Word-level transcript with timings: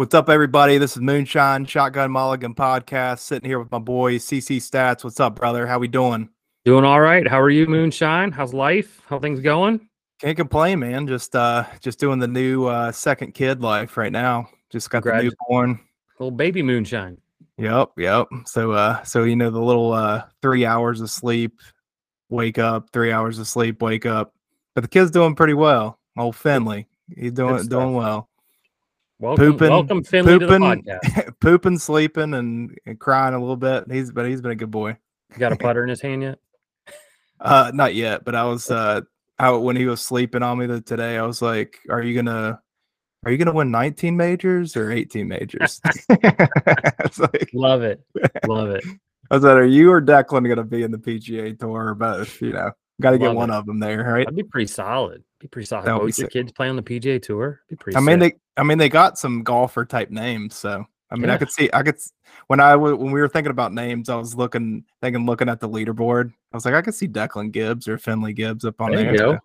What's 0.00 0.14
up, 0.14 0.30
everybody? 0.30 0.78
This 0.78 0.92
is 0.96 1.02
Moonshine 1.02 1.66
Shotgun 1.66 2.10
Mulligan 2.10 2.54
podcast. 2.54 3.18
Sitting 3.18 3.46
here 3.46 3.58
with 3.58 3.70
my 3.70 3.78
boy 3.78 4.14
CC 4.14 4.56
Stats. 4.56 5.04
What's 5.04 5.20
up, 5.20 5.36
brother? 5.36 5.66
How 5.66 5.78
we 5.78 5.88
doing? 5.88 6.30
Doing 6.64 6.86
all 6.86 7.02
right. 7.02 7.28
How 7.28 7.38
are 7.38 7.50
you, 7.50 7.66
Moonshine? 7.66 8.32
How's 8.32 8.54
life? 8.54 9.02
How 9.04 9.18
things 9.18 9.40
going? 9.40 9.90
Can't 10.18 10.38
complain, 10.38 10.78
man. 10.78 11.06
Just 11.06 11.36
uh, 11.36 11.66
just 11.80 11.98
doing 11.98 12.18
the 12.18 12.26
new 12.26 12.64
uh, 12.64 12.92
second 12.92 13.34
kid 13.34 13.60
life 13.60 13.98
right 13.98 14.10
now. 14.10 14.48
Just 14.70 14.88
got 14.88 15.04
the 15.04 15.12
newborn, 15.22 15.78
little 16.18 16.30
baby 16.30 16.62
Moonshine. 16.62 17.18
Yep, 17.58 17.90
yep. 17.98 18.26
So, 18.46 18.72
uh, 18.72 19.02
so 19.02 19.24
you 19.24 19.36
know 19.36 19.50
the 19.50 19.60
little 19.60 19.92
uh, 19.92 20.22
three 20.40 20.64
hours 20.64 21.02
of 21.02 21.10
sleep, 21.10 21.60
wake 22.30 22.58
up, 22.58 22.88
three 22.94 23.12
hours 23.12 23.38
of 23.38 23.46
sleep, 23.46 23.82
wake 23.82 24.06
up. 24.06 24.32
But 24.74 24.80
the 24.80 24.88
kid's 24.88 25.10
doing 25.10 25.34
pretty 25.34 25.52
well. 25.52 25.98
Old 26.16 26.36
Finley, 26.36 26.86
he's 27.14 27.32
doing 27.32 27.66
doing 27.66 27.92
well. 27.92 28.29
Welcome, 29.20 29.52
pooping, 29.52 29.68
welcome 29.68 30.02
Finley 30.02 30.38
pooping, 30.38 30.48
to 30.48 30.82
the 30.82 30.98
podcast. 30.98 31.34
pooping, 31.40 31.78
sleeping, 31.78 32.32
and, 32.32 32.74
and, 32.86 32.98
crying 32.98 33.34
a 33.34 33.38
little 33.38 33.54
bit. 33.54 33.84
He's 33.90 34.10
but 34.10 34.26
he's 34.26 34.40
been 34.40 34.52
a 34.52 34.56
good 34.56 34.70
boy. 34.70 34.96
You 35.32 35.38
got 35.38 35.52
a 35.52 35.56
putter 35.58 35.82
in 35.82 35.90
his 35.90 36.00
hand 36.00 36.22
yet? 36.22 36.38
Uh, 37.38 37.70
not 37.74 37.94
yet. 37.94 38.24
But 38.24 38.34
I 38.34 38.44
was 38.44 38.70
uh, 38.70 39.02
out 39.38 39.62
when 39.62 39.76
he 39.76 39.84
was 39.84 40.00
sleeping 40.00 40.42
on 40.42 40.56
me 40.56 40.64
the, 40.64 40.80
today. 40.80 41.18
I 41.18 41.26
was 41.26 41.42
like, 41.42 41.76
"Are 41.90 42.02
you 42.02 42.14
gonna, 42.14 42.62
are 43.26 43.30
you 43.30 43.36
gonna 43.36 43.52
win 43.52 43.70
19 43.70 44.16
majors 44.16 44.74
or 44.74 44.90
18 44.90 45.28
majors?" 45.28 45.82
like, 46.08 47.50
love 47.52 47.82
it, 47.82 48.00
love 48.46 48.70
it. 48.70 48.84
I 49.30 49.36
said, 49.36 49.42
like, 49.42 49.52
"Are 49.52 49.64
you 49.66 49.92
or 49.92 50.00
Declan 50.00 50.48
gonna 50.48 50.64
be 50.64 50.82
in 50.82 50.92
the 50.92 50.98
PGA 50.98 51.58
Tour 51.58 51.88
or 51.88 51.94
both?" 51.94 52.40
You 52.40 52.54
know, 52.54 52.70
got 53.02 53.10
to 53.10 53.18
get 53.18 53.34
one 53.34 53.50
it. 53.50 53.54
of 53.54 53.66
them 53.66 53.80
there, 53.80 54.02
right? 54.02 54.24
That'd 54.24 54.34
be 54.34 54.44
pretty 54.44 54.68
solid. 54.68 55.22
Be 55.40 55.48
pretty 55.48 55.66
solid. 55.66 55.86
Both 55.86 56.18
your 56.18 56.28
kids 56.28 56.52
play 56.52 56.68
on 56.68 56.76
the 56.76 56.82
PGA 56.82 57.20
Tour. 57.20 57.62
Be 57.68 57.76
pretty. 57.76 57.96
I 57.96 58.00
mean, 58.00 58.20
sick. 58.20 58.34
they. 58.34 58.60
I 58.60 58.64
mean, 58.64 58.76
they 58.76 58.90
got 58.90 59.18
some 59.18 59.42
golfer 59.42 59.86
type 59.86 60.10
names, 60.10 60.54
so 60.54 60.84
I 61.10 61.16
mean, 61.16 61.24
yeah. 61.28 61.34
I 61.34 61.38
could 61.38 61.50
see. 61.50 61.70
I 61.72 61.82
could 61.82 61.96
when 62.46 62.60
I 62.60 62.76
when 62.76 63.10
we 63.10 63.20
were 63.20 63.28
thinking 63.28 63.50
about 63.50 63.72
names, 63.72 64.10
I 64.10 64.16
was 64.16 64.34
looking, 64.34 64.84
thinking, 65.00 65.24
looking 65.24 65.48
at 65.48 65.58
the 65.58 65.68
leaderboard. 65.68 66.32
I 66.52 66.56
was 66.56 66.64
like, 66.66 66.74
I 66.74 66.82
could 66.82 66.94
see 66.94 67.08
Declan 67.08 67.52
Gibbs 67.52 67.88
or 67.88 67.96
Finley 67.96 68.34
Gibbs 68.34 68.64
up 68.64 68.80
on 68.80 68.92
there. 68.92 69.40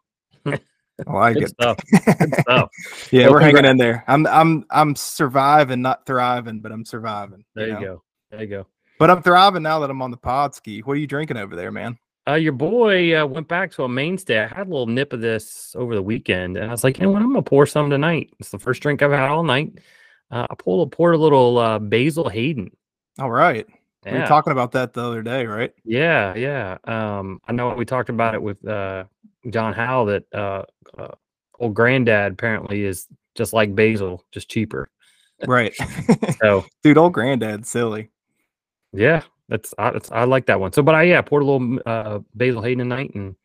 there. 0.46 0.60
I 1.08 1.12
like 1.12 1.34
Good 1.36 1.44
it. 1.44 1.50
Stuff. 1.50 1.80
Stuff. 2.42 2.70
yeah, 3.12 3.24
well, 3.24 3.34
we're 3.34 3.40
hanging 3.40 3.66
in 3.66 3.78
there. 3.78 4.04
I'm 4.08 4.28
I'm 4.28 4.66
I'm 4.70 4.96
surviving, 4.96 5.82
not 5.82 6.06
thriving, 6.06 6.60
but 6.60 6.72
I'm 6.72 6.86
surviving. 6.86 7.46
There 7.56 7.68
you, 7.68 7.74
know? 7.74 7.80
go. 7.80 8.04
There 8.32 8.42
you 8.42 8.48
go. 8.48 8.68
But 9.00 9.10
I'm 9.10 9.22
thriving 9.22 9.64
now 9.64 9.80
that 9.80 9.90
I'm 9.90 10.02
on 10.02 10.12
the 10.12 10.18
pod 10.18 10.56
ski. 10.56 10.80
What 10.82 10.94
are 10.94 11.00
you 11.00 11.08
drinking 11.08 11.38
over 11.38 11.56
there, 11.56 11.72
man? 11.72 11.98
Uh, 12.28 12.34
your 12.34 12.54
boy 12.54 13.16
uh, 13.20 13.26
went 13.26 13.48
back 13.48 13.72
to 13.72 13.84
a 13.84 13.90
mainstay. 13.90 14.40
I 14.40 14.48
had 14.48 14.68
a 14.68 14.70
little 14.70 14.88
nip 14.88 15.14
of 15.14 15.22
this 15.22 15.76
over 15.78 15.94
the 15.94 16.02
weekend, 16.02 16.58
and 16.58 16.68
I 16.68 16.72
was 16.72 16.84
like, 16.84 16.98
you 16.98 17.04
know 17.04 17.12
what? 17.12 17.22
I'm 17.22 17.30
gonna 17.30 17.44
pour 17.44 17.68
some 17.68 17.90
tonight. 17.90 18.32
It's 18.40 18.50
the 18.50 18.58
first 18.58 18.82
drink 18.82 19.04
I've 19.04 19.12
had 19.12 19.30
all 19.30 19.44
night. 19.44 19.80
Uh, 20.32 20.48
I 20.50 20.56
pulled 20.56 20.92
poured 20.92 21.16
a 21.16 21.20
little 21.20 21.60
uh, 21.60 21.78
Basil 21.78 22.30
Hayden. 22.30 22.72
All 23.20 23.32
right. 23.32 23.68
Yeah. 24.06 24.14
We 24.14 24.20
were 24.20 24.28
talking 24.28 24.52
about 24.52 24.72
that 24.74 24.94
the 24.94 25.04
other 25.04 25.22
day, 25.22 25.46
right? 25.46 25.74
Yeah, 25.84 26.36
yeah. 26.36 26.78
Um, 26.84 27.42
I 27.48 27.54
know 27.54 27.74
we 27.74 27.86
talked 27.86 28.10
about 28.10 28.36
it 28.36 28.42
with 28.42 28.66
uh, 28.68 29.06
John 29.50 29.74
Howell 29.74 30.06
that 30.06 30.34
uh, 30.34 30.64
uh, 30.98 31.16
old 31.60 31.74
granddad 31.74 32.34
apparently 32.34 32.84
is 32.84 33.08
just 33.36 33.54
like 33.54 33.74
Basil, 33.76 34.24
just 34.32 34.50
cheaper. 34.50 34.90
Right. 35.48 35.74
so, 36.42 36.66
dude, 36.84 36.98
old 36.98 37.14
granddad's 37.14 37.70
silly. 37.70 38.10
Yeah, 38.94 39.24
that's 39.50 39.74
I, 39.78 39.92
that's 39.92 40.12
I 40.12 40.24
like 40.24 40.48
that 40.48 40.60
one. 40.60 40.74
So, 40.74 40.82
but 40.82 40.96
I 40.96 41.04
yeah 41.04 41.22
poured 41.22 41.44
a 41.44 41.46
little 41.46 41.80
uh, 41.86 42.20
basil 42.34 42.62
Hayden 42.62 42.80
tonight 42.80 43.12
and 43.16 43.36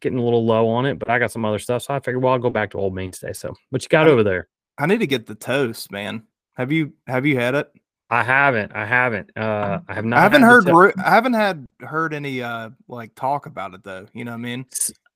getting 0.00 0.18
a 0.18 0.22
little 0.22 0.44
low 0.44 0.68
on 0.68 0.86
it, 0.86 0.98
but 0.98 1.08
I 1.08 1.18
got 1.18 1.32
some 1.32 1.44
other 1.44 1.58
stuff, 1.58 1.82
so 1.82 1.94
I 1.94 2.00
figured 2.00 2.22
well 2.22 2.32
I'll 2.32 2.38
go 2.38 2.50
back 2.50 2.70
to 2.70 2.78
Old 2.78 2.94
Mainstay. 2.94 3.32
So, 3.32 3.54
what 3.70 3.82
you 3.82 3.88
got 3.88 4.08
I, 4.08 4.10
over 4.10 4.22
there? 4.22 4.48
I 4.78 4.86
need 4.86 5.00
to 5.00 5.06
get 5.06 5.26
the 5.26 5.34
toast, 5.34 5.90
man. 5.90 6.24
Have 6.54 6.72
you 6.72 6.92
have 7.06 7.26
you 7.26 7.38
had 7.38 7.54
it? 7.54 7.70
I 8.08 8.22
haven't. 8.22 8.72
I 8.72 8.86
haven't. 8.86 9.36
Uh, 9.36 9.80
I 9.88 9.94
have 9.94 10.04
not. 10.04 10.18
I 10.18 10.22
haven't 10.22 10.42
heard. 10.42 10.66
To- 10.66 10.92
I 11.04 11.10
haven't 11.10 11.32
had 11.32 11.66
heard 11.80 12.14
any 12.14 12.40
uh 12.42 12.70
like 12.88 13.14
talk 13.14 13.46
about 13.46 13.74
it 13.74 13.82
though. 13.82 14.06
You 14.12 14.24
know 14.24 14.30
what 14.32 14.38
I 14.38 14.42
mean? 14.42 14.66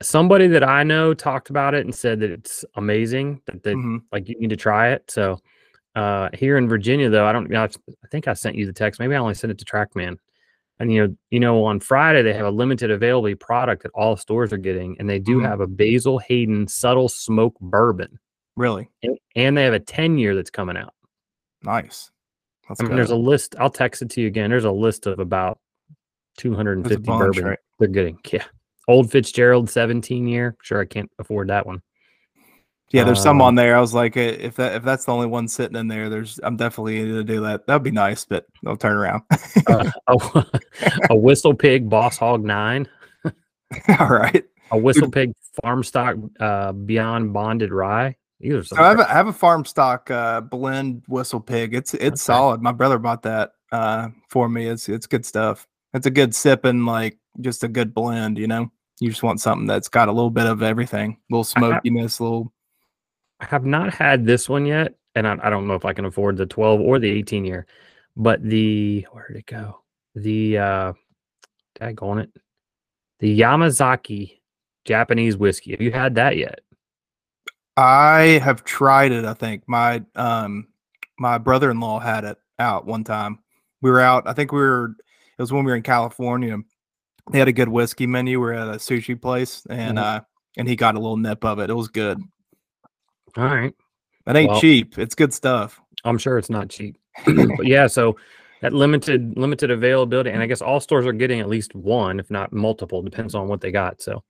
Somebody 0.03 0.49
that 0.49 0.65
I 0.65 0.83
know 0.83 1.15
talked 1.15 1.51
about 1.51 1.75
it 1.75 1.85
and 1.85 1.95
said 1.95 2.21
that 2.21 2.31
it's 2.31 2.65
amazing. 2.75 3.43
That 3.47 3.63
they 3.63 3.75
mm-hmm. 3.75 3.99
like 4.13 4.29
you 4.29 4.39
need 4.41 4.51
to 4.51 4.57
try 4.57 4.89
it. 4.89 5.11
So 5.11 5.39
uh, 5.95 6.29
here 6.33 6.57
in 6.57 6.69
Virginia, 6.69 7.09
though, 7.11 7.27
I 7.27 7.33
don't. 7.33 7.55
I 7.55 7.69
think 8.11 8.29
I 8.29 8.35
sent 8.35 8.57
you 8.57 8.67
the 8.67 8.73
text. 8.73 9.01
Maybe 9.01 9.15
I 9.15 9.19
only 9.19 9.35
sent 9.35 9.51
it 9.51 9.59
to 9.59 9.65
TrackMan. 9.65 10.17
And 10.79 10.93
you 10.93 11.07
know, 11.07 11.17
you 11.31 11.41
know, 11.41 11.65
on 11.65 11.79
Friday 11.79 12.23
they 12.23 12.33
have 12.33 12.47
a 12.47 12.51
limited 12.51 12.91
availability 12.91 13.35
product 13.35 13.83
that 13.83 13.93
all 13.95 14.17
stores 14.17 14.53
are 14.53 14.59
getting, 14.59 14.97
and 14.99 15.09
they 15.09 15.19
do 15.19 15.37
mm-hmm. 15.37 15.47
have 15.47 15.61
a 15.61 15.67
Basil 15.67 16.19
Hayden 16.19 16.69
subtle 16.69 17.09
smoke 17.09 17.55
bourbon. 17.61 18.19
Really? 18.57 18.89
And, 19.03 19.19
and 19.37 19.57
they 19.57 19.65
have 19.65 19.75
a 19.75 19.81
ten 19.81 20.17
year 20.17 20.35
that's 20.35 20.51
coming 20.51 20.77
out. 20.77 20.95
Nice. 21.63 22.11
That's 22.69 22.81
I 22.81 22.85
mean, 22.85 22.97
there's 22.97 23.11
a 23.11 23.17
list. 23.17 23.57
I'll 23.59 23.71
text 23.71 24.01
it 24.01 24.11
to 24.11 24.21
you 24.23 24.27
again. 24.29 24.49
There's 24.49 24.65
a 24.65 24.71
list 24.71 25.07
of 25.07 25.19
about 25.19 25.59
250 26.39 27.03
bunch, 27.03 27.19
bourbon 27.19 27.45
right? 27.45 27.59
they're 27.79 27.89
getting. 27.89 28.19
Yeah. 28.33 28.45
Old 28.89 29.11
Fitzgerald 29.11 29.69
17 29.69 30.27
year. 30.27 30.57
Sure, 30.63 30.81
I 30.81 30.85
can't 30.87 31.11
afford 31.19 31.49
that 31.49 31.67
one. 31.67 31.83
Yeah, 32.93 33.05
there's 33.05 33.23
some 33.23 33.41
on 33.41 33.51
um, 33.51 33.55
there. 33.55 33.77
I 33.77 33.81
was 33.81 33.95
like, 33.95 34.17
if 34.17 34.57
that 34.57 34.75
if 34.75 34.83
that's 34.83 35.05
the 35.05 35.13
only 35.13 35.29
one 35.29 35.47
sitting 35.47 35.77
in 35.77 35.87
there, 35.87 36.09
there's 36.09 36.41
I'm 36.43 36.57
definitely 36.57 36.99
going 36.99 37.15
to 37.15 37.25
do 37.25 37.41
that. 37.43 37.67
That'd 37.67 37.85
be 37.85 37.93
nice, 37.93 38.25
but 38.25 38.47
I'll 38.67 38.77
turn 38.77 38.97
around. 38.97 39.23
uh, 39.69 39.91
a, 40.09 40.47
a, 41.11 41.17
whistle 41.17 41.55
pig 41.55 41.89
Boss 41.89 42.19
Hog 42.19 42.45
Nine. 42.45 42.89
All 44.01 44.09
right. 44.09 44.45
A 44.73 44.79
whistle 44.79 45.11
pig 45.11 45.33
farm 45.63 45.85
stock 45.85 46.17
uh, 46.41 46.73
beyond 46.73 47.33
bonded 47.33 47.71
rye. 47.71 48.17
Either 48.41 48.65
so 48.65 48.77
I 48.77 48.89
have, 48.89 49.01
a, 49.01 49.11
I 49.11 49.13
have 49.13 49.27
a 49.29 49.33
farm 49.33 49.65
stock 49.65 50.11
uh, 50.11 50.41
blend 50.41 51.05
whistle 51.07 51.41
pig. 51.41 51.75
It's 51.75 51.95
it's 51.95 52.05
okay. 52.05 52.17
solid. 52.17 52.61
My 52.61 52.73
brother 52.73 52.99
bought 52.99 53.23
that 53.23 53.53
uh, 53.71 54.09
for 54.29 54.49
me. 54.49 54.67
It's 54.67 54.89
it's 54.89 55.07
good 55.07 55.25
stuff. 55.25 55.69
It's 55.95 56.07
a 56.07 56.11
good 56.11 56.35
sipping, 56.35 56.87
like 56.87 57.19
just 57.41 57.63
a 57.63 57.69
good 57.69 57.95
blend. 57.95 58.37
You 58.39 58.49
know, 58.49 58.73
you 58.99 59.11
just 59.11 59.23
want 59.23 59.41
something 59.41 59.67
that's 59.67 59.89
got 59.89 60.09
a 60.09 60.13
little 60.13 60.31
bit 60.31 60.47
of 60.47 60.63
everything, 60.63 61.13
a 61.13 61.35
little 61.35 61.45
smokiness, 61.45 62.19
a 62.19 62.25
little 62.25 62.53
I 63.41 63.47
have 63.47 63.65
not 63.65 63.93
had 63.93 64.27
this 64.27 64.49
one 64.49 64.67
yet, 64.67 64.95
and 65.15 65.27
I, 65.27 65.39
I, 65.43 65.51
don't 65.51 65.67
know 65.67 65.75
if 65.75 65.85
I 65.85 65.95
can 65.95 66.05
afford 66.05 66.37
the 66.37 66.47
12 66.47 66.81
or 66.81 66.99
the 66.99 67.11
18 67.11 67.45
year, 67.45 67.67
but 68.17 68.43
the 68.43 69.07
where 69.11 69.27
did 69.29 69.39
it 69.39 69.47
go? 69.47 69.81
The 70.15 70.59
uh 70.59 70.93
tag 71.75 72.03
on 72.03 72.19
it. 72.19 72.31
The 73.21 73.41
Yamazaki 73.41 74.41
Japanese 74.85 75.37
whiskey. 75.37 75.73
Have 75.73 75.81
you 75.81 75.93
had 75.93 76.17
that 76.17 76.37
yet? 76.37 76.61
I 77.77 78.41
have 78.43 78.65
tried 78.65 79.13
it, 79.13 79.25
I 79.25 79.35
think. 79.35 79.63
My 79.67 80.03
um 80.15 80.69
my 81.19 81.39
brother-in-law 81.39 82.01
had 82.01 82.25
it 82.25 82.39
out 82.59 82.87
one 82.87 83.05
time. 83.05 83.39
We 83.83 83.91
were 83.91 84.01
out, 84.01 84.27
I 84.27 84.33
think 84.33 84.53
we 84.53 84.59
were 84.59 84.95
it 85.39 85.43
was 85.43 85.53
when 85.53 85.65
we 85.65 85.71
were 85.71 85.77
in 85.77 85.83
California. 85.83 86.59
They 87.31 87.39
had 87.39 87.49
a 87.49 87.53
good 87.53 87.69
whiskey 87.69 88.07
menu. 88.07 88.39
We 88.41 88.47
were 88.47 88.55
at 88.55 88.69
a 88.69 88.79
sushi 88.79 89.21
place 89.21 89.67
and 89.71 89.97
mm-hmm. 89.97 90.19
uh 90.19 90.21
and 90.57 90.69
he 90.69 90.77
got 90.77 90.97
a 90.97 91.01
little 91.01 91.17
nip 91.17 91.45
of 91.45 91.59
it. 91.61 91.71
It 91.71 91.75
was 91.75 91.89
good. 91.89 92.21
All 93.37 93.45
right. 93.45 93.75
That 94.27 94.37
ain't 94.37 94.51
well, 94.51 94.61
cheap. 94.61 94.99
It's 94.99 95.15
good 95.15 95.33
stuff. 95.33 95.81
I'm 96.05 96.19
sure 96.19 96.39
it's 96.39 96.51
not 96.51 96.69
cheap. 96.69 96.97
but 97.25 97.67
yeah, 97.67 97.87
so 97.87 98.17
that 98.61 98.73
limited 98.73 99.37
limited 99.37 99.71
availability, 99.71 100.31
and 100.31 100.43
I 100.43 100.47
guess 100.47 100.63
all 100.63 100.81
stores 100.81 101.07
are 101.07 101.13
getting 101.13 101.41
at 101.41 101.49
least 101.49 101.75
one, 101.75 102.21
if 102.21 102.31
not 102.31 102.53
multiple, 102.53 103.03
depends 103.03 103.35
on 103.35 103.49
what 103.49 103.61
they 103.61 103.71
got. 103.71 104.03
So, 104.03 104.23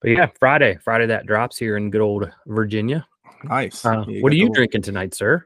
but 0.00 0.10
yeah, 0.10 0.26
Friday, 0.38 0.78
Friday 0.82 1.06
that 1.06 1.26
drops 1.26 1.58
here 1.58 1.76
in 1.76 1.90
good 1.90 2.00
old 2.00 2.30
Virginia. 2.46 3.06
Nice. 3.44 3.84
Uh, 3.84 4.04
what 4.20 4.32
are 4.32 4.36
you 4.36 4.50
drinking 4.50 4.82
tonight, 4.82 5.14
sir? 5.14 5.44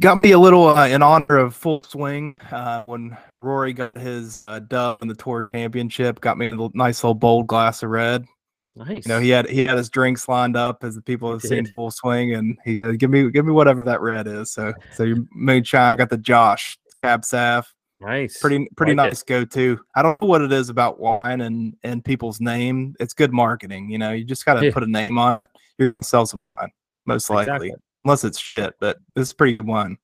Got 0.00 0.22
me 0.22 0.32
a 0.32 0.38
little 0.38 0.68
uh, 0.68 0.88
in 0.88 1.02
honor 1.02 1.36
of 1.36 1.54
Full 1.54 1.82
Swing 1.82 2.34
uh, 2.50 2.82
when 2.86 3.16
Rory 3.42 3.72
got 3.72 3.96
his 3.96 4.44
uh, 4.48 4.58
dub 4.58 5.02
in 5.02 5.08
the 5.08 5.14
Tour 5.14 5.50
Championship. 5.54 6.20
Got 6.20 6.36
me 6.36 6.46
a 6.46 6.70
nice 6.74 7.02
little 7.04 7.14
bold 7.14 7.46
glass 7.46 7.82
of 7.82 7.90
red. 7.90 8.26
Nice. 8.76 9.06
You 9.06 9.08
know, 9.08 9.20
he 9.20 9.30
had 9.30 9.48
he 9.48 9.64
had 9.64 9.76
his 9.76 9.88
drinks 9.88 10.28
lined 10.28 10.56
up 10.56 10.82
as 10.82 10.96
the 10.96 11.02
people 11.02 11.30
have 11.30 11.42
seen 11.42 11.66
full 11.66 11.92
swing, 11.92 12.34
and 12.34 12.58
he 12.64 12.80
said, 12.80 12.98
give 12.98 13.10
me 13.10 13.30
give 13.30 13.46
me 13.46 13.52
whatever 13.52 13.80
that 13.82 14.00
red 14.00 14.26
is. 14.26 14.50
So 14.50 14.72
so 14.94 15.04
your 15.04 15.18
moonshine 15.32 15.96
got 15.96 16.10
the 16.10 16.18
Josh 16.18 16.76
Cab 17.02 17.24
Sav. 17.24 17.72
Nice. 18.00 18.38
Pretty 18.38 18.68
pretty 18.76 18.94
like 18.94 19.10
nice 19.10 19.22
go 19.22 19.44
to. 19.44 19.80
I 19.94 20.02
don't 20.02 20.20
know 20.20 20.26
what 20.26 20.42
it 20.42 20.52
is 20.52 20.70
about 20.70 20.98
wine 20.98 21.40
and 21.40 21.76
and 21.84 22.04
people's 22.04 22.40
name. 22.40 22.96
It's 22.98 23.14
good 23.14 23.32
marketing. 23.32 23.90
You 23.90 23.98
know, 23.98 24.10
you 24.10 24.24
just 24.24 24.44
got 24.44 24.54
to 24.54 24.66
yeah. 24.66 24.72
put 24.72 24.82
a 24.82 24.90
name 24.90 25.18
on. 25.18 25.36
It. 25.36 25.42
You're 25.78 25.90
gonna 25.90 26.04
sell 26.04 26.26
some 26.26 26.40
wine, 26.56 26.70
most 27.06 27.30
likely, 27.30 27.68
exactly. 27.68 27.72
unless 28.04 28.24
it's 28.24 28.38
shit. 28.38 28.74
But 28.80 28.98
it's 29.14 29.32
pretty 29.32 29.56
good 29.56 29.68
wine. 29.68 29.98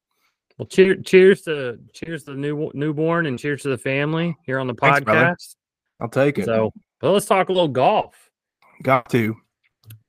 Well, 0.58 0.67
cheers, 0.67 0.99
cheers 1.05 1.43
to 1.43 1.78
cheers 1.93 2.22
to 2.25 2.32
the 2.32 2.37
new 2.37 2.70
newborn, 2.75 3.26
and 3.26 3.37
cheers 3.37 3.62
to 3.62 3.69
the 3.69 3.78
family 3.78 4.37
here 4.44 4.61
on 4.61 4.69
the 4.69 4.75
podcast. 4.75 5.05
Thanks, 5.05 5.56
I'll 6.00 6.08
take 6.08 6.38
it. 6.38 6.44
So, 6.44 6.72
well, 7.02 7.12
let's 7.12 7.26
talk 7.26 7.49
a 7.49 7.52
little 7.52 7.69
golf. 7.69 8.30
Got 8.82 9.11
to. 9.11 9.37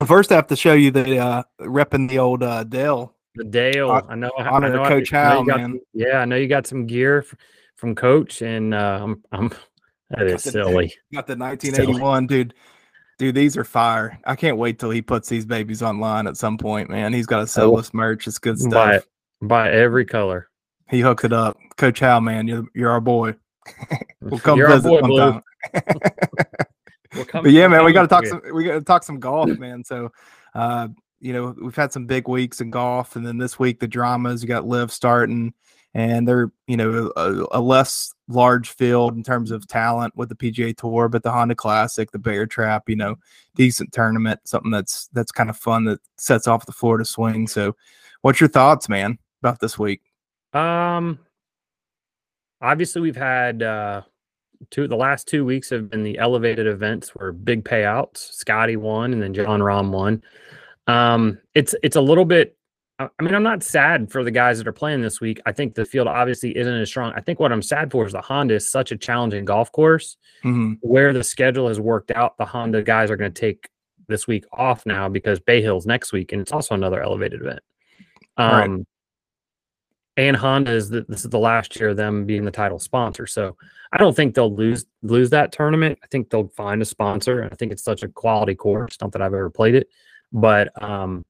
First, 0.05 0.31
I 0.31 0.35
have 0.35 0.47
to 0.47 0.55
show 0.55 0.73
you 0.73 0.91
the 0.91 1.17
uh, 1.19 1.43
repping 1.59 2.09
the 2.09 2.19
old 2.19 2.43
uh, 2.43 2.63
Dale. 2.63 3.15
The 3.35 3.43
Dale. 3.43 4.01
I 4.09 4.15
know. 4.15 4.31
Honor 4.37 4.67
I 4.67 4.69
know, 4.69 4.85
Coach 4.85 5.09
Hal, 5.09 5.43
man. 5.43 5.79
yeah, 5.93 6.19
I 6.19 6.25
know 6.25 6.35
you 6.35 6.47
got 6.47 6.67
some 6.67 6.85
gear 6.87 7.25
from 7.75 7.95
Coach, 7.95 8.41
and 8.41 8.73
uh, 8.73 8.99
I'm, 9.01 9.23
I'm 9.31 9.51
that 10.09 10.27
is 10.27 10.43
got 10.43 10.53
silly. 10.53 10.93
The, 11.11 11.17
got 11.17 11.27
the 11.27 11.35
1981, 11.35 12.27
silly. 12.27 12.43
dude. 12.43 12.53
Dude, 13.19 13.35
these 13.35 13.55
are 13.55 13.63
fire. 13.63 14.19
I 14.25 14.35
can't 14.35 14.57
wait 14.57 14.79
till 14.79 14.89
he 14.89 15.03
puts 15.03 15.29
these 15.29 15.45
babies 15.45 15.83
online 15.83 16.25
at 16.25 16.37
some 16.37 16.57
point, 16.57 16.89
man. 16.89 17.13
He's 17.13 17.27
got 17.27 17.41
to 17.41 17.47
sell 17.47 17.75
this 17.75 17.93
merch. 17.93 18.25
It's 18.25 18.39
good 18.39 18.57
stuff. 18.57 18.71
Buy 18.71 18.95
it. 18.95 19.05
By 19.43 19.71
every 19.71 20.05
color. 20.05 20.49
He 20.89 21.01
hooked 21.01 21.23
it 21.23 21.31
up. 21.31 21.55
Coach 21.77 21.99
Hal, 21.99 22.21
man, 22.21 22.47
you're 22.47 22.65
you're 22.73 22.89
our 22.89 23.01
boy. 23.01 23.35
we'll 24.21 24.39
come 24.39 24.57
you're 24.57 24.69
visit 24.69 24.99
sometime. 25.01 25.43
we'll 27.33 27.43
but 27.43 27.51
yeah, 27.51 27.67
man, 27.67 27.85
we 27.85 27.93
got 27.93 28.03
to 28.03 28.07
talk 28.07 28.25
some. 28.25 28.41
We 28.53 28.63
got 28.63 28.73
to 28.73 28.81
talk 28.81 29.03
some 29.03 29.19
golf, 29.19 29.49
man. 29.57 29.83
So, 29.83 30.11
uh, 30.53 30.89
you 31.19 31.33
know, 31.33 31.55
we've 31.61 31.75
had 31.75 31.91
some 31.91 32.05
big 32.05 32.27
weeks 32.27 32.61
in 32.61 32.71
golf, 32.71 33.15
and 33.15 33.25
then 33.25 33.37
this 33.37 33.59
week 33.59 33.79
the 33.79 33.87
dramas. 33.87 34.41
You 34.41 34.47
got 34.47 34.67
live 34.67 34.91
starting, 34.91 35.53
and 35.93 36.27
they're 36.27 36.51
you 36.67 36.77
know 36.77 37.11
a, 37.15 37.45
a, 37.51 37.61
less 37.61 38.13
large 38.27 38.69
field 38.69 39.15
in 39.15 39.23
terms 39.23 39.51
of 39.51 39.67
talent 39.67 40.15
with 40.15 40.29
the 40.29 40.35
PGA 40.35 40.75
Tour, 40.75 41.09
but 41.09 41.23
the 41.23 41.31
Honda 41.31 41.55
Classic, 41.55 42.11
the 42.11 42.19
Bear 42.19 42.45
Trap, 42.45 42.89
you 42.89 42.95
know, 42.95 43.15
decent 43.55 43.91
tournament, 43.91 44.39
something 44.45 44.71
that's 44.71 45.07
that's 45.13 45.31
kind 45.31 45.49
of 45.49 45.57
fun 45.57 45.85
that 45.85 45.99
sets 46.17 46.47
off 46.47 46.65
the 46.65 46.71
Florida 46.71 47.05
swing. 47.05 47.47
So, 47.47 47.75
what's 48.21 48.39
your 48.39 48.49
thoughts, 48.49 48.89
man, 48.89 49.19
about 49.41 49.59
this 49.59 49.77
week? 49.77 50.01
Um, 50.53 51.19
obviously 52.61 53.01
we've 53.01 53.15
had 53.15 53.63
uh 53.63 54.01
two 54.69 54.87
the 54.87 54.95
last 54.95 55.27
two 55.27 55.43
weeks 55.43 55.69
have 55.69 55.89
been 55.89 56.03
the 56.03 56.17
elevated 56.17 56.67
events 56.67 57.09
where 57.09 57.31
big 57.31 57.63
payouts. 57.63 58.31
Scotty 58.33 58.75
won, 58.75 59.13
and 59.13 59.21
then 59.21 59.33
Jon 59.33 59.59
Rahm 59.59 59.91
won. 59.91 60.21
Um, 60.87 61.39
it's 61.55 61.75
it's 61.83 61.95
a 61.95 62.01
little 62.01 62.25
bit 62.25 62.57
I 63.19 63.23
mean, 63.23 63.33
I'm 63.33 63.43
not 63.43 63.63
sad 63.63 64.11
for 64.11 64.23
the 64.23 64.31
guys 64.31 64.57
that 64.57 64.67
are 64.67 64.73
playing 64.73 65.01
this 65.01 65.21
week. 65.21 65.41
I 65.45 65.51
think 65.51 65.75
the 65.75 65.85
field 65.85 66.07
obviously 66.07 66.55
isn't 66.55 66.73
as 66.73 66.89
strong. 66.89 67.13
I 67.15 67.21
think 67.21 67.39
what 67.39 67.51
I'm 67.51 67.61
sad 67.61 67.91
for 67.91 68.05
is 68.05 68.13
the 68.13 68.21
Honda 68.21 68.55
is 68.55 68.69
such 68.69 68.91
a 68.91 68.97
challenging 68.97 69.45
golf 69.45 69.71
course 69.71 70.17
mm-hmm. 70.43 70.73
where 70.81 71.13
the 71.13 71.23
schedule 71.23 71.67
has 71.67 71.79
worked 71.79 72.11
out. 72.11 72.37
The 72.37 72.45
Honda 72.45 72.83
guys 72.83 73.09
are 73.09 73.17
going 73.17 73.33
to 73.33 73.39
take 73.39 73.69
this 74.07 74.27
week 74.27 74.45
off 74.51 74.85
now 74.85 75.09
because 75.09 75.39
Bay 75.39 75.61
Hill's 75.61 75.85
next 75.85 76.11
week, 76.11 76.31
and 76.31 76.41
it's 76.41 76.51
also 76.51 76.75
another 76.75 77.01
elevated 77.01 77.41
event. 77.41 77.61
Um, 78.37 78.71
right. 78.71 78.85
And 80.21 80.37
Honda 80.37 80.71
is 80.71 80.87
the, 80.87 81.03
this 81.09 81.23
is 81.23 81.31
the 81.31 81.39
last 81.39 81.75
year 81.79 81.89
of 81.89 81.97
them 81.97 82.25
being 82.25 82.45
the 82.45 82.51
title 82.51 82.77
sponsor, 82.77 83.25
so 83.25 83.57
I 83.91 83.97
don't 83.97 84.15
think 84.15 84.35
they'll 84.35 84.53
lose 84.53 84.85
lose 85.01 85.31
that 85.31 85.51
tournament. 85.51 85.97
I 86.03 86.07
think 86.07 86.29
they'll 86.29 86.49
find 86.49 86.79
a 86.79 86.85
sponsor. 86.85 87.49
I 87.51 87.55
think 87.55 87.71
it's 87.71 87.83
such 87.83 88.03
a 88.03 88.07
quality 88.07 88.53
course. 88.53 88.97
Not 89.01 89.13
that 89.13 89.23
I've 89.23 89.33
ever 89.33 89.49
played 89.49 89.73
it, 89.73 89.87
but 90.31 90.69
um, 90.79 91.25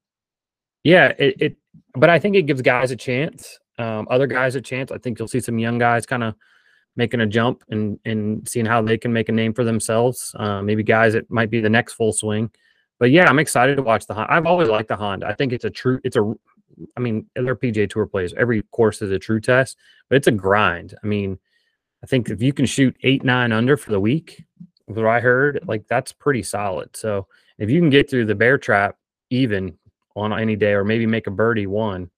yeah, 0.84 1.14
it, 1.18 1.40
it 1.40 1.56
but 1.94 2.10
I 2.10 2.18
think 2.18 2.36
it 2.36 2.42
gives 2.42 2.60
guys 2.60 2.90
a 2.90 2.96
chance, 2.96 3.58
um, 3.78 4.06
other 4.10 4.26
guys 4.26 4.56
a 4.56 4.60
chance. 4.60 4.92
I 4.92 4.98
think 4.98 5.18
you'll 5.18 5.26
see 5.26 5.40
some 5.40 5.58
young 5.58 5.78
guys 5.78 6.04
kind 6.04 6.22
of 6.22 6.34
making 6.94 7.22
a 7.22 7.26
jump 7.26 7.64
and 7.70 7.98
and 8.04 8.46
seeing 8.46 8.66
how 8.66 8.82
they 8.82 8.98
can 8.98 9.10
make 9.10 9.30
a 9.30 9.32
name 9.32 9.54
for 9.54 9.64
themselves. 9.64 10.34
Uh, 10.38 10.60
maybe 10.60 10.82
guys 10.82 11.14
that 11.14 11.30
might 11.30 11.48
be 11.48 11.62
the 11.62 11.70
next 11.70 11.94
full 11.94 12.12
swing. 12.12 12.50
But 12.98 13.10
yeah, 13.10 13.28
I'm 13.28 13.38
excited 13.38 13.76
to 13.78 13.82
watch 13.82 14.06
the 14.06 14.14
Honda. 14.14 14.32
I've 14.32 14.46
always 14.46 14.68
liked 14.68 14.88
the 14.88 14.96
Honda. 14.96 15.26
I 15.26 15.34
think 15.34 15.52
it's 15.52 15.64
a 15.64 15.70
true. 15.70 15.98
It's 16.04 16.16
a. 16.16 16.34
I 16.96 17.00
mean, 17.00 17.26
other 17.38 17.56
PGA 17.56 17.88
Tour 17.88 18.06
plays. 18.06 18.32
Every 18.34 18.62
course 18.70 19.02
is 19.02 19.10
a 19.10 19.18
true 19.18 19.40
test, 19.40 19.76
but 20.08 20.16
it's 20.16 20.26
a 20.26 20.32
grind. 20.32 20.94
I 21.02 21.06
mean, 21.06 21.38
I 22.02 22.06
think 22.06 22.28
if 22.30 22.42
you 22.42 22.52
can 22.52 22.66
shoot 22.66 22.96
eight 23.02 23.24
nine 23.24 23.52
under 23.52 23.76
for 23.76 23.90
the 23.90 24.00
week, 24.00 24.44
what 24.86 25.06
I 25.06 25.20
heard, 25.20 25.60
like 25.66 25.86
that's 25.88 26.12
pretty 26.12 26.42
solid. 26.42 26.96
So 26.96 27.26
if 27.58 27.70
you 27.70 27.80
can 27.80 27.90
get 27.90 28.10
through 28.10 28.26
the 28.26 28.34
bear 28.34 28.58
trap 28.58 28.96
even 29.30 29.78
on 30.14 30.38
any 30.38 30.56
day, 30.56 30.72
or 30.72 30.84
maybe 30.84 31.06
make 31.06 31.26
a 31.26 31.30
birdie 31.30 31.66
one, 31.66 32.10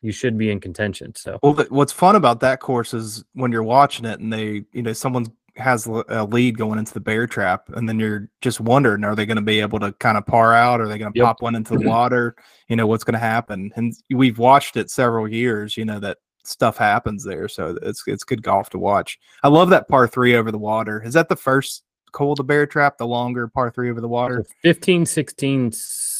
you 0.00 0.12
should 0.12 0.36
be 0.36 0.50
in 0.50 0.60
contention. 0.60 1.14
So, 1.14 1.38
well, 1.42 1.64
what's 1.70 1.92
fun 1.92 2.16
about 2.16 2.40
that 2.40 2.60
course 2.60 2.92
is 2.92 3.24
when 3.34 3.52
you're 3.52 3.62
watching 3.62 4.04
it 4.04 4.20
and 4.20 4.32
they, 4.32 4.64
you 4.72 4.82
know, 4.82 4.92
someone 4.92 5.26
has 5.56 5.86
a 5.86 6.24
lead 6.24 6.56
going 6.56 6.78
into 6.78 6.94
the 6.94 7.00
bear 7.00 7.26
trap, 7.26 7.68
and 7.74 7.88
then 7.88 7.98
you're 7.98 8.28
just 8.40 8.60
wondering, 8.60 9.04
are 9.04 9.14
they 9.14 9.26
going 9.26 9.36
to 9.36 9.42
be 9.42 9.60
able 9.60 9.78
to 9.80 9.92
kind 9.92 10.16
of 10.16 10.26
par 10.26 10.54
out? 10.54 10.80
Are 10.80 10.88
they 10.88 10.98
going 10.98 11.12
to 11.12 11.18
yep. 11.18 11.26
pop 11.26 11.42
one 11.42 11.54
into 11.54 11.74
the 11.74 11.80
mm-hmm. 11.80 11.88
water? 11.88 12.34
You 12.68 12.76
know, 12.76 12.86
what's 12.86 13.04
going 13.04 13.14
to 13.14 13.18
happen? 13.18 13.70
And 13.76 13.94
we've 14.10 14.38
watched 14.38 14.76
it 14.76 14.90
several 14.90 15.28
years. 15.28 15.76
You 15.76 15.84
know 15.84 16.00
that 16.00 16.18
stuff 16.44 16.76
happens 16.76 17.24
there, 17.24 17.48
so 17.48 17.76
it's 17.82 18.02
it's 18.06 18.24
good 18.24 18.42
golf 18.42 18.70
to 18.70 18.78
watch. 18.78 19.18
I 19.42 19.48
love 19.48 19.70
that 19.70 19.88
par 19.88 20.08
three 20.08 20.34
over 20.34 20.50
the 20.50 20.58
water. 20.58 21.02
Is 21.02 21.14
that 21.14 21.28
the 21.28 21.36
first 21.36 21.82
hole 22.14 22.34
the 22.34 22.44
bear 22.44 22.66
trap, 22.66 22.98
the 22.98 23.06
longer 23.06 23.48
par 23.48 23.70
three 23.70 23.90
over 23.90 24.00
the 24.00 24.08
water? 24.08 24.44
15, 24.62 25.06
16, 25.06 25.72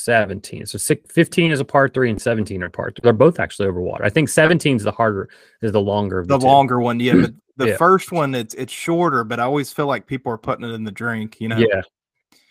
17. 0.04 0.66
So 0.66 0.78
six, 0.78 1.12
15 1.12 1.52
is 1.52 1.60
a 1.60 1.64
par 1.64 1.88
three 1.88 2.10
and 2.10 2.20
17 2.20 2.62
are 2.62 2.70
part. 2.70 2.98
They're 3.02 3.12
both 3.12 3.40
actually 3.40 3.68
over 3.68 3.80
water. 3.80 4.04
I 4.04 4.10
think 4.10 4.28
17 4.28 4.76
is 4.76 4.82
the 4.84 4.92
harder, 4.92 5.28
is 5.60 5.72
the 5.72 5.80
longer. 5.80 6.24
The, 6.26 6.38
the 6.38 6.46
longer 6.46 6.80
one, 6.80 7.00
yeah. 7.00 7.14
But 7.14 7.34
the 7.56 7.68
yeah. 7.68 7.76
first 7.76 8.12
one, 8.12 8.34
it's 8.34 8.54
it's 8.54 8.72
shorter, 8.72 9.24
but 9.24 9.40
I 9.40 9.44
always 9.44 9.72
feel 9.72 9.86
like 9.86 10.06
people 10.06 10.32
are 10.32 10.38
putting 10.38 10.64
it 10.64 10.72
in 10.72 10.84
the 10.84 10.92
drink. 10.92 11.40
You 11.40 11.48
know. 11.48 11.58
Yeah. 11.58 11.82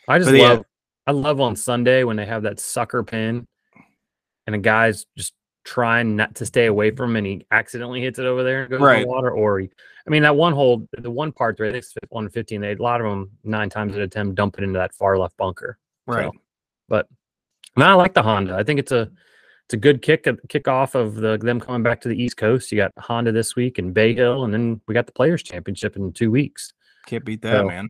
I 0.07 0.19
just 0.19 0.31
but 0.31 0.39
love. 0.39 0.57
Yeah. 0.59 0.63
I 1.07 1.11
love 1.11 1.41
on 1.41 1.55
Sunday 1.55 2.03
when 2.03 2.15
they 2.15 2.25
have 2.25 2.43
that 2.43 2.59
sucker 2.59 3.03
pin, 3.03 3.47
and 4.45 4.55
a 4.55 4.59
guy's 4.59 5.05
just 5.17 5.33
trying 5.63 6.15
not 6.15 6.35
to 6.35 6.45
stay 6.45 6.65
away 6.65 6.91
from 6.91 7.11
him, 7.11 7.15
and 7.17 7.27
he 7.27 7.45
accidentally 7.51 8.01
hits 8.01 8.19
it 8.19 8.25
over 8.25 8.43
there 8.43 8.61
and 8.61 8.69
goes 8.69 8.81
right. 8.81 8.97
in 8.97 9.03
the 9.03 9.07
water, 9.07 9.31
or 9.31 9.59
he. 9.59 9.69
I 10.07 10.09
mean, 10.09 10.23
that 10.23 10.35
one 10.35 10.53
hole, 10.53 10.87
the 10.97 11.11
one 11.11 11.31
part 11.31 11.57
three, 11.57 11.69
I 11.69 11.71
think 11.71 11.83
it's 11.83 11.95
one 12.09 12.29
fifteen. 12.29 12.61
They 12.61 12.73
a 12.73 12.75
lot 12.75 13.01
of 13.01 13.07
them 13.07 13.31
nine 13.43 13.69
times 13.69 13.95
out 13.95 14.01
of 14.01 14.09
ten 14.09 14.33
dump 14.33 14.57
it 14.57 14.63
into 14.63 14.79
that 14.79 14.93
far 14.93 15.17
left 15.17 15.37
bunker. 15.37 15.77
Right. 16.07 16.25
So, 16.25 16.31
but 16.87 17.07
no, 17.75 17.85
I 17.85 17.93
like 17.93 18.13
the 18.13 18.23
Honda. 18.23 18.55
I 18.55 18.63
think 18.63 18.79
it's 18.79 18.91
a 18.91 19.09
it's 19.65 19.73
a 19.73 19.77
good 19.77 20.01
kick 20.01 20.27
kick 20.49 20.67
off 20.67 20.95
of 20.95 21.15
the 21.15 21.37
them 21.37 21.59
coming 21.59 21.83
back 21.83 22.01
to 22.01 22.09
the 22.09 22.21
East 22.21 22.37
Coast. 22.37 22.71
You 22.71 22.77
got 22.77 22.91
Honda 22.97 23.31
this 23.31 23.55
week 23.55 23.77
and 23.77 23.93
Bay 23.93 24.13
Hill, 24.13 24.43
and 24.43 24.53
then 24.53 24.81
we 24.87 24.93
got 24.93 25.05
the 25.05 25.13
Players 25.13 25.43
Championship 25.43 25.95
in 25.95 26.11
two 26.11 26.31
weeks. 26.31 26.73
Can't 27.05 27.23
beat 27.23 27.41
that, 27.41 27.57
so, 27.57 27.67
man. 27.67 27.89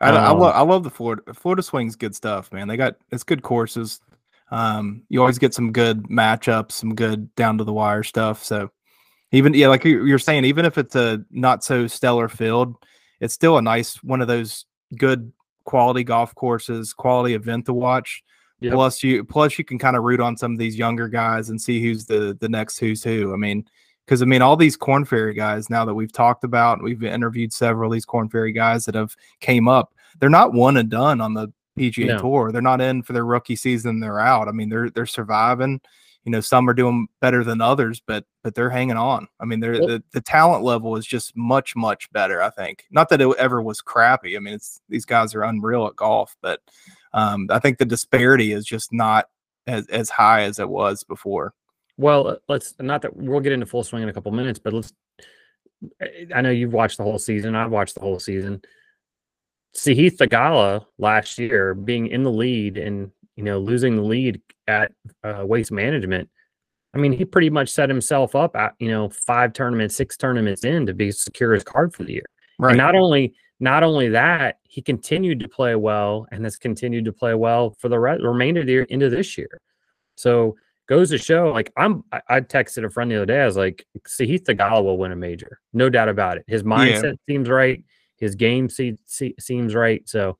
I, 0.00 0.10
um, 0.10 0.16
I 0.16 0.30
love 0.30 0.54
I 0.54 0.62
love 0.62 0.82
the 0.82 0.90
Florida 0.90 1.34
Florida 1.34 1.62
swing's 1.62 1.96
good 1.96 2.14
stuff, 2.14 2.52
man. 2.52 2.68
They 2.68 2.76
got 2.76 2.96
it's 3.10 3.22
good 3.22 3.42
courses. 3.42 4.00
Um, 4.50 5.02
you 5.08 5.20
always 5.20 5.38
get 5.38 5.54
some 5.54 5.72
good 5.72 6.04
matchups, 6.04 6.72
some 6.72 6.94
good 6.94 7.32
down 7.34 7.58
to 7.58 7.64
the 7.64 7.72
wire 7.72 8.02
stuff. 8.02 8.42
So 8.42 8.70
even 9.32 9.54
yeah, 9.54 9.68
like 9.68 9.84
you're 9.84 10.18
saying, 10.18 10.44
even 10.44 10.64
if 10.64 10.78
it's 10.78 10.96
a 10.96 11.24
not 11.30 11.62
so 11.62 11.86
stellar 11.86 12.28
field, 12.28 12.74
it's 13.20 13.34
still 13.34 13.58
a 13.58 13.62
nice 13.62 14.02
one 14.02 14.20
of 14.20 14.28
those 14.28 14.64
good 14.96 15.32
quality 15.64 16.02
golf 16.02 16.34
courses, 16.34 16.92
quality 16.92 17.34
event 17.34 17.66
to 17.66 17.72
watch. 17.72 18.24
Yep. 18.60 18.72
Plus 18.74 19.02
you 19.02 19.24
plus 19.24 19.58
you 19.58 19.64
can 19.64 19.78
kind 19.78 19.96
of 19.96 20.02
root 20.02 20.20
on 20.20 20.36
some 20.36 20.52
of 20.52 20.58
these 20.58 20.76
younger 20.76 21.08
guys 21.08 21.48
and 21.48 21.60
see 21.60 21.82
who's 21.82 22.04
the 22.06 22.36
the 22.40 22.48
next 22.48 22.78
who's 22.78 23.02
who. 23.02 23.32
I 23.32 23.36
mean, 23.36 23.66
because 24.04 24.20
I 24.22 24.26
mean 24.26 24.42
all 24.42 24.56
these 24.56 24.76
Korn 24.76 25.04
Ferry 25.04 25.34
guys 25.34 25.70
now 25.70 25.84
that 25.86 25.94
we've 25.94 26.12
talked 26.12 26.44
about, 26.44 26.82
we've 26.82 27.02
interviewed 27.02 27.52
several 27.52 27.90
of 27.90 27.94
these 27.94 28.04
Korn 28.04 28.28
Ferry 28.28 28.52
guys 28.52 28.84
that 28.84 28.94
have 28.94 29.16
came 29.40 29.66
up. 29.66 29.94
They're 30.18 30.28
not 30.28 30.52
one 30.52 30.76
and 30.76 30.90
done 30.90 31.22
on 31.22 31.32
the 31.32 31.52
PGA 31.78 32.08
no. 32.08 32.18
Tour. 32.18 32.52
They're 32.52 32.60
not 32.60 32.82
in 32.82 33.02
for 33.02 33.14
their 33.14 33.24
rookie 33.24 33.56
season. 33.56 34.00
They're 34.00 34.20
out. 34.20 34.48
I 34.48 34.52
mean, 34.52 34.68
they're 34.68 34.90
they're 34.90 35.06
surviving. 35.06 35.80
You 36.24 36.32
know, 36.32 36.40
some 36.40 36.68
are 36.68 36.74
doing 36.74 37.08
better 37.22 37.42
than 37.42 37.62
others, 37.62 38.02
but 38.06 38.26
but 38.42 38.54
they're 38.54 38.68
hanging 38.68 38.98
on. 38.98 39.26
I 39.40 39.46
mean, 39.46 39.60
they're, 39.60 39.78
the 39.78 40.02
the 40.12 40.20
talent 40.20 40.62
level 40.62 40.96
is 40.96 41.06
just 41.06 41.34
much 41.34 41.74
much 41.74 42.12
better. 42.12 42.42
I 42.42 42.50
think 42.50 42.84
not 42.90 43.08
that 43.08 43.22
it 43.22 43.36
ever 43.38 43.62
was 43.62 43.80
crappy. 43.80 44.36
I 44.36 44.40
mean, 44.40 44.52
it's 44.52 44.82
these 44.90 45.06
guys 45.06 45.34
are 45.34 45.44
unreal 45.44 45.86
at 45.86 45.96
golf, 45.96 46.36
but 46.42 46.60
um, 47.12 47.46
I 47.50 47.58
think 47.58 47.78
the 47.78 47.84
disparity 47.84 48.52
is 48.52 48.64
just 48.64 48.92
not 48.92 49.26
as, 49.66 49.86
as 49.88 50.10
high 50.10 50.42
as 50.42 50.58
it 50.58 50.68
was 50.68 51.04
before. 51.04 51.52
Well, 51.96 52.28
uh, 52.28 52.36
let's 52.48 52.74
not 52.80 53.02
that 53.02 53.16
we'll 53.16 53.40
get 53.40 53.52
into 53.52 53.66
full 53.66 53.84
swing 53.84 54.02
in 54.02 54.08
a 54.08 54.12
couple 54.12 54.32
minutes, 54.32 54.58
but 54.58 54.72
let's. 54.72 54.92
I 56.34 56.42
know 56.42 56.50
you've 56.50 56.74
watched 56.74 56.98
the 56.98 57.04
whole 57.04 57.18
season. 57.18 57.54
I've 57.54 57.70
watched 57.70 57.94
the 57.94 58.00
whole 58.00 58.18
season. 58.18 58.62
Sahith 59.76 60.16
Theegala 60.16 60.84
last 60.98 61.38
year 61.38 61.74
being 61.74 62.08
in 62.08 62.22
the 62.22 62.30
lead 62.30 62.76
and 62.76 63.10
you 63.36 63.44
know 63.44 63.58
losing 63.58 63.96
the 63.96 64.02
lead 64.02 64.40
at 64.66 64.92
uh, 65.24 65.42
Waste 65.44 65.72
Management. 65.72 66.28
I 66.92 66.98
mean, 66.98 67.12
he 67.12 67.24
pretty 67.24 67.50
much 67.50 67.68
set 67.68 67.88
himself 67.88 68.34
up 68.34 68.56
at 68.56 68.74
you 68.78 68.90
know 68.90 69.10
five 69.10 69.52
tournaments, 69.52 69.94
six 69.94 70.16
tournaments 70.16 70.64
in 70.64 70.86
to 70.86 70.94
be 70.94 71.12
secure 71.12 71.52
his 71.52 71.64
card 71.64 71.94
for 71.94 72.04
the 72.04 72.14
year. 72.14 72.26
Right. 72.58 72.70
And 72.70 72.78
not 72.78 72.94
only 72.94 73.34
not 73.60 73.82
only 73.82 74.08
that, 74.08 74.58
he 74.64 74.80
continued 74.80 75.40
to 75.40 75.48
play 75.48 75.76
well 75.76 76.26
and 76.32 76.44
has 76.44 76.56
continued 76.56 77.04
to 77.04 77.12
play 77.12 77.34
well 77.34 77.76
for 77.78 77.88
the 77.88 77.98
re- 77.98 78.18
remainder 78.18 78.60
of 78.60 78.66
the 78.66 78.72
year 78.72 78.82
into 78.84 79.10
this 79.10 79.36
year. 79.36 79.60
So 80.16 80.56
goes 80.88 81.10
to 81.10 81.18
show, 81.18 81.50
like 81.52 81.72
I'm, 81.76 82.02
I, 82.10 82.20
I 82.28 82.40
texted 82.40 82.84
a 82.84 82.90
friend 82.90 83.10
the 83.10 83.16
other 83.16 83.26
day. 83.26 83.42
I 83.42 83.46
was 83.46 83.56
like, 83.56 83.86
Sahith 84.08 84.44
Theegala 84.44 84.82
will 84.82 84.98
win 84.98 85.12
a 85.12 85.16
major, 85.16 85.60
no 85.72 85.88
doubt 85.88 86.08
about 86.08 86.38
it. 86.38 86.44
His 86.46 86.62
mindset 86.62 87.02
yeah. 87.02 87.12
seems 87.28 87.48
right. 87.48 87.84
His 88.16 88.34
game 88.34 88.68
se- 88.68 88.98
se- 89.06 89.36
seems 89.38 89.74
right. 89.74 90.06
So, 90.08 90.38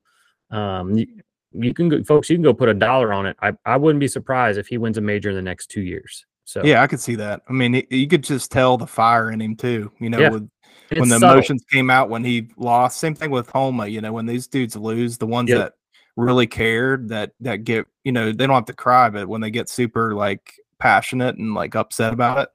um, 0.50 0.96
you, 0.96 1.06
you 1.52 1.74
can 1.74 1.88
go, 1.88 2.02
folks, 2.04 2.30
you 2.30 2.36
can 2.36 2.42
go 2.42 2.54
put 2.54 2.68
a 2.68 2.74
dollar 2.74 3.12
on 3.12 3.26
it. 3.26 3.36
I, 3.42 3.52
I 3.64 3.76
wouldn't 3.76 4.00
be 4.00 4.08
surprised 4.08 4.58
if 4.58 4.66
he 4.66 4.78
wins 4.78 4.98
a 4.98 5.00
major 5.00 5.30
in 5.30 5.36
the 5.36 5.42
next 5.42 5.68
two 5.68 5.82
years. 5.82 6.24
So 6.44 6.64
yeah, 6.64 6.82
I 6.82 6.88
could 6.88 7.00
see 7.00 7.14
that. 7.14 7.42
I 7.48 7.52
mean, 7.52 7.86
you 7.90 8.08
could 8.08 8.24
just 8.24 8.50
tell 8.50 8.76
the 8.76 8.86
fire 8.86 9.30
in 9.30 9.40
him 9.40 9.54
too. 9.54 9.92
You 10.00 10.10
know, 10.10 10.18
yeah. 10.18 10.30
with 10.30 10.50
when 10.98 11.08
the 11.08 11.18
subtle. 11.18 11.32
emotions 11.32 11.64
came 11.70 11.90
out 11.90 12.10
when 12.10 12.24
he 12.24 12.48
lost. 12.56 12.98
Same 12.98 13.14
thing 13.14 13.30
with 13.30 13.48
Homa. 13.50 13.86
You 13.86 14.00
know, 14.00 14.12
when 14.12 14.26
these 14.26 14.46
dudes 14.46 14.76
lose, 14.76 15.18
the 15.18 15.26
ones 15.26 15.50
yep. 15.50 15.58
that 15.58 15.72
really 16.16 16.46
cared 16.46 17.08
that 17.08 17.32
that 17.40 17.64
get 17.64 17.86
you 18.04 18.12
know 18.12 18.26
they 18.32 18.46
don't 18.46 18.54
have 18.54 18.64
to 18.66 18.72
cry, 18.72 19.10
but 19.10 19.28
when 19.28 19.40
they 19.40 19.50
get 19.50 19.68
super 19.68 20.14
like 20.14 20.54
passionate 20.78 21.36
and 21.36 21.54
like 21.54 21.74
upset 21.74 22.12
about 22.12 22.38
it, 22.38 22.48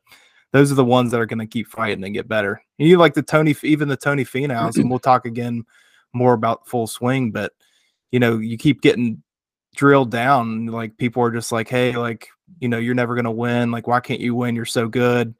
those 0.51 0.71
are 0.71 0.75
the 0.75 0.85
ones 0.85 1.11
that 1.11 1.19
are 1.19 1.25
going 1.25 1.39
to 1.39 1.45
keep 1.45 1.67
fighting 1.67 2.03
and 2.03 2.13
get 2.13 2.27
better. 2.27 2.61
And 2.79 2.87
you 2.87 2.97
like 2.97 3.13
the 3.13 3.21
Tony, 3.21 3.55
even 3.63 3.87
the 3.87 3.97
Tony 3.97 4.25
Finau's, 4.25 4.77
and 4.77 4.89
we'll 4.89 4.99
talk 4.99 5.25
again 5.25 5.63
more 6.13 6.33
about 6.33 6.67
full 6.67 6.87
swing. 6.87 7.31
But 7.31 7.53
you 8.11 8.19
know, 8.19 8.37
you 8.37 8.57
keep 8.57 8.81
getting 8.81 9.21
drilled 9.75 10.11
down. 10.11 10.67
Like 10.67 10.97
people 10.97 11.23
are 11.23 11.31
just 11.31 11.51
like, 11.51 11.69
hey, 11.69 11.95
like 11.95 12.29
you 12.59 12.69
know, 12.69 12.77
you're 12.77 12.95
never 12.95 13.15
gonna 13.15 13.31
win. 13.31 13.71
Like 13.71 13.87
why 13.87 13.99
can't 13.99 14.21
you 14.21 14.35
win? 14.35 14.55
You're 14.55 14.65
so 14.65 14.87
good. 14.87 15.35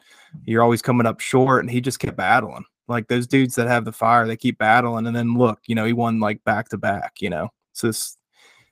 You're 0.46 0.64
always 0.64 0.82
coming 0.82 1.08
up 1.08 1.20
short. 1.20 1.64
And 1.64 1.72
he 1.72 1.82
just 1.82 2.00
kept 2.00 2.18
battling. 2.18 2.66
Like 2.88 3.08
those 3.08 3.28
dudes 3.28 3.56
that 3.56 3.68
have 3.68 3.86
the 3.86 3.92
fire, 3.92 4.28
they 4.28 4.38
keep 4.38 4.58
battling. 4.58 5.08
And 5.08 5.16
then 5.16 5.36
look, 5.36 5.60
you 5.66 5.76
know, 5.76 5.86
he 5.86 5.94
won 5.94 6.20
like 6.20 6.44
back 6.44 6.70
to 6.70 6.78
back. 6.78 7.14
You 7.20 7.30
know, 7.30 7.50
so 7.74 7.90
it's, 7.90 8.18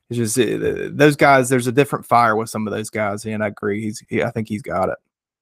it's 0.09 0.35
just 0.35 0.39
uh, 0.39 0.89
those 0.91 1.15
guys. 1.15 1.49
There's 1.49 1.67
a 1.67 1.71
different 1.71 2.05
fire 2.05 2.35
with 2.35 2.49
some 2.49 2.67
of 2.67 2.73
those 2.73 2.89
guys, 2.89 3.25
and 3.25 3.43
I 3.43 3.47
agree. 3.47 3.81
He's, 3.81 4.03
he, 4.09 4.21
I 4.21 4.29
think 4.31 4.47
he's 4.47 4.61
got 4.61 4.89
it. 4.89 4.97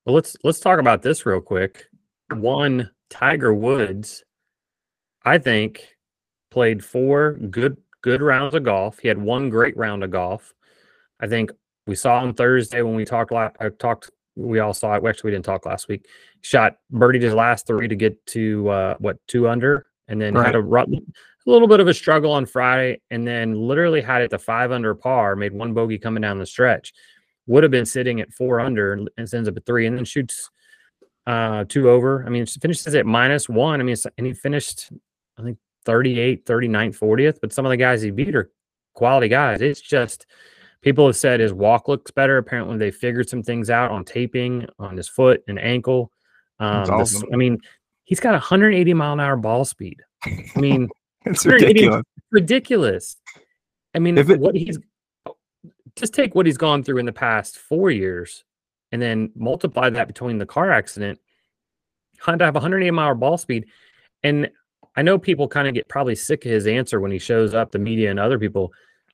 Well, 0.05 0.15
let's 0.15 0.35
let's 0.43 0.59
talk 0.59 0.79
about 0.79 1.01
this 1.01 1.25
real 1.25 1.41
quick. 1.41 1.85
One 2.31 2.89
Tiger 3.09 3.53
Woods, 3.53 4.23
I 5.25 5.37
think, 5.37 5.95
played 6.49 6.83
four 6.83 7.33
good 7.33 7.77
good 8.01 8.21
rounds 8.21 8.55
of 8.55 8.63
golf. 8.63 8.99
He 8.99 9.07
had 9.07 9.17
one 9.17 9.49
great 9.49 9.75
round 9.77 10.03
of 10.03 10.11
golf. 10.11 10.53
I 11.19 11.27
think 11.27 11.51
we 11.85 11.95
saw 11.95 12.19
on 12.19 12.33
Thursday 12.33 12.81
when 12.81 12.95
we 12.95 13.05
talked. 13.05 13.31
I 13.33 13.51
talked. 13.77 14.11
We 14.35 14.59
all 14.59 14.73
saw 14.73 14.95
it. 14.95 15.03
We 15.03 15.09
actually, 15.09 15.29
we 15.29 15.35
didn't 15.35 15.45
talk 15.45 15.65
last 15.65 15.87
week. 15.87 16.07
Shot 16.41 16.77
birdied 16.91 17.21
his 17.21 17.33
last 17.33 17.67
three 17.67 17.87
to 17.87 17.95
get 17.95 18.25
to 18.27 18.69
uh, 18.69 18.95
what 18.99 19.17
two 19.27 19.47
under, 19.47 19.87
and 20.07 20.21
then 20.21 20.33
right. 20.33 20.45
had 20.45 20.55
a, 20.55 20.59
a 20.59 20.85
little 21.45 21.67
bit 21.67 21.79
of 21.79 21.87
a 21.87 21.93
struggle 21.93 22.31
on 22.31 22.45
Friday, 22.45 23.01
and 23.09 23.27
then 23.27 23.53
literally 23.55 24.01
had 24.01 24.21
it 24.21 24.29
to 24.29 24.39
five 24.39 24.71
under 24.71 24.95
par. 24.95 25.35
Made 25.35 25.53
one 25.53 25.73
bogey 25.73 25.97
coming 25.97 26.21
down 26.21 26.39
the 26.39 26.45
stretch. 26.45 26.93
Would 27.47 27.63
have 27.63 27.71
been 27.71 27.85
sitting 27.85 28.21
at 28.21 28.31
four 28.31 28.59
under 28.59 28.93
and 28.93 29.09
ends 29.17 29.47
up 29.47 29.57
at 29.57 29.65
three, 29.65 29.87
and 29.87 29.97
then 29.97 30.05
shoots 30.05 30.49
uh 31.27 31.65
two 31.67 31.89
over. 31.89 32.23
I 32.25 32.29
mean, 32.29 32.45
finishes 32.45 32.95
at 32.95 33.05
minus 33.05 33.49
one. 33.49 33.81
I 33.81 33.83
mean, 33.83 33.97
and 34.17 34.27
he 34.27 34.33
finished, 34.33 34.89
I 35.37 35.43
think 35.43 35.57
38, 35.85 36.45
39, 36.45 36.93
40th, 36.93 37.39
but 37.41 37.53
some 37.53 37.65
of 37.65 37.69
the 37.69 37.77
guys 37.77 38.01
he 38.01 38.11
beat 38.11 38.35
are 38.35 38.51
quality 38.93 39.27
guys. 39.27 39.61
It's 39.61 39.81
just 39.81 40.25
people 40.81 41.05
have 41.05 41.15
said 41.15 41.39
his 41.39 41.53
walk 41.53 41.87
looks 41.87 42.11
better. 42.11 42.37
Apparently, 42.37 42.77
they 42.77 42.91
figured 42.91 43.29
some 43.29 43.43
things 43.43 43.69
out 43.69 43.91
on 43.91 44.05
taping 44.05 44.67
on 44.79 44.97
his 44.97 45.07
foot 45.07 45.43
and 45.47 45.59
ankle. 45.59 46.11
Um, 46.59 46.89
awesome. 46.89 47.27
I 47.33 47.35
mean, 47.37 47.59
he's 48.03 48.19
got 48.19 48.33
180 48.33 48.93
mile 48.93 49.13
an 49.13 49.19
hour 49.19 49.37
ball 49.37 49.65
speed. 49.65 50.01
I 50.25 50.51
mean, 50.55 50.89
it's 51.25 51.45
ridiculous. 51.45 52.03
ridiculous. 52.31 53.17
I 53.93 53.99
mean, 53.99 54.17
it, 54.17 54.39
what 54.39 54.55
he's 54.55 54.77
just 55.95 56.13
take 56.13 56.35
what 56.35 56.45
he's 56.45 56.57
gone 56.57 56.83
through 56.83 56.97
in 56.97 57.05
the 57.05 57.11
past 57.11 57.57
four 57.57 57.91
years 57.91 58.43
and 58.91 59.01
then 59.01 59.31
multiply 59.35 59.89
that 59.89 60.07
between 60.07 60.37
the 60.37 60.45
car 60.45 60.71
accident. 60.71 61.19
Honda 62.19 62.45
have 62.45 62.53
180 62.53 62.91
mile 62.91 63.15
ball 63.15 63.37
speed. 63.37 63.65
And 64.23 64.49
I 64.95 65.01
know 65.01 65.17
people 65.17 65.47
kind 65.47 65.67
of 65.67 65.73
get 65.73 65.87
probably 65.87 66.15
sick 66.15 66.45
of 66.45 66.51
his 66.51 66.67
answer 66.67 66.99
when 66.99 67.11
he 67.11 67.19
shows 67.19 67.53
up, 67.53 67.71
the 67.71 67.79
media 67.79 68.09
and 68.11 68.19
other 68.19 68.37
people. 68.37 68.71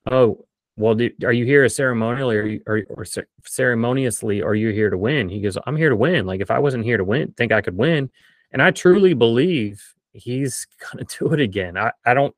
Oh, 0.10 0.46
well, 0.78 0.94
do, 0.94 1.10
are 1.26 1.34
you 1.34 1.44
here 1.44 1.68
ceremonially 1.68 2.38
or, 2.38 2.46
you, 2.46 2.62
or, 2.68 2.84
or 2.90 3.06
ceremoniously? 3.44 4.42
Or 4.42 4.50
are 4.50 4.56
you 4.56 4.70
here 4.70 4.92
to 4.92 4.98
win? 4.98 5.28
He 5.28 5.42
goes, 5.42 5.58
I'm 5.66 5.76
here 5.76 5.90
to 5.90 5.96
win. 5.96 6.28
Like 6.28 6.40
if 6.40 6.52
I 6.52 6.60
wasn't 6.60 6.86
here 6.86 6.98
to 6.98 7.04
win, 7.04 7.34
think 7.36 7.52
I 7.52 7.62
could 7.62 7.76
win. 7.76 8.12
And 8.52 8.62
I 8.62 8.70
truly 8.72 9.14
believe 9.16 9.84
he's 10.14 10.68
gonna 10.92 11.06
do 11.06 11.34
it 11.34 11.42
again. 11.42 11.78
I, 11.78 11.92
I 12.06 12.14
don't. 12.14 12.34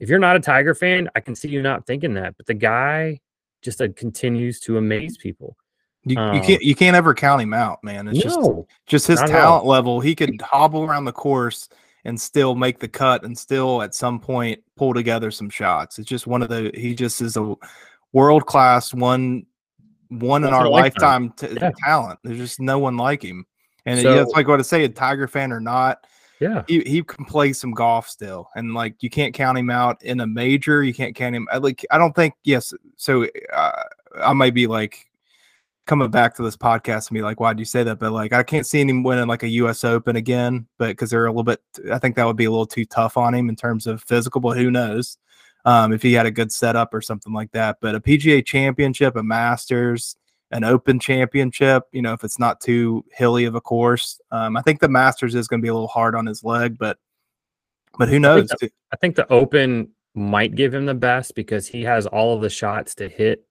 If 0.00 0.08
you're 0.08 0.18
not 0.18 0.34
a 0.34 0.40
Tiger 0.40 0.74
fan, 0.74 1.08
I 1.14 1.20
can 1.20 1.36
see 1.36 1.48
you 1.48 1.62
not 1.62 1.86
thinking 1.86 2.14
that. 2.14 2.36
But 2.36 2.46
the 2.46 2.54
guy 2.54 3.20
just 3.62 3.80
uh, 3.80 3.88
continues 3.94 4.58
to 4.60 4.76
amaze 4.76 5.16
people. 5.16 5.56
You, 6.04 6.18
um, 6.18 6.34
you, 6.34 6.40
can't 6.40 6.62
you 6.62 6.74
can't 6.74 6.96
ever 6.96 7.14
count 7.14 7.40
him 7.40 7.54
out, 7.54 7.84
man. 7.84 8.08
It's 8.08 8.24
no, 8.24 8.66
just 8.88 9.06
just 9.06 9.06
his 9.06 9.20
talent 9.30 9.64
level. 9.64 10.00
He 10.00 10.16
could 10.16 10.42
hobble 10.42 10.82
around 10.82 11.04
the 11.04 11.12
course 11.12 11.68
and 12.04 12.20
still 12.20 12.54
make 12.54 12.78
the 12.78 12.88
cut 12.88 13.24
and 13.24 13.36
still 13.36 13.82
at 13.82 13.94
some 13.94 14.18
point 14.18 14.60
pull 14.76 14.94
together 14.94 15.30
some 15.30 15.50
shots. 15.50 15.98
It's 15.98 16.08
just 16.08 16.26
one 16.26 16.42
of 16.42 16.48
the 16.48 16.70
he 16.74 16.94
just 16.94 17.20
is 17.20 17.36
a 17.36 17.54
world 18.12 18.46
class 18.46 18.92
one 18.92 19.46
one 20.08 20.44
in 20.44 20.52
our 20.52 20.68
lifetime, 20.68 21.30
t- 21.30 21.48
yeah. 21.60 21.70
talent. 21.84 22.18
There's 22.22 22.38
just 22.38 22.60
no 22.60 22.78
one 22.78 22.96
like 22.96 23.22
him. 23.22 23.46
And 23.86 24.00
so, 24.00 24.14
yeah, 24.14 24.22
it's 24.22 24.32
like 24.32 24.46
what 24.46 24.60
I 24.60 24.62
say, 24.62 24.84
a 24.84 24.88
Tiger 24.88 25.26
fan 25.26 25.52
or 25.52 25.60
not. 25.60 26.06
Yeah, 26.38 26.64
he, 26.66 26.80
he 26.80 27.02
can 27.02 27.24
play 27.24 27.52
some 27.52 27.72
golf 27.72 28.08
still, 28.08 28.48
and 28.56 28.74
like 28.74 29.00
you 29.00 29.10
can't 29.10 29.32
count 29.32 29.58
him 29.58 29.70
out 29.70 30.02
in 30.02 30.20
a 30.20 30.26
major. 30.26 30.82
You 30.82 30.92
can't 30.92 31.14
count 31.14 31.36
him. 31.36 31.48
Like 31.60 31.86
I 31.90 31.98
don't 31.98 32.14
think 32.14 32.34
yes. 32.42 32.74
So 32.96 33.26
uh, 33.52 33.82
I 34.20 34.32
might 34.32 34.54
be 34.54 34.66
like 34.66 35.06
coming 35.86 36.10
back 36.10 36.34
to 36.36 36.42
this 36.42 36.56
podcast 36.56 37.08
and 37.08 37.14
be 37.14 37.22
like, 37.22 37.40
why 37.40 37.52
do 37.52 37.60
you 37.60 37.66
say 37.66 37.82
that? 37.82 37.98
But 37.98 38.12
like, 38.12 38.32
I 38.32 38.42
can't 38.42 38.66
see 38.66 38.80
him 38.80 39.02
winning 39.02 39.26
like 39.26 39.42
a 39.42 39.48
U.S. 39.48 39.84
Open 39.84 40.16
again, 40.16 40.66
but 40.78 40.88
because 40.88 41.10
they're 41.10 41.26
a 41.26 41.30
little 41.30 41.42
bit, 41.42 41.60
I 41.90 41.98
think 41.98 42.16
that 42.16 42.26
would 42.26 42.36
be 42.36 42.44
a 42.44 42.50
little 42.50 42.66
too 42.66 42.84
tough 42.84 43.16
on 43.16 43.34
him 43.34 43.48
in 43.48 43.56
terms 43.56 43.86
of 43.86 44.02
physical. 44.02 44.40
But 44.40 44.56
who 44.56 44.70
knows 44.70 45.18
um, 45.64 45.92
if 45.92 46.02
he 46.02 46.12
had 46.12 46.26
a 46.26 46.30
good 46.30 46.52
setup 46.52 46.94
or 46.94 47.00
something 47.00 47.32
like 47.32 47.52
that. 47.52 47.78
But 47.80 47.94
a 47.94 48.00
PGA 48.00 48.44
Championship, 48.44 49.16
a 49.16 49.22
Masters, 49.22 50.16
an 50.50 50.64
Open 50.64 50.98
Championship, 51.00 51.84
you 51.92 52.02
know, 52.02 52.12
if 52.12 52.24
it's 52.24 52.38
not 52.38 52.60
too 52.60 53.04
hilly 53.12 53.44
of 53.44 53.54
a 53.54 53.60
course, 53.60 54.20
um, 54.30 54.56
I 54.56 54.62
think 54.62 54.80
the 54.80 54.88
Masters 54.88 55.34
is 55.34 55.48
going 55.48 55.60
to 55.60 55.62
be 55.62 55.68
a 55.68 55.74
little 55.74 55.88
hard 55.88 56.14
on 56.14 56.26
his 56.26 56.44
leg, 56.44 56.78
but 56.78 56.98
but 57.98 58.08
who 58.08 58.18
knows? 58.18 58.50
I 58.50 58.56
think, 58.56 58.60
the, 58.60 58.70
I 58.92 58.96
think 58.96 59.16
the 59.16 59.32
Open 59.32 59.90
might 60.14 60.54
give 60.54 60.72
him 60.72 60.86
the 60.86 60.94
best 60.94 61.34
because 61.34 61.66
he 61.66 61.82
has 61.82 62.06
all 62.06 62.34
of 62.34 62.42
the 62.42 62.50
shots 62.50 62.94
to 62.96 63.08
hit 63.08 63.44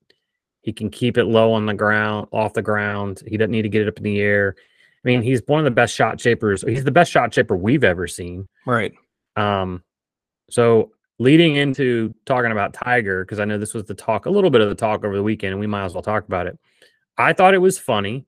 he 0.62 0.72
can 0.72 0.90
keep 0.90 1.18
it 1.18 1.26
low 1.26 1.54
on 1.54 1.66
the 1.66 1.74
ground, 1.74 2.28
off 2.32 2.54
the 2.54 2.62
ground. 2.62 3.24
He 3.28 3.38
doesn't 3.38 3.52
need 3.52 3.64
to 3.64 3.70
get 3.70 3.82
it 3.82 3.88
up 3.88 3.98
in 3.98 4.04
the 4.04 4.22
air. 4.22 4.56
I 4.58 5.08
mean, 5.08 5.22
he's 5.24 5.42
one 5.48 5.60
of 5.60 5.66
the 5.66 5.72
best 5.72 5.96
shot 5.96 6.20
shapers. 6.20 6.62
He's 6.62 6.84
the 6.84 6.92
best 6.92 7.12
shot 7.12 7.34
shaper 7.34 7.56
we've 7.56 7.84
ever 7.84 8.08
seen. 8.08 8.48
Right. 8.66 8.94
Um, 9.36 9.84
so 10.50 10.92
leading 11.18 11.56
into 11.56 12.14
talking 12.26 12.52
about 12.52 12.74
Tiger, 12.74 13.26
because 13.26 13.40
I 13.40 13.46
know 13.46 13.58
this 13.58 13.74
was 13.74 13.86
the 13.86 13.96
talk, 13.96 14.28
a 14.28 14.30
little 14.30 14.52
bit 14.52 14.62
of 14.62 14.70
the 14.70 14.76
talk 14.76 15.04
over 15.04 15.16
the 15.16 15.24
weekend, 15.24 15.54
and 15.54 15.60
we 15.60 15.68
might 15.68 15.86
as 15.86 15.94
well 15.94 16.04
talk 16.04 16.26
about 16.26 16.46
it. 16.46 16.60
I 17.18 17.34
thought 17.34 17.56
it 17.56 17.60
was 17.60 17.80
funny. 17.80 18.26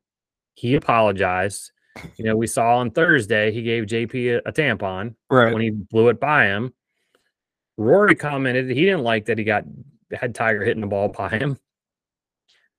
He 0.55 0.75
apologized. 0.75 1.71
You 2.15 2.25
know, 2.25 2.35
we 2.35 2.47
saw 2.47 2.77
on 2.77 2.89
Thursday 2.89 3.51
he 3.51 3.61
gave 3.61 3.83
JT 3.83 4.37
a, 4.37 4.49
a 4.49 4.51
tampon 4.51 5.13
right. 5.29 5.53
when 5.53 5.61
he 5.61 5.69
blew 5.69 6.09
it 6.09 6.19
by 6.19 6.45
him. 6.45 6.73
Rory 7.77 8.15
commented 8.15 8.69
he 8.69 8.85
didn't 8.85 9.03
like 9.03 9.25
that 9.25 9.37
he 9.37 9.43
got 9.43 9.63
had 10.11 10.33
Tiger 10.33 10.63
hitting 10.63 10.81
the 10.81 10.87
ball 10.87 11.09
by 11.09 11.29
him. 11.29 11.57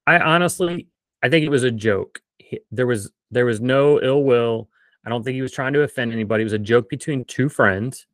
I 0.07 0.19
honestly, 0.19 0.89
I 1.23 1.29
think 1.29 1.45
it 1.45 1.51
was 1.51 1.65
a 1.65 1.71
joke. 1.71 2.21
He, 2.39 2.61
there 2.71 2.87
was 2.87 3.11
there 3.31 3.47
was 3.47 3.61
no 3.61 4.01
ill 4.01 4.25
will. 4.25 4.69
I 5.05 5.11
don't 5.11 5.23
think 5.23 5.35
he 5.35 5.43
was 5.43 5.53
trying 5.53 5.73
to 5.75 5.83
offend 5.83 6.13
anybody. 6.13 6.43
It 6.43 6.45
was 6.45 6.53
a 6.53 6.59
joke 6.59 6.89
between 6.89 7.25
two 7.25 7.49
friends. 7.49 8.07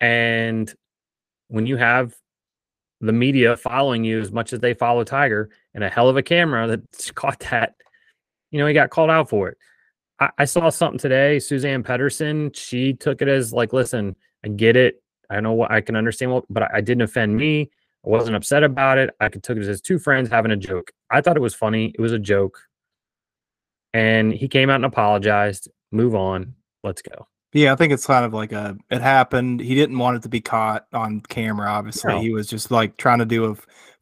And 0.00 0.72
when 1.48 1.66
you 1.66 1.76
have 1.76 2.14
the 3.00 3.12
media 3.12 3.56
following 3.56 4.04
you 4.04 4.20
as 4.20 4.32
much 4.32 4.52
as 4.52 4.60
they 4.60 4.74
follow 4.74 5.04
Tiger 5.04 5.50
and 5.74 5.84
a 5.84 5.88
hell 5.88 6.08
of 6.08 6.16
a 6.16 6.22
camera 6.22 6.66
that 6.66 7.10
caught 7.14 7.40
that, 7.50 7.74
you 8.50 8.58
know, 8.58 8.66
he 8.66 8.74
got 8.74 8.90
called 8.90 9.10
out 9.10 9.28
for 9.28 9.48
it. 9.48 9.58
I, 10.20 10.30
I 10.38 10.44
saw 10.44 10.68
something 10.70 10.98
today. 10.98 11.38
Suzanne 11.38 11.82
Pettersen, 11.82 12.54
she 12.54 12.92
took 12.92 13.22
it 13.22 13.28
as 13.28 13.52
like, 13.52 13.72
listen, 13.72 14.16
I 14.44 14.48
get 14.48 14.76
it. 14.76 15.02
I 15.30 15.40
know 15.40 15.52
what 15.52 15.70
I 15.70 15.80
can 15.80 15.96
understand 15.96 16.32
what, 16.32 16.44
but 16.48 16.64
I, 16.64 16.70
I 16.74 16.80
didn't 16.80 17.02
offend 17.02 17.36
me. 17.36 17.70
I 18.06 18.10
wasn't 18.10 18.36
upset 18.36 18.62
about 18.62 18.98
it. 18.98 19.10
I 19.18 19.28
took 19.28 19.58
it 19.58 19.66
as 19.66 19.80
two 19.80 19.98
friends 19.98 20.28
having 20.28 20.52
a 20.52 20.56
joke. 20.56 20.92
I 21.10 21.20
thought 21.20 21.36
it 21.36 21.40
was 21.40 21.54
funny. 21.54 21.92
It 21.98 22.00
was 22.00 22.12
a 22.12 22.18
joke. 22.18 22.60
And 23.92 24.32
he 24.32 24.46
came 24.46 24.70
out 24.70 24.76
and 24.76 24.84
apologized. 24.84 25.68
Move 25.90 26.14
on. 26.14 26.54
Let's 26.84 27.02
go. 27.02 27.26
Yeah, 27.52 27.72
I 27.72 27.76
think 27.76 27.92
it's 27.92 28.06
kind 28.06 28.24
of 28.24 28.34
like 28.34 28.52
a 28.52 28.76
it 28.90 29.00
happened. 29.00 29.60
He 29.60 29.74
didn't 29.74 29.98
want 29.98 30.16
it 30.18 30.22
to 30.22 30.28
be 30.28 30.40
caught 30.40 30.86
on 30.92 31.20
camera, 31.22 31.68
obviously. 31.68 32.12
No. 32.12 32.20
He 32.20 32.30
was 32.30 32.46
just 32.46 32.70
like 32.70 32.96
trying 32.96 33.18
to 33.18 33.24
do 33.24 33.50
a 33.50 33.56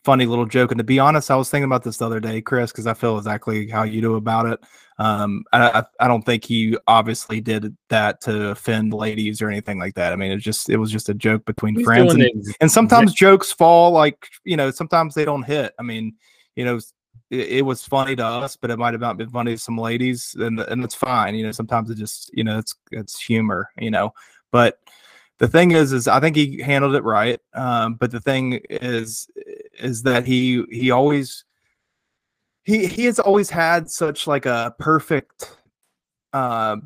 funny 0.05 0.27
little 0.27 0.47
joke. 0.47 0.71
And 0.71 0.79
to 0.79 0.85
be 0.85 0.99
honest, 0.99 1.31
I 1.31 1.37
was 1.37 1.51
thinking 1.51 1.65
about 1.65 1.83
this 1.83 1.97
the 1.97 2.07
other 2.07 2.21
day, 2.21 2.43
Chris, 2.43 2.71
because 2.71 2.87
I 2.87 2.95
feel 2.95 3.17
exactly 3.17 3.69
how 3.69 3.83
you 3.85 4.01
do 4.01 4.17
about 4.17 4.47
it. 4.47 4.61
Um, 4.99 5.45
I, 5.53 5.83
I 5.99 6.07
don't 6.07 6.23
think 6.23 6.45
he 6.45 6.77
obviously 6.87 7.41
did 7.41 7.77
that 7.89 8.21
to 8.23 8.51
offend 8.51 8.93
ladies 8.93 9.43
or 9.43 9.49
anything 9.49 9.81
like 9.81 9.95
that. 9.95 10.13
I 10.13 10.17
mean, 10.17 10.31
it 10.31 10.39
just 10.39 10.71
it 10.71 10.77
was 10.77 10.93
just 10.93 11.09
a 11.09 11.15
joke 11.15 11.45
between 11.47 11.75
He's 11.75 11.85
friends, 11.85 12.15
and, 12.15 12.31
and, 12.61 12.71
sometimes 12.71 13.11
yeah. 13.11 13.29
jokes 13.29 13.51
fall 13.51 13.91
like 13.91 14.29
you 14.45 14.57
know 14.57 14.71
sometimes 14.71 15.15
they 15.15 15.25
don't 15.25 15.43
hit. 15.43 15.75
I 15.81 15.83
mean, 15.83 16.15
you 16.55 16.65
know, 16.65 16.77
it, 17.31 17.49
it, 17.49 17.63
was 17.63 17.85
funny 17.85 18.15
to 18.15 18.25
us, 18.25 18.55
but 18.55 18.71
it 18.71 18.79
might 18.79 18.95
have 18.95 19.01
not 19.01 19.17
been 19.17 19.31
funny 19.31 19.55
to 19.55 19.59
some 19.59 19.79
ladies, 19.79 20.37
and 20.39 20.61
and 20.61 20.85
it's 20.85 20.95
fine. 20.95 21.35
You 21.35 21.47
know, 21.47 21.53
sometimes 21.53 21.91
it 21.91 21.97
just 21.97 22.31
you 22.33 22.45
know 22.45 22.59
it's 22.59 22.77
it's 22.93 23.21
humor. 23.21 23.71
You 23.77 23.91
know, 23.91 24.13
but 24.53 24.79
the 25.39 25.49
thing 25.49 25.73
is 25.73 25.93
is 25.93 26.07
i 26.07 26.21
think 26.21 26.37
he 26.37 26.63
handled 26.63 26.95
it 26.95 27.03
right 27.03 27.41
um, 27.55 27.95
but 27.95 28.13
the 28.13 28.21
thing 28.21 28.61
is 28.71 29.29
is 29.79 30.03
that 30.03 30.27
he 30.27 30.65
he 30.71 30.91
always 30.91 31.45
he 32.65 32.87
he 32.87 33.05
has 33.05 33.19
always 33.19 33.51
had 33.51 33.91
such 33.91 34.27
like 34.27 34.47
a 34.47 34.75
perfect 34.79 35.57
uh, 36.33 36.77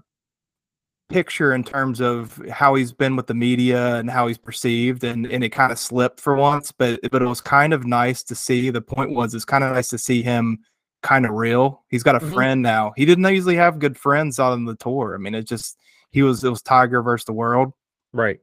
picture 1.08 1.54
in 1.54 1.64
terms 1.64 2.00
of 2.00 2.40
how 2.50 2.74
he's 2.74 2.92
been 2.92 3.16
with 3.16 3.26
the 3.26 3.34
media 3.34 3.96
and 3.96 4.10
how 4.10 4.26
he's 4.26 4.36
perceived 4.36 5.04
and, 5.04 5.26
and 5.26 5.42
it 5.42 5.48
kind 5.48 5.72
of 5.72 5.78
slipped 5.78 6.20
for 6.20 6.36
once 6.36 6.70
but 6.70 7.00
but 7.10 7.22
it 7.22 7.26
was 7.26 7.40
kind 7.40 7.72
of 7.72 7.86
nice 7.86 8.22
to 8.22 8.34
see 8.34 8.68
the 8.68 8.82
point 8.82 9.10
was 9.10 9.34
it's 9.34 9.44
kind 9.44 9.64
of 9.64 9.72
nice 9.72 9.88
to 9.88 9.96
see 9.96 10.22
him 10.22 10.58
kind 11.02 11.24
of 11.24 11.32
real. 11.32 11.84
He's 11.88 12.02
got 12.02 12.16
a 12.16 12.18
mm-hmm. 12.18 12.34
friend 12.34 12.62
now. 12.62 12.92
He 12.96 13.04
didn't 13.04 13.24
usually 13.32 13.56
have 13.56 13.78
good 13.78 13.96
friends 13.96 14.38
on 14.38 14.64
the 14.64 14.76
tour. 14.76 15.14
I 15.14 15.18
mean 15.18 15.34
it 15.34 15.44
just 15.44 15.78
he 16.10 16.22
was 16.22 16.44
it 16.44 16.50
was 16.50 16.62
tiger 16.62 17.02
versus 17.02 17.24
the 17.24 17.32
world. 17.32 17.72
Right. 18.12 18.40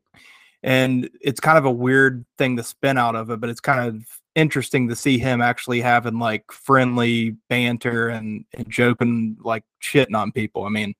And 0.64 1.10
it's 1.22 1.40
kind 1.40 1.58
of 1.58 1.66
a 1.66 1.72
weird 1.72 2.26
thing 2.38 2.58
to 2.58 2.64
spin 2.64 2.98
out 2.98 3.16
of 3.16 3.30
it 3.30 3.40
but 3.40 3.50
it's 3.50 3.62
kind 3.62 3.88
of 3.88 4.04
interesting 4.36 4.88
to 4.90 4.96
see 4.96 5.18
him 5.18 5.42
actually 5.42 5.82
having 5.82 6.20
like 6.20 6.52
friendly 6.52 7.32
banter 7.50 8.10
and, 8.10 8.46
and 8.54 8.70
joking 8.70 9.38
like 9.42 9.64
shitting 9.82 10.16
on 10.16 10.32
people. 10.32 10.66
I 10.66 10.70
mean, 10.70 10.94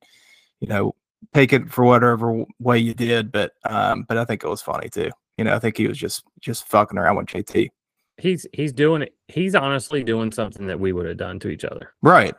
you 0.60 0.68
know, 0.68 0.96
take 1.34 1.54
it 1.54 1.70
for 1.70 1.84
whatever 1.84 2.46
way 2.60 2.80
you 2.80 2.94
did, 2.94 3.32
but 3.32 3.54
um, 3.66 4.04
but 4.08 4.18
I 4.18 4.26
think 4.26 4.44
it 4.44 4.50
was 4.50 4.62
funny 4.62 4.90
too. 4.90 5.12
You 5.38 5.44
know, 5.44 5.56
I 5.56 5.60
think 5.60 5.78
he 5.78 5.88
was 5.88 5.98
just 5.98 6.24
just 6.40 6.68
fucking 6.68 6.98
around 6.98 7.18
with 7.18 7.28
JT. 7.28 7.70
He's 8.18 8.48
he's 8.54 8.72
doing 8.72 9.02
it. 9.02 9.14
He's 9.28 9.56
honestly 9.56 10.04
doing 10.04 10.32
something 10.32 10.68
that 10.68 10.80
we 10.80 10.94
would 10.94 11.06
have 11.06 11.18
done 11.18 11.40
to 11.40 11.50
each 11.50 11.66
other. 11.66 11.94
Right. 12.02 12.34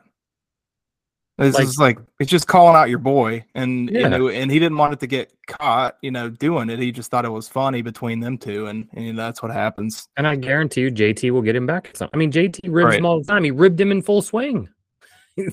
It's 1.38 1.54
like, 1.56 1.66
just 1.66 1.78
like 1.80 1.98
it's 2.18 2.30
just 2.30 2.46
calling 2.46 2.74
out 2.76 2.88
your 2.88 2.98
boy, 2.98 3.44
and 3.54 3.90
Yeah. 3.90 4.00
you 4.00 4.08
know, 4.08 4.28
and 4.28 4.50
he 4.50 4.58
didn't 4.58 4.78
want 4.78 4.94
it 4.94 5.00
to 5.00 5.06
get 5.06 5.30
caught, 5.46 5.98
you 6.00 6.10
know, 6.10 6.30
doing 6.30 6.70
it. 6.70 6.78
He 6.78 6.90
just 6.90 7.10
thought 7.10 7.26
it 7.26 7.30
was 7.30 7.46
funny 7.46 7.82
between 7.82 8.20
them 8.20 8.38
two, 8.38 8.68
and, 8.68 8.88
and 8.94 9.04
you 9.04 9.12
know, 9.12 9.22
that's 9.22 9.42
what 9.42 9.52
happens. 9.52 10.08
And 10.16 10.26
I 10.26 10.36
guarantee 10.36 10.80
you, 10.82 10.90
JT 10.90 11.30
will 11.32 11.42
get 11.42 11.54
him 11.54 11.66
back. 11.66 11.94
I 12.12 12.16
mean, 12.16 12.32
JT 12.32 12.60
ribs 12.72 12.86
Right. 12.86 12.98
him 12.98 13.04
all 13.06 13.18
the 13.20 13.26
time. 13.26 13.44
He 13.44 13.50
ribbed 13.50 13.78
him 13.78 13.90
in 13.90 14.00
full 14.00 14.22
swing. 14.22 14.68
in 15.36 15.52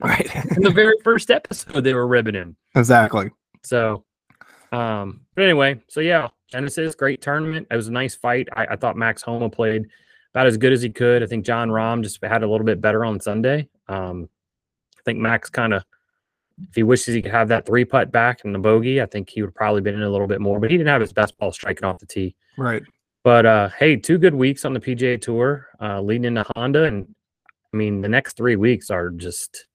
Right. 0.00 0.34
In 0.56 0.62
the 0.62 0.70
very 0.74 0.94
first 1.02 1.30
episode, 1.30 1.80
they 1.80 1.94
were 1.94 2.06
ribbing 2.06 2.34
him. 2.34 2.56
exactly. 2.74 3.30
So, 3.62 4.04
um, 4.72 5.22
but 5.34 5.44
anyway, 5.44 5.80
so 5.88 6.00
yeah, 6.00 6.28
Genesis, 6.50 6.94
great 6.94 7.20
tournament. 7.22 7.66
It 7.70 7.76
was 7.76 7.88
a 7.88 7.92
nice 7.92 8.14
fight. 8.14 8.48
I, 8.54 8.66
I 8.70 8.76
thought 8.76 8.96
Max 8.96 9.22
Homa 9.22 9.48
played 9.50 9.86
about 10.34 10.46
as 10.46 10.56
good 10.56 10.72
as 10.72 10.82
he 10.82 10.90
could. 10.90 11.22
I 11.22 11.26
think 11.26 11.44
Jon 11.46 11.70
Rahm 11.70 12.02
just 12.02 12.22
had 12.22 12.42
a 12.42 12.46
little 12.48 12.66
bit 12.66 12.80
better 12.80 13.04
on 13.04 13.20
Sunday. 13.20 13.68
Um, 13.88 14.28
think 15.06 15.18
Max 15.18 15.48
kind 15.48 15.72
of, 15.72 15.82
if 16.58 16.74
he 16.74 16.82
wishes 16.82 17.14
he 17.14 17.22
could 17.22 17.32
have 17.32 17.48
that 17.48 17.64
three 17.64 17.84
putt 17.84 18.12
back 18.12 18.44
and 18.44 18.54
the 18.54 18.58
bogey, 18.58 19.00
I 19.00 19.06
think 19.06 19.30
he 19.30 19.40
would 19.40 19.54
probably 19.54 19.80
been 19.80 19.94
in 19.94 20.02
a 20.02 20.10
little 20.10 20.26
bit 20.26 20.40
more, 20.40 20.60
but 20.60 20.70
he 20.70 20.76
didn't 20.76 20.88
have 20.88 21.00
his 21.00 21.12
best 21.12 21.38
ball 21.38 21.52
striking 21.52 21.84
off 21.84 21.98
the 21.98 22.06
tee. 22.06 22.34
Right. 22.58 22.82
But 23.24 23.44
uh, 23.44 23.70
hey, 23.78 23.96
two 23.96 24.18
good 24.18 24.34
weeks 24.34 24.64
on 24.64 24.72
the 24.72 24.80
PGA 24.80 25.20
Tour, 25.20 25.66
uh, 25.80 26.00
leading 26.00 26.26
into 26.26 26.44
Honda, 26.54 26.84
and 26.84 27.12
I 27.74 27.76
mean 27.76 28.00
the 28.00 28.08
next 28.08 28.36
three 28.36 28.56
weeks 28.56 28.88
are 28.90 29.10
just 29.10 29.66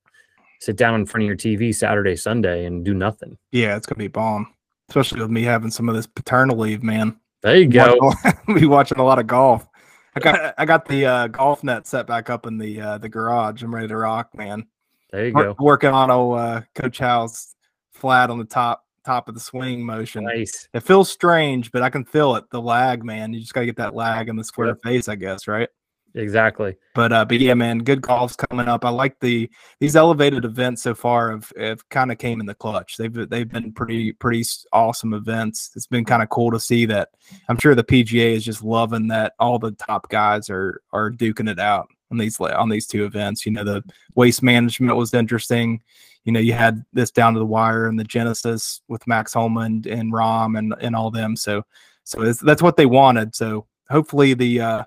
sit 0.61 0.77
down 0.77 0.95
in 0.95 1.05
front 1.05 1.23
of 1.23 1.27
your 1.27 1.35
TV 1.35 1.75
Saturday, 1.75 2.15
Sunday, 2.15 2.65
and 2.65 2.85
do 2.85 2.93
nothing. 2.93 3.37
Yeah, 3.51 3.75
it's 3.75 3.85
gonna 3.85 3.99
be 3.99 4.07
bomb. 4.07 4.53
Especially 4.87 5.19
with 5.19 5.31
me 5.31 5.43
having 5.43 5.69
some 5.71 5.89
of 5.89 5.95
this 5.95 6.07
paternal 6.07 6.57
leave, 6.57 6.81
man. 6.81 7.19
There 7.41 7.57
you 7.57 7.67
go. 7.67 7.97
Watch- 7.99 8.35
be 8.55 8.65
watching 8.65 8.99
a 8.99 9.03
lot 9.03 9.19
of 9.19 9.27
golf. 9.27 9.67
I 10.15 10.19
got 10.19 10.53
I 10.57 10.65
got 10.65 10.87
the 10.87 11.05
uh, 11.05 11.27
golf 11.27 11.63
net 11.63 11.87
set 11.87 12.07
back 12.07 12.29
up 12.29 12.45
in 12.45 12.57
the 12.57 12.79
uh, 12.79 12.97
the 12.99 13.09
garage. 13.09 13.63
I'm 13.63 13.75
ready 13.75 13.89
to 13.89 13.97
rock, 13.97 14.29
man. 14.33 14.65
There 15.11 15.27
you 15.27 15.33
go. 15.33 15.55
Working 15.59 15.91
on 15.91 16.09
old 16.09 16.39
uh, 16.39 16.61
Coach 16.75 16.99
House 16.99 17.55
flat 17.91 18.29
on 18.29 18.37
the 18.39 18.45
top 18.45 18.83
top 19.03 19.27
of 19.27 19.33
the 19.33 19.39
swing 19.39 19.83
motion. 19.83 20.23
Nice. 20.25 20.67
It 20.73 20.81
feels 20.83 21.11
strange, 21.11 21.71
but 21.71 21.81
I 21.81 21.89
can 21.89 22.05
feel 22.05 22.35
it. 22.35 22.45
The 22.51 22.61
lag, 22.61 23.03
man. 23.03 23.33
You 23.33 23.39
just 23.39 23.53
gotta 23.53 23.65
get 23.65 23.77
that 23.77 23.95
lag 23.95 24.29
in 24.29 24.35
the 24.35 24.43
square 24.43 24.69
Yep. 24.69 24.83
face, 24.83 25.07
I 25.07 25.15
guess, 25.15 25.47
right? 25.47 25.69
Exactly. 26.13 26.75
But 26.93 27.13
uh, 27.13 27.25
but 27.25 27.39
yeah, 27.39 27.53
man, 27.53 27.79
good 27.79 28.01
golf's 28.01 28.35
coming 28.35 28.67
up. 28.67 28.83
I 28.83 28.89
like 28.89 29.19
the 29.21 29.49
these 29.79 29.95
elevated 29.95 30.43
events 30.43 30.81
so 30.83 30.93
far 30.93 31.31
have, 31.31 31.51
have 31.57 31.87
kind 31.89 32.11
of 32.11 32.17
came 32.17 32.39
in 32.41 32.45
the 32.45 32.53
clutch. 32.55 32.97
They've 32.97 33.29
they've 33.29 33.47
been 33.47 33.71
pretty 33.71 34.11
pretty 34.13 34.43
awesome 34.73 35.13
events. 35.13 35.71
It's 35.75 35.87
been 35.87 36.05
kind 36.05 36.21
of 36.21 36.29
cool 36.29 36.51
to 36.51 36.59
see 36.59 36.85
that. 36.87 37.09
I'm 37.47 37.57
sure 37.57 37.75
the 37.75 37.83
PGA 37.83 38.35
is 38.35 38.43
just 38.45 38.63
loving 38.63 39.07
that 39.07 39.33
all 39.39 39.57
the 39.57 39.71
top 39.71 40.09
guys 40.09 40.49
are 40.49 40.81
are 40.91 41.11
duking 41.11 41.49
it 41.49 41.59
out 41.59 41.87
on 42.11 42.17
these 42.17 42.39
on 42.39 42.69
these 42.69 42.87
two 42.87 43.05
events. 43.05 43.45
You 43.45 43.53
know, 43.53 43.63
the 43.63 43.83
waste 44.15 44.43
management 44.43 44.95
was 44.95 45.13
interesting. 45.13 45.81
You 46.25 46.31
know, 46.31 46.39
you 46.39 46.53
had 46.53 46.83
this 46.93 47.09
down 47.09 47.33
to 47.33 47.39
the 47.39 47.45
wire 47.45 47.87
and 47.87 47.99
the 47.99 48.03
Genesis 48.03 48.81
with 48.87 49.07
Max 49.07 49.33
Homa 49.33 49.61
and, 49.61 49.85
and 49.87 50.13
Rahm 50.13 50.57
and 50.57 50.75
and 50.79 50.95
all 50.95 51.09
them. 51.11 51.35
So 51.35 51.63
so 52.03 52.21
it's, 52.21 52.39
that's 52.39 52.61
what 52.61 52.77
they 52.77 52.85
wanted. 52.85 53.35
So 53.35 53.65
hopefully 53.89 54.33
the 54.33 54.61
uh, 54.61 54.83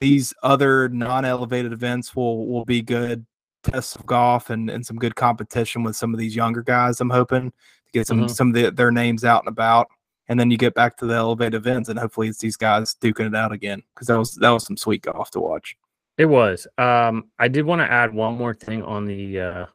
these 0.00 0.32
other 0.42 0.88
non-elevated 0.88 1.72
events 1.72 2.16
will 2.16 2.46
will 2.46 2.64
be 2.64 2.80
good 2.82 3.26
tests 3.62 3.94
of 3.94 4.06
golf 4.06 4.48
and, 4.48 4.70
and 4.70 4.86
some 4.86 4.96
good 4.96 5.16
competition 5.16 5.82
with 5.82 5.94
some 5.96 6.14
of 6.14 6.18
these 6.20 6.34
younger 6.34 6.62
guys. 6.62 7.00
I'm 7.00 7.10
hoping 7.10 7.50
to 7.50 7.52
get 7.92 8.06
some 8.06 8.22
Mhm. 8.22 8.30
some 8.30 8.48
of 8.48 8.54
the, 8.54 8.70
their 8.70 8.90
names 8.90 9.22
out 9.24 9.42
and 9.42 9.48
about, 9.48 9.88
and 10.28 10.40
then 10.40 10.50
you 10.50 10.56
get 10.56 10.72
back 10.74 10.96
to 10.98 11.06
the 11.06 11.14
elevated 11.14 11.54
events, 11.54 11.90
and 11.90 11.98
hopefully 11.98 12.28
it's 12.28 12.38
these 12.38 12.56
guys 12.56 12.94
duking 12.94 13.26
it 13.26 13.34
out 13.34 13.52
again 13.52 13.82
because 13.94 14.06
that 14.06 14.18
was 14.18 14.34
that 14.36 14.50
was 14.50 14.64
some 14.64 14.78
sweet 14.78 15.02
golf 15.02 15.30
to 15.32 15.40
watch. 15.40 15.76
It 16.18 16.26
was. 16.26 16.66
Um, 16.78 17.30
I 17.38 17.48
did 17.48 17.64
want 17.64 17.80
to 17.80 17.90
add 17.90 18.12
one 18.12 18.36
more 18.36 18.54
thing 18.54 18.82
on 18.82 19.06
the 19.06 19.40
uh, 19.40 19.66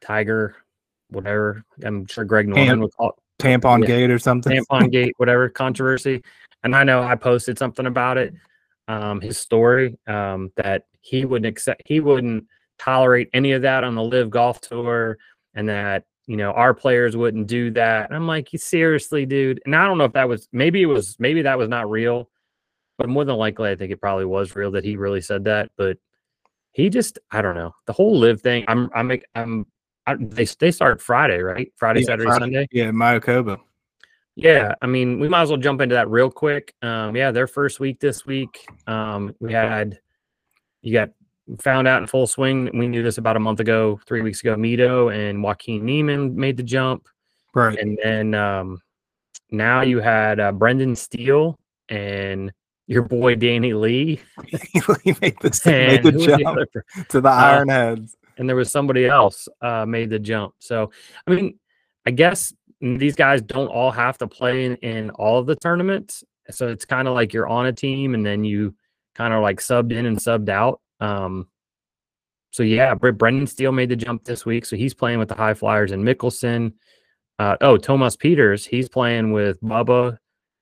Tiger, 0.00 0.56
whatever. 1.10 1.64
I'm 1.84 2.06
sure 2.06 2.24
Greg 2.24 2.48
Norman 2.48 2.66
Tam- 2.66 2.80
would 2.80 2.92
call 2.96 3.10
it 3.10 3.42
Tampon 3.42 3.80
Yeah. 3.80 3.86
Gate 3.86 4.10
or 4.10 4.18
something. 4.18 4.52
tampon 4.64 4.90
gate, 4.92 5.14
whatever 5.16 5.48
controversy. 5.48 6.22
And 6.62 6.74
I 6.74 6.84
know 6.84 7.02
I 7.02 7.14
posted 7.16 7.58
something 7.58 7.86
about 7.86 8.16
it, 8.16 8.34
um, 8.88 9.20
his 9.20 9.38
story, 9.38 9.98
um, 10.06 10.52
that 10.56 10.84
he 11.00 11.24
wouldn't 11.24 11.46
accept, 11.46 11.82
he 11.84 12.00
wouldn't 12.00 12.46
tolerate 12.78 13.28
any 13.32 13.52
of 13.52 13.62
that 13.62 13.84
on 13.84 13.94
the 13.94 14.02
live 14.02 14.30
golf 14.30 14.60
tour, 14.60 15.18
and 15.54 15.68
that 15.68 16.04
you 16.26 16.36
know 16.36 16.50
our 16.52 16.74
players 16.74 17.16
wouldn't 17.16 17.46
do 17.46 17.70
that. 17.72 18.06
And 18.06 18.16
I'm 18.16 18.26
like, 18.26 18.52
you 18.52 18.58
seriously, 18.58 19.26
dude. 19.26 19.60
And 19.64 19.76
I 19.76 19.84
don't 19.86 19.98
know 19.98 20.04
if 20.04 20.12
that 20.14 20.28
was 20.28 20.48
maybe 20.52 20.82
it 20.82 20.86
was 20.86 21.16
maybe 21.18 21.42
that 21.42 21.58
was 21.58 21.68
not 21.68 21.88
real, 21.90 22.28
but 22.98 23.08
more 23.08 23.24
than 23.24 23.36
likely, 23.36 23.70
I 23.70 23.76
think 23.76 23.92
it 23.92 24.00
probably 24.00 24.24
was 24.24 24.54
real 24.56 24.70
that 24.72 24.84
he 24.84 24.96
really 24.96 25.20
said 25.20 25.44
that. 25.44 25.70
But 25.76 25.98
he 26.72 26.88
just, 26.90 27.18
I 27.30 27.42
don't 27.42 27.54
know, 27.54 27.72
the 27.86 27.92
whole 27.92 28.18
live 28.18 28.40
thing. 28.42 28.64
I'm, 28.68 28.90
I'm, 28.94 29.10
I'm. 29.34 29.66
I, 30.06 30.14
they 30.20 30.44
they 30.44 30.70
start 30.70 31.02
Friday, 31.02 31.40
right? 31.40 31.72
Friday, 31.76 32.00
Yeah, 32.00 32.06
Saturday, 32.06 32.24
Friday. 32.24 32.40
Sunday. 32.44 32.68
Yeah, 32.70 32.90
Mayakoba. 32.90 33.58
Yeah, 34.36 34.74
I 34.82 34.86
mean, 34.86 35.18
we 35.18 35.28
might 35.28 35.42
as 35.42 35.48
well 35.48 35.56
jump 35.58 35.80
into 35.80 35.94
that 35.94 36.10
real 36.10 36.30
quick. 36.30 36.74
Um, 36.82 37.16
yeah, 37.16 37.30
their 37.30 37.46
first 37.46 37.80
week 37.80 37.98
this 38.00 38.26
week. 38.26 38.66
Um, 38.86 39.34
we 39.40 39.52
had 39.52 39.98
you 40.82 40.92
got 40.92 41.10
found 41.60 41.88
out 41.88 42.02
in 42.02 42.06
full 42.06 42.26
swing. 42.26 42.70
We 42.74 42.86
knew 42.86 43.02
this 43.02 43.18
about 43.18 43.36
a 43.36 43.40
month 43.40 43.60
ago, 43.60 43.98
three 44.06 44.20
weeks 44.20 44.40
ago. 44.42 44.54
Mito 44.54 45.12
and 45.12 45.42
Joaquin 45.42 45.84
Niemann 45.84 46.36
made 46.36 46.56
the 46.58 46.62
jump, 46.62 47.08
Right. 47.54 47.78
and 47.78 47.98
then 48.04 48.34
um, 48.34 48.80
now 49.50 49.80
you 49.80 50.00
had 50.00 50.38
uh, 50.38 50.52
Brendan 50.52 50.94
Steele 50.94 51.58
and 51.88 52.52
your 52.86 53.02
boy 53.02 53.34
Danny 53.34 53.72
Lee, 53.72 54.20
he 54.46 55.14
made 55.20 55.36
this 55.40 55.64
made 55.66 56.02
the 56.02 56.12
the 56.12 56.26
jump 56.26 56.46
other 56.46 56.66
to 57.08 57.20
the 57.20 57.28
Uh, 57.28 57.96
and 58.38 58.48
there 58.48 58.56
was 58.56 58.70
somebody 58.70 59.06
else 59.06 59.48
uh, 59.62 59.86
made 59.86 60.10
the 60.10 60.18
jump. 60.18 60.54
So, 60.58 60.90
I 61.26 61.30
mean, 61.30 61.58
I 62.04 62.10
guess 62.10 62.52
these 62.80 63.16
guys 63.16 63.42
don't 63.42 63.68
all 63.68 63.90
have 63.90 64.18
to 64.18 64.26
play 64.26 64.66
in, 64.66 64.76
in 64.76 65.10
all 65.10 65.38
of 65.38 65.46
the 65.46 65.56
tournaments. 65.56 66.22
So 66.50 66.68
it's 66.68 66.84
kind 66.84 67.08
of 67.08 67.14
like 67.14 67.32
you're 67.32 67.48
on 67.48 67.66
a 67.66 67.72
team 67.72 68.14
and 68.14 68.24
then 68.24 68.44
you 68.44 68.74
kind 69.14 69.32
of 69.32 69.42
like 69.42 69.60
subbed 69.60 69.92
in 69.92 70.06
and 70.06 70.18
subbed 70.18 70.48
out. 70.48 70.80
Um, 71.00 71.48
so 72.50 72.62
yeah, 72.62 72.94
Bre- 72.94 73.10
Brendan 73.10 73.46
Steele 73.46 73.72
made 73.72 73.88
the 73.88 73.96
jump 73.96 74.24
this 74.24 74.46
week, 74.46 74.64
so 74.64 74.76
he's 74.76 74.94
playing 74.94 75.18
with 75.18 75.28
the 75.28 75.34
High 75.34 75.54
Flyers 75.54 75.92
and 75.92 76.04
Mickelson. 76.04 76.72
Uh, 77.38 77.56
oh, 77.60 77.76
Thomas 77.76 78.16
Pieters, 78.16 78.66
he's 78.66 78.88
playing 78.88 79.32
with 79.32 79.60
Bubba, 79.60 80.18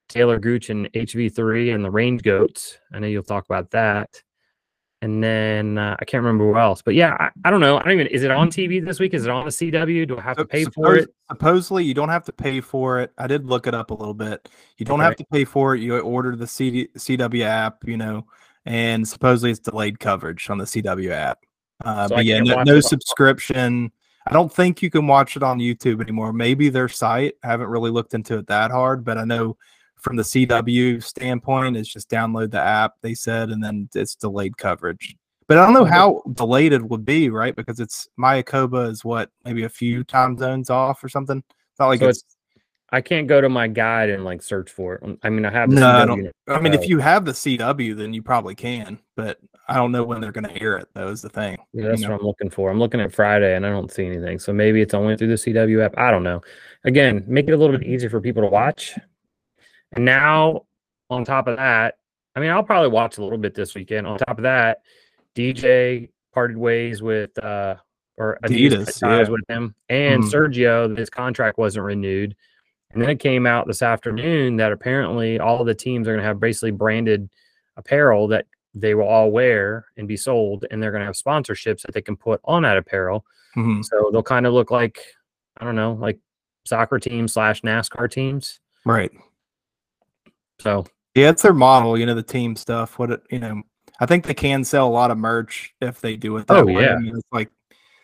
Taylor 0.09 0.39
Gooch, 0.39 0.71
and 0.71 0.93
HV3 0.93 1.75
and 1.75 1.85
the 1.85 1.91
Range 1.91 2.23
Goats. 2.23 2.79
I 2.93 2.99
know 2.99 3.07
you'll 3.07 3.23
talk 3.23 3.45
about 3.47 3.71
that. 3.73 4.23
And 5.03 5.23
then 5.23 5.77
uh, 5.77 5.97
I 6.01 6.05
can't 6.07 6.23
remember 6.25 6.51
who 6.51 6.59
else, 6.59 6.81
but 6.81 6.95
yeah, 6.95 7.15
I, 7.21 7.29
I 7.45 7.51
don't 7.51 7.61
know. 7.61 7.77
I 7.77 7.83
don't 7.83 7.93
even. 7.93 8.07
Is 8.07 8.23
it 8.23 8.31
on 8.31 8.49
TV 8.49 8.83
this 8.83 8.99
week? 8.99 9.13
Is 9.13 9.25
it 9.27 9.31
on 9.31 9.45
the 9.45 9.51
CW? 9.51 10.09
Do 10.09 10.17
I 10.17 10.23
have 10.23 10.37
to 10.39 10.45
So- 10.45 10.47
pay 10.47 10.65
for 10.65 10.97
it? 10.97 11.11
Supposedly, 11.31 11.85
you 11.85 11.93
don't 11.93 12.09
have 12.09 12.25
to 12.25 12.33
pay 12.33 12.63
for 12.63 13.01
it. 13.01 13.13
I 13.19 13.27
did 13.27 13.45
look 13.45 13.67
it 13.67 13.75
up 13.75 13.91
a 13.91 13.95
little 13.95 14.15
bit. 14.15 14.49
You 14.79 14.87
don't 14.87 15.01
have 15.01 15.17
to 15.17 15.25
pay 15.31 15.45
for 15.45 15.75
it. 15.75 15.81
You 15.83 15.99
order 15.99 16.37
the 16.37 16.47
CD, 16.47 16.89
CW 16.97 17.43
app, 17.45 17.87
you 17.87 17.99
know, 17.99 18.27
and 18.65 19.07
supposedly 19.07 19.51
it's 19.51 19.61
delayed 19.61 20.01
coverage 20.01 20.49
on 20.49 20.57
the 20.57 20.65
CW 20.65 21.11
app. 21.11 21.39
Uh, 21.85 22.09
So 22.09 22.15
I 22.15 22.19
but 22.19 22.25
yeah, 22.25 22.41
no, 22.41 22.63
no 22.63 22.81
subscription. 22.81 23.93
I 24.27 24.33
don't 24.33 24.51
think 24.51 24.81
you 24.81 24.89
can 24.89 25.07
watch 25.07 25.37
it 25.37 25.43
on 25.43 25.59
YouTube 25.59 26.01
anymore. 26.01 26.33
Maybe 26.33 26.71
their 26.71 26.89
site. 26.89 27.35
I 27.43 27.49
haven't 27.49 27.69
really 27.69 27.91
looked 27.91 28.15
into 28.15 28.39
it 28.39 28.47
that 28.47 28.71
hard, 28.71 29.05
but 29.05 29.19
I 29.19 29.25
know 29.25 29.59
from 30.05 30.17
the 30.17 30.23
CW 30.23 31.03
standpoint, 31.03 31.77
is 31.79 31.89
just 31.89 32.11
download 32.11 32.51
the 32.51 32.61
app. 32.61 32.93
They 33.01 33.15
said, 33.15 33.49
and 33.49 33.65
then 33.65 33.89
it's 33.95 34.15
delayed 34.15 34.59
coverage. 34.59 35.17
But 35.49 35.59
I 35.59 35.65
don't 35.65 35.75
know 35.75 35.85
how 35.87 36.23
delayed 36.35 36.73
it 36.73 36.83
would 36.83 37.05
be, 37.05 37.31
right? 37.31 37.57
Because 37.57 37.81
it's 37.81 38.07
Mayakoba 38.21 38.91
is 38.91 39.05
what 39.05 39.31
maybe 39.45 39.65
a 39.65 39.69
few 39.69 40.05
time 40.05 40.37
zones 40.39 40.71
off 40.71 41.03
or 41.03 41.09
something. 41.09 41.39
It's 41.39 41.81
not 41.81 41.89
like 41.89 42.01
So 42.01 42.09
it's. 42.09 42.23
I 42.91 43.01
can't 43.01 43.27
go 43.27 43.41
to 43.41 43.49
my 43.49 43.67
guide 43.67 44.11
and 44.11 44.25
like 44.25 44.41
search 44.41 44.71
for 44.71 44.95
it. 44.95 45.19
I 45.25 45.31
mean, 45.31 45.45
I 45.45 45.51
have 45.51 45.69
the 45.69 45.81
No, 45.81 45.89
I 45.89 46.07
don't- 46.07 46.31
I 46.47 46.61
mean, 46.61 46.75
if 46.75 46.87
you 46.87 46.99
have 47.01 47.25
the 47.25 47.33
CW, 47.33 47.97
then 47.97 48.15
you 48.15 48.23
probably 48.23 48.55
can. 48.55 49.01
But 49.17 49.39
I 49.67 49.75
don't 49.75 49.91
know 49.91 50.05
when 50.05 50.21
they're 50.21 50.31
going 50.33 50.49
to 50.49 50.63
air 50.63 50.77
it. 50.77 50.89
Though 50.95 51.09
is 51.09 51.21
the 51.21 51.29
thing. 51.29 51.59
Yeah, 51.73 51.89
that's 51.89 52.03
you 52.03 52.07
know? 52.07 52.13
what 52.13 52.21
I'm 52.21 52.27
looking 52.27 52.51
for. 52.51 52.71
I'm 52.71 52.79
looking 52.79 53.01
at 53.01 53.13
Friday 53.13 53.57
and 53.57 53.67
I 53.67 53.71
don't 53.71 53.91
see 53.91 54.07
anything. 54.07 54.39
So 54.39 54.53
maybe 54.53 54.81
it's 54.81 54.95
only 54.95 55.17
through 55.17 55.29
the 55.29 55.35
CW 55.35 55.83
app. 55.85 55.99
I 55.99 56.11
don't 56.11 56.23
know. 56.23 56.41
Again, 56.85 57.25
make 57.27 57.49
it 57.49 57.53
a 57.53 57.57
little 57.57 57.77
bit 57.77 57.87
easier 57.87 58.11
for 58.11 58.21
people 58.21 58.43
to 58.43 58.49
watch. 58.49 58.95
And 59.95 60.05
now, 60.05 60.67
on 61.11 61.25
top 61.25 61.47
of 61.47 61.57
that, 61.57 61.95
I 62.37 62.41
mean, 62.41 62.51
I'll 62.51 62.65
probably 62.65 62.91
watch 62.91 63.19
a 63.19 63.23
little 63.23 63.39
bit 63.39 63.55
this 63.55 63.75
weekend. 63.75 64.07
On 64.07 64.19
top 64.19 64.39
of 64.39 64.43
that, 64.43 64.83
DJ 65.35 66.11
parted 66.33 66.57
ways 66.57 67.01
with, 67.03 67.37
uh, 67.39 67.77
or 68.17 68.39
Adidas, 68.45 69.01
ties 69.01 69.27
yeah. 69.27 69.29
with 69.29 69.43
him, 69.49 69.75
and 69.89 70.23
Mhm. 70.23 70.33
Sergio, 70.33 70.97
his 70.97 71.11
contract 71.11 71.59
wasn't 71.59 71.85
renewed. 71.85 72.37
And 72.91 73.03
then 73.03 73.11
it 73.11 73.19
came 73.19 73.45
out 73.47 73.67
this 73.67 73.83
afternoon 73.83 74.57
that 74.57 74.71
apparently 74.71 75.41
all 75.41 75.65
the 75.65 75.75
teams 75.75 76.07
are 76.07 76.13
going 76.13 76.23
to 76.23 76.27
have 76.27 76.39
basically 76.39 76.71
branded 76.71 77.29
apparel 77.77 78.29
that 78.29 78.47
they 78.73 78.95
will 78.95 79.07
all 79.07 79.31
wear 79.33 79.87
and 79.97 80.07
be 80.07 80.17
sold, 80.17 80.65
and 80.71 80.83
they're 80.83 80.93
going 80.93 81.01
to 81.01 81.07
have 81.07 81.17
sponsorships 81.17 81.83
that 81.83 81.93
they 81.93 82.03
can 82.03 82.17
put 82.17 82.41
on 82.45 82.63
that 82.63 82.77
apparel. 82.77 83.25
Mm-hmm. 83.57 83.83
So 83.83 84.11
they'll 84.13 84.23
kind 84.23 84.47
of 84.47 84.53
look 84.53 84.71
like 84.71 85.01
I 85.59 85.65
don't 85.65 85.77
know, 85.77 85.93
like 85.93 86.19
soccer 86.67 86.99
teams 86.99 87.33
slash 87.33 87.63
NASCAR 87.63 88.11
teams. 88.11 88.61
Right. 88.85 89.13
So 90.61 90.87
yeah, 91.15 91.31
it's 91.31 91.43
their 91.43 91.53
model. 91.55 91.99
You 91.99 92.07
know, 92.07 92.15
the 92.15 92.23
team 92.23 92.57
stuff. 92.57 92.99
What 92.99 93.11
it, 93.11 93.23
you 93.31 93.39
know, 93.39 93.63
I 94.01 94.07
think 94.07 94.27
they 94.27 94.35
can 94.35 94.65
sell 94.65 94.89
a 94.89 94.91
lot 94.91 95.11
of 95.11 95.19
merch 95.19 95.75
if 95.81 96.01
they 96.01 96.17
do 96.17 96.37
it. 96.37 96.47
That 96.47 96.59
Oh, 96.59 96.67
way. 96.67 96.83
yeah. 96.83 96.95
I 96.95 96.99
mean, 96.99 97.15
it's 97.17 97.29
like 97.33 97.51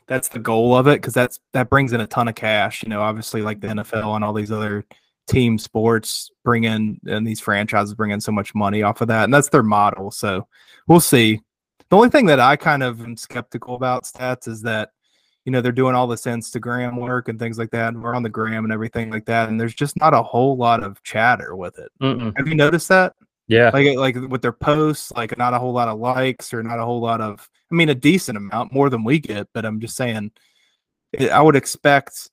that's 0.07 0.29
the 0.29 0.39
goal 0.39 0.77
of 0.77 0.87
it 0.89 1.01
because 1.01 1.15
that's 1.15 1.41
that 1.53 1.71
brings 1.71 1.93
in 1.93 2.01
a 2.01 2.07
ton 2.07 2.29
of 2.29 2.35
cash. 2.35 2.83
You 2.83 2.89
know, 2.89 3.01
obviously 3.01 3.43
like 3.43 3.61
the 3.61 3.69
NFL 3.69 4.17
and 4.17 4.25
all 4.25 4.33
these 4.33 4.53
other 4.53 4.85
team 5.27 5.59
sports 5.59 6.31
bring 6.45 6.65
in 6.65 6.99
and 7.07 7.27
these 7.27 7.41
franchises 7.41 7.95
bring 7.95 8.11
in 8.11 8.21
so 8.21 8.33
much 8.33 8.55
money 8.55 8.83
off 8.83 9.01
of 9.01 9.09
that, 9.09 9.25
and 9.25 9.35
that's 9.35 9.49
their 9.49 9.63
model. 9.63 10.11
So 10.11 10.47
we'll 10.87 11.01
see. 11.01 11.41
The 11.89 11.97
only 11.97 12.09
thing 12.09 12.27
that 12.27 12.39
I 12.39 12.55
kind 12.57 12.85
of 12.85 13.01
am 13.01 13.17
skeptical 13.17 13.75
about 13.75 14.05
stats 14.05 14.47
is 14.47 14.63
that 14.63 14.91
you 15.44 15.53
know 15.53 15.61
they're 15.61 15.72
doing 15.72 15.94
all 15.94 16.07
this 16.07 16.24
Instagram 16.24 17.00
work 17.00 17.29
and 17.29 17.38
things 17.38 17.59
like 17.59 17.70
that. 17.70 17.88
And 17.88 18.03
we're 18.03 18.14
on 18.14 18.22
the 18.22 18.29
gram 18.29 18.64
and 18.64 18.72
everything 18.72 19.11
like 19.11 19.26
that, 19.26 19.48
and 19.48 19.61
there's 19.61 19.74
just 19.74 19.98
not 19.98 20.14
a 20.14 20.22
whole 20.22 20.57
lot 20.57 20.83
of 20.83 21.03
chatter 21.03 21.57
with 21.57 21.79
it. 21.79 21.90
mm-mm. 22.00 22.33
Have 22.37 22.46
you 22.46 22.55
noticed 22.55 22.88
that? 22.88 23.14
yeah, 23.50 23.70
like 23.74 23.96
like 23.96 24.14
with 24.31 24.42
their 24.42 24.53
posts 24.53 25.11
like 25.11 25.37
not 25.37 25.55
a 25.55 25.59
whole 25.59 25.72
lot 25.72 25.88
of 25.88 25.98
likes 25.98 26.55
or 26.55 26.62
not 26.62 26.79
a 26.79 26.85
whole 26.85 27.00
lot 27.00 27.20
of 27.20 27.50
i 27.70 27.74
mean 27.74 27.88
a 27.88 27.94
decent 27.94 28.38
amount 28.38 28.72
more 28.72 28.88
than 28.88 29.03
we 29.03 29.18
get 29.18 29.48
but 29.53 29.64
i'm 29.64 29.81
just 29.81 29.96
saying 29.96 30.31
it, 31.12 31.31
i 31.31 31.42
would 31.42 31.57
expect 31.57 32.31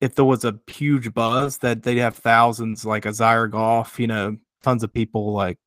if 0.00 0.14
there 0.14 0.24
was 0.24 0.44
a 0.44 0.56
huge 0.68 1.12
buzz 1.12 1.58
that 1.58 1.82
they'd 1.82 1.98
have 1.98 2.14
thousands 2.14 2.84
like 2.84 3.06
a 3.06 3.12
Zaire 3.12 3.48
golf 3.48 3.98
you 3.98 4.06
know 4.06 4.36
tons 4.62 4.84
of 4.84 4.92
people 4.92 5.32
like 5.32 5.58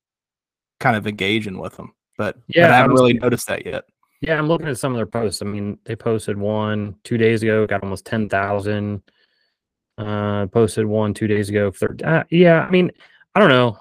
kind 0.79 0.95
of 0.95 1.07
engaging 1.07 1.59
with 1.59 1.75
them 1.75 1.93
but 2.17 2.37
Yeah, 2.47 2.63
but 2.63 2.71
i 2.71 2.77
haven't 2.77 2.95
really 2.95 3.13
noticed 3.15 3.47
that 3.47 3.65
yet 3.65 3.83
yeah. 4.23 4.37
I'm 4.37 4.47
looking 4.47 4.67
at 4.67 4.77
some 4.77 4.91
of 4.93 4.97
their 4.97 5.05
posts. 5.05 5.41
I 5.41 5.45
mean, 5.45 5.77
they 5.85 5.95
posted 5.95 6.37
one 6.37 6.95
two 7.03 7.17
days 7.17 7.43
ago, 7.43 7.67
got 7.67 7.83
almost 7.83 8.05
ten 8.05 8.29
thousand. 8.29 9.01
Uh, 9.97 10.47
posted 10.47 10.85
one 10.85 11.13
two 11.13 11.27
days 11.27 11.49
ago. 11.49 11.69
Third, 11.71 12.01
uh, 12.01 12.23
yeah. 12.31 12.61
I 12.61 12.69
mean, 12.71 12.91
I 13.35 13.39
don't 13.39 13.49
know. 13.49 13.77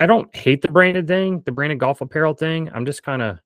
I 0.00 0.06
don't 0.06 0.34
hate 0.36 0.60
the 0.60 0.68
branded 0.68 1.06
thing, 1.08 1.40
the 1.46 1.52
branded 1.52 1.78
golf 1.78 2.00
apparel 2.00 2.34
thing. 2.34 2.70
I'm 2.74 2.84
just 2.84 3.02
kind 3.02 3.22
of, 3.22 3.38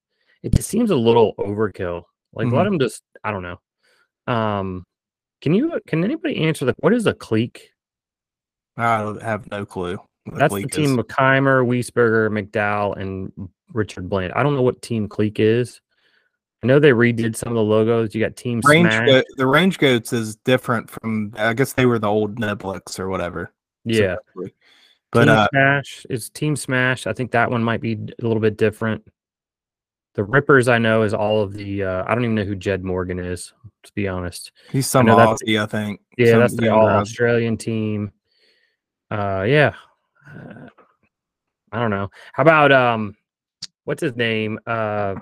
it 0.42 0.53
just 0.55 0.68
seems 0.68 0.90
a 0.90 0.97
little 0.97 1.35
overkill. 1.37 2.05
Like 2.33 2.49
let 2.51 2.62
Mhm. 2.62 2.64
them 2.64 2.79
just, 2.81 3.03
I 3.23 3.31
don't 3.31 3.42
know. 3.42 3.61
Um, 4.27 4.85
can 5.40 5.55
you, 5.55 5.79
can 5.87 6.03
anybody 6.03 6.38
answer 6.38 6.64
the, 6.64 6.75
what 6.79 6.92
is 6.92 7.07
a 7.07 7.14
clique? 7.14 7.71
i 8.77 8.99
have 9.23 9.51
no 9.51 9.66
clue 9.66 9.99
That's 10.27 10.55
the 10.55 10.66
team 10.66 10.90
is. 10.92 10.97
with 10.97 11.09
Kaymer, 11.09 11.64
Wiesberger, 11.66 12.29
McDowell, 12.31 12.97
and 12.97 13.33
Richard 13.73 14.09
Bland. 14.09 14.33
I 14.35 14.42
don't 14.42 14.55
know 14.55 14.62
what 14.62 14.83
team 14.83 15.09
clique 15.09 15.40
is. 15.40 15.81
I 16.62 16.66
know 16.66 16.79
they 16.81 16.90
redid 16.90 17.37
some 17.37 17.51
of 17.51 17.55
the 17.55 17.62
logos. 17.62 18.14
You 18.14 18.21
got 18.21 18.37
Team 18.37 18.61
range 18.64 18.90
Smash. 18.90 19.07
Goat- 19.07 19.25
the 19.37 19.47
range 19.47 19.79
goats 19.79 20.12
is 20.12 20.37
different 20.37 20.90
from 20.90 21.33
i 21.37 21.53
guess 21.53 21.73
they 21.73 21.87
were 21.87 21.99
the 21.99 22.09
old 22.09 22.40
niblets 22.40 22.99
or 22.99 23.09
whatever 23.09 23.53
yeah. 23.85 24.16
but 25.12 25.25
Team 25.25 25.29
uh 25.29 25.47
Smash 25.51 26.07
is 26.11 26.29
Team 26.31 26.57
Smash. 26.57 27.07
I 27.07 27.12
think 27.12 27.31
that 27.31 27.51
one 27.51 27.62
might 27.62 27.81
be 27.81 27.92
a 27.94 28.23
little 28.27 28.40
bit 28.40 28.57
different. 28.59 29.03
The 30.14 30.25
Rippers 30.25 30.68
I 30.68 30.79
know 30.79 31.03
is 31.05 31.14
all 31.14 31.40
of 31.42 31.53
the. 31.55 31.85
Uh, 31.85 32.05
I 32.07 32.14
don't 32.14 32.25
even 32.25 32.35
know 32.35 32.44
who 32.44 32.57
Jed 32.57 32.83
Morgan 32.85 33.18
is, 33.18 33.53
to 33.85 33.92
be 33.94 34.09
honest. 34.09 34.51
he's 34.71 34.87
some 34.87 35.07
that's- 35.07 35.38
Aussie, 35.42 35.62
i 35.62 35.64
think 35.66 36.01
Yeah, 36.18 36.33
Some 36.33 36.40
that's 36.40 36.57
the 36.57 36.68
all. 36.68 36.87
Australian 36.88 37.57
team. 37.57 38.12
Uh, 39.11 39.44
yeah. 39.49 39.75
Uh, 40.29 40.66
I 41.73 41.81
don't 41.81 41.90
know. 41.90 42.11
How 42.33 42.42
about 42.42 42.73
um, 42.73 43.14
what's 43.85 44.03
his 44.03 44.16
name? 44.16 44.59
Uh, 44.66 45.14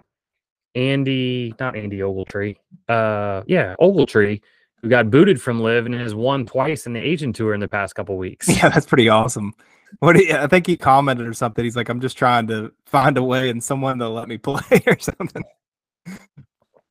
Andy, 0.76 1.54
not 1.58 1.74
Andy 1.74 1.98
Ogletree. 1.98 2.56
Uh, 2.88 3.42
yeah, 3.46 3.74
Ogletree, 3.80 4.42
who 4.82 4.88
got 4.88 5.10
booted 5.10 5.40
from 5.40 5.60
Live 5.60 5.86
and 5.86 5.94
has 5.94 6.14
won 6.14 6.44
twice 6.46 6.86
in 6.86 6.92
the 6.92 7.00
Asian 7.00 7.32
Tour 7.32 7.54
in 7.54 7.60
the 7.60 7.68
past 7.68 7.94
couple 7.94 8.16
weeks. 8.18 8.48
Yeah, 8.48 8.68
that's 8.68 8.86
pretty 8.86 9.08
awesome. 9.08 9.54
What 10.00 10.16
he, 10.16 10.32
I 10.32 10.46
think 10.46 10.66
he 10.66 10.76
commented 10.76 11.26
or 11.26 11.32
something. 11.32 11.64
He's 11.64 11.76
like, 11.76 11.88
I'm 11.88 12.00
just 12.00 12.18
trying 12.18 12.46
to 12.48 12.72
find 12.84 13.16
a 13.16 13.22
way 13.22 13.48
and 13.48 13.64
someone 13.64 13.98
to 13.98 14.08
let 14.08 14.28
me 14.28 14.36
play 14.38 14.82
or 14.86 14.98
something. 14.98 15.42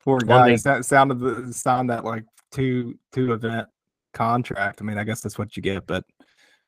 Poor 0.04 0.18
guy 0.20 0.48
thing- 0.48 0.58
sa- 0.58 0.80
sounded 0.82 1.20
the 1.20 1.52
signed 1.52 1.90
that 1.90 2.04
like 2.04 2.24
two 2.50 2.98
two 3.12 3.32
event 3.32 3.68
contract. 4.12 4.80
I 4.80 4.84
mean, 4.84 4.98
I 4.98 5.04
guess 5.04 5.20
that's 5.20 5.38
what 5.38 5.56
you 5.56 5.62
get, 5.62 5.86
but 5.86 6.04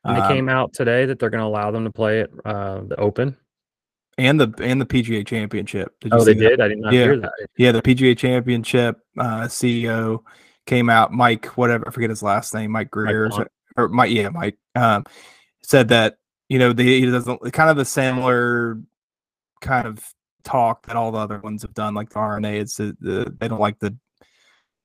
um, 0.05 0.29
came 0.29 0.49
out 0.49 0.73
today 0.73 1.07
that 1.07 1.19
they're 1.19 1.31
going 1.31 1.43
to 1.43 1.47
allow 1.47 1.71
them 1.71 1.85
to 1.85 1.91
play 1.91 2.21
at 2.21 2.31
uh, 2.45 2.83
the 2.87 2.97
Open. 2.97 3.37
And 4.19 4.41
the 4.41 4.53
and 4.63 4.81
the 4.81 4.85
PGA 4.87 5.25
Championship. 5.25 5.95
Did 6.01 6.13
Oh, 6.13 6.25
they 6.25 6.35
that? 6.35 6.41
did. 6.41 6.61
I 6.61 6.69
did 6.69 6.79
not 6.81 6.93
Yeah. 6.93 7.05
hear 7.05 7.21
that. 7.21 7.33
Yeah, 7.57 7.73
the 7.73 7.81
PGA 7.83 8.17
Championship 8.19 8.99
uh, 9.17 9.43
CEO 9.43 10.25
came 10.67 10.91
out. 10.91 11.13
Mike, 11.13 11.47
whatever, 11.57 11.87
I 11.87 11.93
forget 11.93 12.11
his 12.11 12.23
last 12.23 12.53
name, 12.53 12.73
Mike 12.73 12.91
Greer, 12.91 13.31
or, 13.33 13.49
or 13.77 13.89
Mike, 13.89 14.11
yeah, 14.11 14.29
Mike, 14.31 14.59
um, 14.75 15.05
said 15.63 15.89
that 15.89 16.17
you 16.49 16.59
know 16.59 16.73
the 16.73 16.83
he 17.01 17.09
doesn't 17.09 17.53
kind 17.53 17.71
of 17.71 17.77
the 17.77 17.85
similar 17.85 18.81
kind 19.61 19.87
of 19.87 20.05
talk 20.45 20.87
that 20.87 20.97
all 20.97 21.13
the 21.13 21.19
other 21.19 21.39
ones 21.39 21.63
have 21.63 21.75
done, 21.75 21.95
like 21.95 22.09
the 22.11 22.19
R&A. 22.19 22.59
It's 22.59 22.77
the, 22.77 22.97
the 23.01 23.35
they 23.39 23.47
don't 23.49 23.61
like 23.61 23.79
the 23.79 23.97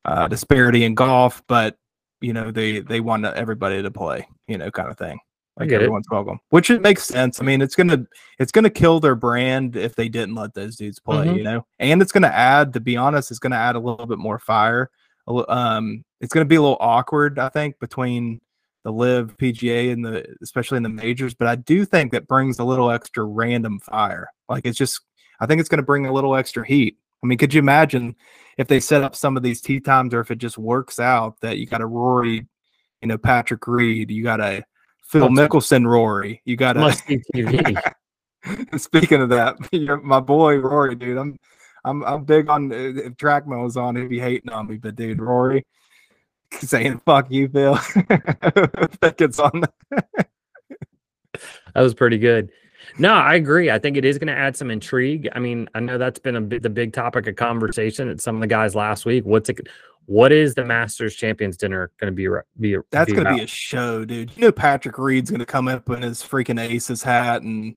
uh, 0.05 0.27
disparity 0.27 0.83
in 0.83 0.93
golf, 0.93 1.41
but 1.47 1.75
you 2.21 2.33
know 2.33 2.51
they 2.51 2.81
they 2.81 2.99
want 2.99 3.25
everybody 3.25 3.81
to 3.81 3.89
play, 3.89 4.27
you 4.47 4.57
know, 4.59 4.69
kind 4.69 4.89
of 4.91 4.97
thing. 4.97 5.19
Like 5.57 5.69
get 5.69 5.81
it. 5.81 5.85
everyone's 5.85 6.07
welcome, 6.09 6.39
which 6.49 6.71
it 6.71 6.81
makes 6.81 7.03
sense. 7.03 7.39
I 7.39 7.43
mean, 7.43 7.61
it's 7.61 7.75
gonna 7.75 8.05
it's 8.39 8.51
gonna 8.51 8.69
kill 8.71 8.99
their 8.99 9.15
brand 9.15 9.75
if 9.75 9.95
they 9.95 10.09
didn't 10.09 10.33
let 10.35 10.53
those 10.55 10.75
dudes 10.77 10.99
play, 10.99 11.27
Mhm. 11.27 11.37
you 11.37 11.43
know. 11.43 11.65
And 11.79 12.01
it's 12.01 12.11
gonna 12.11 12.27
add, 12.27 12.73
to 12.73 12.79
be 12.79 12.97
honest, 12.97 13.29
it's 13.29 13.39
gonna 13.39 13.55
add 13.55 13.75
a 13.75 13.79
little 13.79 14.07
bit 14.07 14.17
more 14.17 14.39
fire. 14.39 14.89
Um, 15.27 16.03
it's 16.21 16.33
gonna 16.33 16.45
be 16.45 16.55
a 16.55 16.61
little 16.61 16.77
awkward, 16.79 17.37
I 17.37 17.49
think, 17.49 17.79
between 17.79 18.41
the 18.83 18.91
live 18.91 19.37
PGA 19.37 19.91
and 19.91 20.03
the 20.03 20.25
especially 20.41 20.77
in 20.77 20.83
the 20.83 20.89
majors. 20.89 21.33
But 21.35 21.47
I 21.47 21.55
do 21.55 21.85
think 21.85 22.11
that 22.13 22.27
brings 22.27 22.57
a 22.59 22.63
little 22.63 22.89
extra 22.89 23.23
random 23.23 23.79
fire. 23.79 24.27
Like 24.49 24.65
it's 24.65 24.77
just, 24.77 25.01
I 25.39 25.45
think 25.45 25.59
it's 25.59 25.69
gonna 25.69 25.83
bring 25.83 26.07
a 26.07 26.11
little 26.13 26.35
extra 26.35 26.65
heat. 26.65 26.97
I 27.23 27.27
mean, 27.27 27.37
could 27.37 27.53
you 27.53 27.59
imagine 27.59 28.15
if 28.57 28.67
they 28.67 28.79
set 28.79 29.03
up 29.03 29.15
some 29.15 29.37
of 29.37 29.43
these 29.43 29.61
tee 29.61 29.79
times, 29.79 30.13
or 30.15 30.19
if 30.19 30.31
it 30.31 30.39
just 30.39 30.57
works 30.57 30.99
out 30.99 31.39
that 31.41 31.57
you 31.59 31.65
got 31.67 31.79
a 31.81 31.85
Rory, 31.85 32.47
you 33.01 33.07
know, 33.07 33.17
Patrick 33.17 33.65
Reed, 33.67 34.09
you 34.11 34.23
got 34.23 34.41
a 34.41 34.63
Phil 35.03 35.29
Must- 35.29 35.51
Mickelson, 35.51 35.85
Rory, 35.85 36.41
you 36.45 36.55
got 36.55 36.73
to. 36.73 36.79
Must 36.79 37.05
be 37.07 37.21
TV. 37.33 37.79
Speaking 38.77 39.21
of 39.21 39.29
that, 39.29 39.55
you're 39.71 40.01
my 40.01 40.19
boy 40.19 40.57
Rory, 40.57 40.95
dude. 40.95 41.17
I'm 41.17 41.37
I'm 41.85 42.03
I'm 42.03 42.23
big 42.23 42.49
on 42.49 42.71
uh, 42.71 42.75
if 42.75 43.13
Trackman 43.13 43.63
was 43.63 43.77
on, 43.77 43.95
he'd 43.95 44.09
be 44.09 44.19
hating 44.19 44.51
on 44.51 44.67
me, 44.67 44.77
but 44.77 44.95
dude, 44.95 45.21
Rory 45.21 45.65
saying 46.51 47.01
"fuck 47.05 47.29
you, 47.29 47.47
Phil." 47.47 47.75
that 49.01 49.15
gets 49.17 49.39
on. 49.39 49.63
That 49.91 51.81
was 51.81 51.93
pretty 51.93 52.17
good. 52.17 52.51
No, 52.99 53.13
I 53.13 53.35
agree. 53.35 53.71
I 53.71 53.79
think 53.79 53.97
it 53.97 54.05
is 54.05 54.19
going 54.19 54.27
to 54.27 54.37
add 54.37 54.55
some 54.55 54.69
intrigue. 54.69 55.27
I 55.33 55.39
mean, 55.39 55.67
I 55.73 55.79
know 55.79 55.97
that's 55.97 56.19
been 56.19 56.35
a 56.35 56.41
bit 56.41 56.61
the 56.61 56.69
big 56.69 56.93
topic 56.93 57.27
of 57.27 57.35
conversation 57.35 58.09
at 58.09 58.21
some 58.21 58.35
of 58.35 58.41
the 58.41 58.47
guys 58.47 58.75
last 58.75 59.05
week. 59.05 59.25
What's 59.25 59.49
it? 59.49 59.67
What 60.05 60.31
is 60.31 60.53
the 60.55 60.65
Masters 60.65 61.15
Champions 61.15 61.57
Dinner 61.57 61.91
going 61.99 62.13
to 62.13 62.15
be? 62.15 62.27
Be 62.59 62.77
That's 62.91 63.11
gonna 63.11 63.35
be 63.35 63.43
a 63.43 63.47
show, 63.47 64.03
dude. 64.03 64.31
You 64.35 64.43
know 64.43 64.51
Patrick 64.51 64.97
Reed's 64.97 65.31
gonna 65.31 65.45
come 65.45 65.67
up 65.67 65.89
in 65.89 66.01
his 66.01 66.21
freaking 66.21 66.59
Aces 66.59 67.03
hat 67.03 67.41
and 67.41 67.75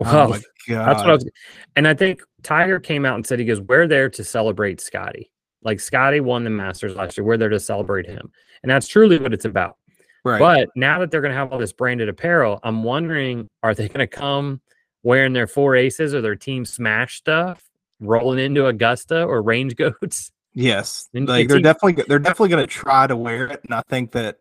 oh 0.00 0.04
Well, 0.04 0.28
my 0.30 0.40
god, 0.68 0.88
That's 0.88 1.00
what 1.00 1.10
I 1.10 1.12
was. 1.14 1.30
And 1.76 1.86
I 1.86 1.94
think 1.94 2.22
Tiger 2.42 2.80
came 2.80 3.04
out 3.04 3.16
and 3.16 3.26
said 3.26 3.38
he 3.38 3.44
goes, 3.44 3.60
"We're 3.60 3.86
there 3.86 4.08
to 4.10 4.24
celebrate 4.24 4.80
Scotty. 4.80 5.30
Like 5.62 5.80
Scotty 5.80 6.20
won 6.20 6.44
the 6.44 6.50
Masters 6.50 6.96
last 6.96 7.18
year. 7.18 7.24
We're 7.24 7.36
there 7.36 7.50
to 7.50 7.60
celebrate 7.60 8.06
him, 8.06 8.32
and 8.62 8.70
that's 8.70 8.88
truly 8.88 9.18
what 9.18 9.34
it's 9.34 9.44
about." 9.44 9.76
right. 10.24 10.38
But 10.38 10.70
now 10.74 10.98
that 11.00 11.10
they're 11.10 11.20
going 11.20 11.32
to 11.32 11.38
have 11.38 11.52
all 11.52 11.58
this 11.58 11.72
branded 11.72 12.08
apparel, 12.08 12.60
I'm 12.62 12.82
wondering 12.82 13.48
are 13.62 13.74
they 13.74 13.88
going 13.88 14.00
to 14.00 14.06
come 14.06 14.60
wearing 15.02 15.32
their 15.32 15.46
four 15.46 15.76
aces 15.76 16.14
or 16.14 16.20
their 16.20 16.36
team 16.36 16.64
smash 16.64 17.16
stuff, 17.16 17.62
rolling 18.00 18.38
into 18.38 18.66
Augusta 18.66 19.24
or 19.24 19.42
range 19.42 19.76
goats? 19.76 20.32
Yes, 20.52 21.08
And 21.14 21.28
like 21.28 21.48
they're 21.48 21.60
definitely 21.60 22.02
they're 22.08 22.18
definitely 22.18 22.48
going 22.48 22.66
to 22.66 22.72
try 22.72 23.06
to 23.06 23.16
wear 23.16 23.46
it, 23.46 23.60
and 23.64 23.74
I 23.74 23.82
think 23.88 24.12
that 24.12 24.38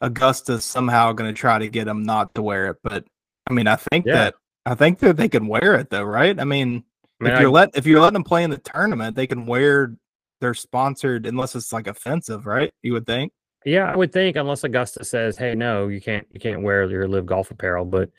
Augusta's 0.00 0.64
somehow 0.64 1.12
going 1.12 1.32
to 1.32 1.38
try 1.38 1.58
to 1.58 1.68
get 1.68 1.84
them 1.84 2.02
not 2.02 2.34
to 2.34 2.42
wear 2.42 2.68
it. 2.68 2.76
But 2.82 3.04
I 3.48 3.52
mean, 3.52 3.66
I 3.66 3.76
think 3.76 4.06
Yeah. 4.06 4.14
that 4.14 4.34
I 4.64 4.74
think 4.74 4.98
that 5.00 5.16
they 5.16 5.28
can 5.28 5.46
wear 5.46 5.74
it 5.74 5.90
though, 5.90 6.04
right? 6.04 6.38
I 6.38 6.44
mean, 6.44 6.84
I 7.20 7.24
mean, 7.24 7.32
if 7.32 7.38
I- 7.38 7.40
you're 7.42 7.50
let 7.50 7.70
if 7.76 7.86
you're 7.86 8.00
letting 8.00 8.14
them 8.14 8.24
play 8.24 8.44
in 8.44 8.50
the 8.50 8.58
tournament, 8.58 9.14
they 9.16 9.26
can 9.26 9.46
wear 9.46 9.94
their 10.40 10.54
sponsored 10.54 11.26
unless 11.26 11.54
it's 11.54 11.72
like 11.72 11.86
offensive, 11.86 12.46
right? 12.46 12.70
You 12.82 12.92
would 12.94 13.06
think. 13.06 13.32
yeah, 13.64 13.90
I 13.92 13.96
would 13.96 14.12
think 14.12 14.36
unless 14.36 14.64
Augusta 14.64 15.04
says, 15.04 15.36
"Hey, 15.36 15.54
no, 15.54 15.88
you 15.88 16.00
can't, 16.00 16.26
you 16.30 16.38
can't 16.38 16.62
wear 16.62 16.84
your 16.90 17.08
live 17.08 17.26
golf 17.26 17.50
apparel." 17.50 17.84
But 17.84 18.10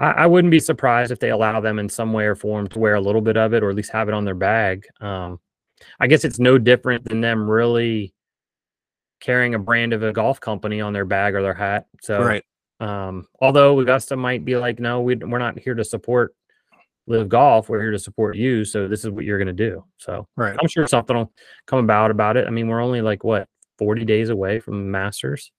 I, 0.00 0.10
I 0.10 0.26
wouldn't 0.26 0.50
be 0.50 0.60
surprised 0.60 1.10
if 1.12 1.18
they 1.20 1.30
allow 1.30 1.60
them 1.60 1.78
in 1.78 1.88
some 1.88 2.12
way 2.12 2.24
or 2.26 2.34
form 2.34 2.68
to 2.68 2.78
wear 2.78 2.94
a 2.94 3.00
little 3.00 3.20
bit 3.20 3.36
of 3.36 3.52
it, 3.54 3.62
or 3.62 3.70
at 3.70 3.76
least 3.76 3.92
have 3.92 4.08
it 4.08 4.14
on 4.14 4.24
their 4.24 4.34
bag. 4.34 4.84
Um, 5.00 5.40
I 6.00 6.06
guess 6.06 6.24
it's 6.24 6.38
no 6.38 6.58
different 6.58 7.04
than 7.04 7.20
them 7.20 7.48
really 7.48 8.14
carrying 9.20 9.54
a 9.54 9.58
brand 9.58 9.92
of 9.92 10.02
a 10.02 10.12
golf 10.12 10.40
company 10.40 10.80
on 10.80 10.92
their 10.92 11.04
bag 11.04 11.34
or 11.34 11.42
their 11.42 11.54
hat. 11.54 11.86
So 12.02 12.20
right. 12.22 12.44
Um, 12.80 13.26
although 13.40 13.78
Augusta 13.80 14.16
might 14.16 14.44
be 14.44 14.56
like, 14.56 14.78
no, 14.78 15.00
we, 15.00 15.16
we're 15.16 15.38
not 15.38 15.58
here 15.58 15.74
to 15.74 15.84
support 15.84 16.34
live 17.06 17.28
Golf. 17.28 17.68
We're 17.68 17.80
here 17.80 17.92
to 17.92 17.98
support 17.98 18.36
you. 18.36 18.64
So 18.64 18.88
this 18.88 19.04
is 19.04 19.10
what 19.10 19.24
you're 19.24 19.38
going 19.38 19.46
to 19.46 19.52
do. 19.52 19.84
So 19.98 20.26
right. 20.36 20.56
I'm 20.60 20.68
sure 20.68 20.86
something 20.86 21.16
will 21.16 21.32
come 21.66 21.78
about 21.78 22.10
about 22.10 22.36
it. 22.36 22.46
I 22.46 22.50
mean, 22.50 22.68
we're 22.68 22.82
only 22.82 23.00
like 23.00 23.24
what 23.24 23.48
40 23.78 24.04
days 24.04 24.30
away 24.30 24.60
from 24.60 24.90
Masters. 24.90 25.50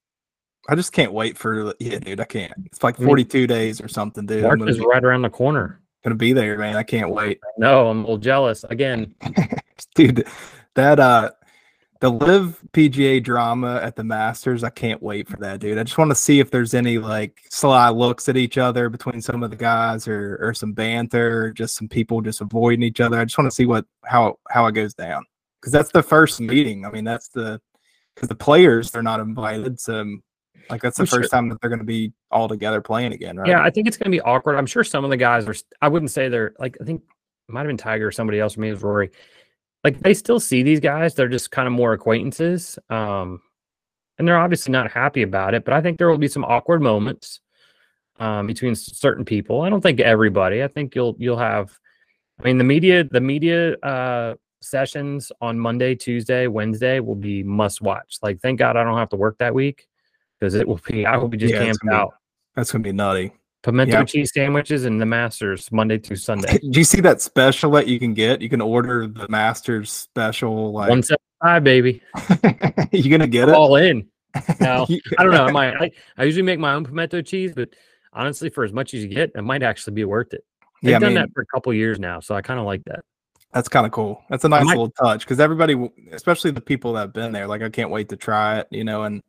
I 0.68 0.76
just 0.76 0.94
can't 0.94 1.14
wait 1.14 1.38
for 1.38 1.74
yeah, 1.80 2.00
dude. 2.00 2.20
I 2.20 2.26
can't. 2.26 2.54
It's 2.66 2.84
like 2.84 2.98
42 2.98 3.46
days 3.46 3.80
or 3.82 3.88
something, 3.88 4.26
dude. 4.26 4.44
March 4.44 4.62
is 4.68 4.80
be, 4.80 4.86
right 4.86 5.04
around 5.04 5.22
the 5.22 5.30
corner. 5.30 5.80
Gonna 6.06 6.16
be 6.16 6.34
there, 6.34 6.56
man. 6.60 6.76
I 6.76 6.84
can't 6.84 7.10
wait. 7.10 7.40
No, 7.58 7.88
I'm 7.88 7.98
a 7.98 8.02
little 8.02 8.20
jealous 8.20 8.64
again, 8.66 9.16
dude. 9.96 10.28
That 10.76 11.00
uh, 11.00 11.32
the 12.00 12.12
live 12.12 12.62
PGA 12.74 13.24
drama 13.24 13.80
at 13.82 13.96
the 13.96 14.04
Masters. 14.04 14.64
I 14.64 14.70
can't 14.70 15.02
wait 15.02 15.28
for 15.28 15.38
that, 15.38 15.62
dude. 15.62 15.80
I 15.80 15.84
just 15.84 15.98
want 15.98 16.12
to 16.12 16.16
see 16.16 16.40
if 16.40 16.52
there's 16.52 16.76
any 16.76 17.00
like 17.00 17.42
sly 17.50 17.90
looks 17.90 18.30
at 18.30 18.38
each 18.38 18.60
other 18.60 18.88
between 18.88 19.20
some 19.20 19.42
of 19.42 19.50
the 19.50 19.56
guys, 19.56 20.08
or 20.08 20.38
or 20.40 20.54
some 20.54 20.74
banter, 20.74 21.46
or 21.46 21.52
just 21.52 21.76
some 21.76 21.88
people 21.90 22.22
just 22.22 22.40
avoiding 22.40 22.84
each 22.84 23.02
other. 23.02 23.20
I 23.20 23.26
just 23.26 23.40
want 23.40 23.50
to 23.50 23.56
see 23.56 23.66
what 23.66 23.86
how 24.04 24.38
how 24.52 24.68
it 24.68 24.74
goes 24.74 24.94
down 24.94 25.26
because 25.60 25.72
that's 25.72 25.92
the 25.92 26.04
first 26.04 26.40
meeting. 26.40 26.86
I 26.86 26.92
mean, 26.92 27.04
that's 27.04 27.30
the 27.30 27.60
because 28.14 28.30
the 28.30 28.36
players 28.36 28.92
they're 28.92 29.02
not 29.02 29.22
invited, 29.22 29.80
so 29.80 30.06
like 30.70 30.82
that's 30.82 30.98
the 30.98 31.04
I'm 31.04 31.08
first 31.08 31.24
sure. 31.24 31.28
time 31.30 31.50
that 31.50 31.62
they're 31.62 31.70
going 31.70 31.80
to 31.80 31.86
be 31.86 32.14
all 32.32 32.48
together 32.48 32.82
playing 32.82 33.14
again, 33.14 33.38
right? 33.38 33.48
Yeah, 33.48 33.62
I 33.62 33.70
think 33.70 33.88
it's 33.88 33.98
going 33.98 34.12
to 34.12 34.16
be 34.16 34.22
awkward. 34.22 34.56
I'm 34.56 34.66
sure 34.66 34.84
some 34.84 35.04
of 35.04 35.10
the 35.10 35.18
guys 35.18 35.48
are. 35.48 35.56
I 35.82 35.88
wouldn't 35.88 36.12
say 36.12 36.30
they're 36.30 36.54
like. 36.60 36.78
I 36.82 36.86
think 36.86 37.02
it 37.02 37.52
might 37.52 37.62
have 37.62 37.68
been 37.68 37.78
Tiger 37.78 38.08
or 38.08 38.12
somebody 38.12 38.40
else. 38.40 38.54
For 38.54 38.62
me, 38.62 38.70
it 38.70 38.74
was 38.74 38.84
Rory. 38.84 39.12
Like 39.84 40.00
they 40.00 40.14
still 40.14 40.40
see 40.40 40.64
these 40.64 40.80
guys. 40.80 41.14
They're 41.14 41.28
just 41.28 41.52
kind 41.52 41.68
of 41.68 41.74
more 41.74 41.94
acquaintances, 41.94 42.80
um, 42.90 43.42
and 44.18 44.28
they're 44.28 44.38
obviously 44.38 44.72
not 44.72 44.92
happy 44.92 45.22
about 45.22 45.54
it. 45.54 45.64
But 45.66 45.74
I 45.74 45.82
think 45.82 45.98
there 45.98 46.10
will 46.10 46.18
be 46.18 46.28
some 46.28 46.44
awkward 46.44 46.82
moments 46.82 47.40
um, 48.20 48.48
between 48.48 48.76
certain 48.76 49.26
people. 49.26 49.62
I 49.62 49.70
don't 49.70 49.82
think 49.82 50.00
everybody. 50.00 50.64
I 50.64 50.68
think 50.68 50.96
you'll 50.96 51.16
you'll 51.20 51.38
have. 51.38 51.78
I 52.40 52.44
mean, 52.44 52.58
the 52.58 52.64
media 52.64 53.04
the 53.04 53.22
media 53.22 53.78
uh, 53.78 54.36
sessions 54.62 55.32
on 55.42 55.60
Monday, 55.60 55.96
Tuesday, 55.96 56.48
Wednesday 56.48 57.00
will 57.00 57.16
be 57.16 57.44
must 57.44 57.82
watch. 57.82 58.18
Like, 58.22 58.40
thank 58.42 58.60
God 58.60 58.76
I 58.76 58.84
don't 58.84 58.98
have 58.98 59.10
to 59.10 59.16
work 59.16 59.38
that 59.38 59.54
week 59.54 59.88
because 60.40 60.56
it 60.56 60.68
will 60.68 60.80
be 60.88 61.06
I 61.06 61.18
will 61.18 61.28
be 61.28 61.38
just 61.38 61.54
yeah, 61.54 61.64
camped 61.64 61.88
out. 61.92 62.12
Be, 62.12 62.16
that's 62.56 62.72
gonna 62.72 62.84
be 62.84 62.92
nutty. 62.92 63.32
Pimento 63.64 64.04
cheese 64.04 64.32
sandwiches 64.32 64.86
and 64.86 65.02
the 65.02 65.08
Masters 65.08 65.72
Monday 65.72 65.98
through 65.98 66.18
Sunday. 66.18 66.60
Do 66.70 66.80
you 66.80 66.84
see 66.84 67.02
that 67.02 67.20
special 67.22 67.72
that 67.72 67.88
you 67.88 68.00
can 68.00 68.14
get? 68.14 68.42
You 68.42 68.50
can 68.50 68.62
order 68.62 69.08
the 69.08 69.28
Masters 69.28 69.92
special 69.92 70.72
like 70.72 70.90
one 70.90 71.02
seventy 71.02 71.24
five, 71.42 71.64
baby. 71.64 72.02
you 72.92 73.10
gonna 73.10 73.28
get 73.28 73.50
it 73.50 73.56
all 73.56 73.76
in? 73.76 74.08
No, 74.60 74.86
I 75.18 75.24
don't 75.24 75.32
know. 75.32 75.46
I 75.46 75.52
might. 75.52 75.74
I, 75.82 75.92
I 76.18 76.24
usually 76.26 76.44
make 76.44 76.60
my 76.60 76.74
own 76.74 76.86
pimento 76.86 77.22
cheese, 77.22 77.54
but 77.56 77.70
honestly, 78.14 78.50
for 78.50 78.64
as 78.64 78.74
much 78.74 78.94
as 78.94 79.04
you 79.04 79.10
get, 79.10 79.32
it 79.36 79.42
might 79.42 79.64
actually 79.64 79.94
be 79.94 80.06
worth 80.06 80.34
it. 80.34 80.44
They've 80.84 80.92
yeah, 80.92 81.00
done 81.00 81.06
I 81.06 81.10
mean, 81.10 81.16
that 81.16 81.34
for 81.34 81.42
a 81.42 81.46
couple 81.48 81.74
years 81.74 82.00
now, 82.00 82.20
so 82.20 82.36
I 82.36 82.42
kind 82.42 82.60
of 82.60 82.66
like 82.66 82.84
that. 82.86 83.04
That's 83.54 83.70
kind 83.70 83.86
of 83.86 83.92
cool. 83.94 84.22
That's 84.30 84.44
a 84.44 84.50
nice 84.50 84.66
might, 84.66 84.74
little 84.74 84.92
touch 84.92 85.22
because 85.22 85.40
everybody, 85.40 85.90
especially 86.12 86.52
the 86.52 86.62
people 86.62 86.94
that 86.94 87.00
have 87.00 87.14
been 87.14 87.32
there, 87.32 87.48
like 87.48 87.62
I 87.62 87.70
can't 87.70 87.90
wait 87.90 88.10
to 88.10 88.18
try 88.18 88.60
it, 88.60 88.68
you 88.70 88.84
know, 88.84 89.04
and 89.04 89.24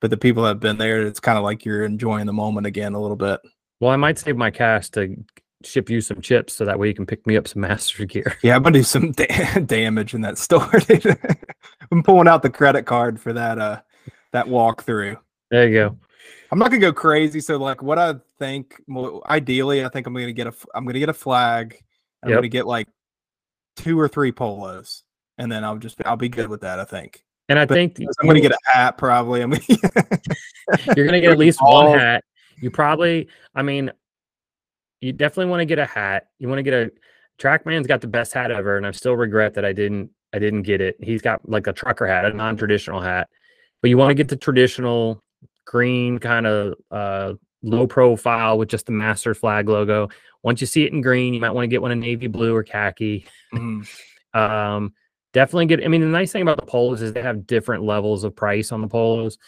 but 0.00 0.10
the 0.10 0.16
people 0.16 0.42
that 0.44 0.50
have 0.50 0.60
been 0.60 0.78
there, 0.78 1.02
it's 1.02 1.20
kind 1.20 1.38
of 1.38 1.44
like 1.44 1.64
you're 1.64 1.84
enjoying 1.84 2.26
the 2.26 2.32
moment 2.32 2.66
again 2.66 2.94
a 2.94 3.00
little 3.00 3.16
bit. 3.16 3.40
Well, 3.80 3.90
I 3.90 3.96
might 3.96 4.18
save 4.18 4.36
my 4.36 4.50
cash 4.50 4.90
to 4.90 5.16
ship 5.62 5.90
you 5.90 6.00
some 6.00 6.20
chips 6.20 6.54
so 6.54 6.64
that 6.64 6.78
way 6.78 6.88
you 6.88 6.94
can 6.94 7.06
pick 7.06 7.26
me 7.26 7.36
up 7.36 7.46
some 7.46 7.60
master 7.68 8.04
gear. 8.04 8.36
Yeah, 8.42 8.56
I'm 8.56 8.62
gonna 8.62 8.78
do 8.78 8.82
some 8.82 9.12
da- 9.12 9.60
damage 9.66 10.14
in 10.14 10.22
that 10.22 10.38
store. 10.38 10.70
I'm 11.92 12.02
pulling 12.02 12.28
out 12.28 12.42
the 12.42 12.50
credit 12.50 12.84
card 12.84 13.20
for 13.20 13.32
that 13.32 13.58
uh 13.58 13.80
that 14.32 14.46
walkthrough. 14.46 15.18
There 15.50 15.68
you 15.68 15.74
go. 15.74 15.98
I'm 16.52 16.58
not 16.58 16.70
gonna 16.70 16.80
go 16.80 16.92
crazy. 16.92 17.40
So 17.40 17.56
like 17.56 17.82
what 17.82 17.98
I 17.98 18.14
think 18.38 18.80
well, 18.88 19.22
ideally, 19.26 19.84
I 19.84 19.88
think 19.88 20.06
I'm 20.06 20.14
gonna 20.14 20.32
get 20.32 20.46
a 20.46 20.54
I'm 20.74 20.84
gonna 20.84 20.98
get 20.98 21.08
a 21.08 21.14
flag. 21.14 21.82
And 22.22 22.28
I'm 22.28 22.30
yep. 22.30 22.38
gonna 22.38 22.48
get 22.48 22.66
like 22.66 22.88
two 23.76 23.98
or 23.98 24.08
three 24.08 24.32
polos, 24.32 25.04
and 25.38 25.50
then 25.50 25.64
I'll 25.64 25.78
just 25.78 25.96
I'll 26.04 26.16
be 26.16 26.28
good 26.28 26.48
with 26.48 26.62
that. 26.62 26.78
I 26.78 26.84
think. 26.84 27.24
And 27.50 27.58
I 27.58 27.66
but 27.66 27.74
think 27.74 27.98
I'm 27.98 28.26
going 28.26 28.36
to 28.36 28.40
get 28.40 28.52
a 28.52 28.58
hat 28.64 28.96
probably. 28.96 29.42
I 29.42 29.46
mean, 29.46 29.60
you're 29.68 31.04
going 31.06 31.12
to 31.12 31.20
get 31.20 31.32
at 31.32 31.38
least 31.38 31.60
one 31.60 31.98
hat. 31.98 32.22
You 32.62 32.70
probably, 32.70 33.26
I 33.56 33.62
mean, 33.62 33.90
you 35.00 35.12
definitely 35.12 35.50
want 35.50 35.60
to 35.60 35.64
get 35.64 35.80
a 35.80 35.84
hat. 35.84 36.28
You 36.38 36.46
want 36.46 36.60
to 36.60 36.62
get 36.62 36.74
a 36.74 36.92
Trackman's 37.40 37.88
got 37.88 38.02
the 38.02 38.06
best 38.06 38.32
hat 38.32 38.52
ever, 38.52 38.76
and 38.76 38.86
I 38.86 38.92
still 38.92 39.14
regret 39.14 39.54
that 39.54 39.64
I 39.64 39.72
didn't 39.72 40.10
I 40.32 40.38
didn't 40.38 40.62
get 40.62 40.80
it. 40.80 40.96
He's 41.00 41.22
got 41.22 41.46
like 41.48 41.66
a 41.66 41.72
trucker 41.72 42.06
hat, 42.06 42.24
a 42.24 42.32
non-traditional 42.32 43.00
hat. 43.00 43.28
But 43.82 43.90
you 43.90 43.98
want 43.98 44.10
to 44.10 44.14
get 44.14 44.28
the 44.28 44.36
traditional 44.36 45.20
green 45.64 46.18
kind 46.18 46.46
of 46.46 46.74
uh, 46.92 47.32
low 47.62 47.88
profile 47.88 48.58
with 48.58 48.68
just 48.68 48.86
the 48.86 48.92
master 48.92 49.34
flag 49.34 49.68
logo. 49.68 50.08
Once 50.44 50.60
you 50.60 50.68
see 50.68 50.84
it 50.84 50.92
in 50.92 51.00
green, 51.00 51.34
you 51.34 51.40
might 51.40 51.50
want 51.50 51.64
to 51.64 51.68
get 51.68 51.82
one 51.82 51.90
in 51.90 51.98
navy 51.98 52.28
blue 52.28 52.54
or 52.54 52.62
khaki. 52.62 53.26
Mm. 53.52 53.88
um, 54.34 54.92
definitely 55.32 55.66
get. 55.66 55.84
I 55.84 55.88
mean, 55.88 56.00
the 56.00 56.06
nice 56.06 56.32
thing 56.32 56.42
about 56.42 56.58
the 56.58 56.66
polos 56.66 57.02
is 57.02 57.12
they 57.12 57.22
have 57.22 57.46
different 57.46 57.84
levels 57.84 58.24
of 58.24 58.34
price 58.34 58.72
on 58.72 58.80
the 58.80 58.88
polos. 58.88 59.38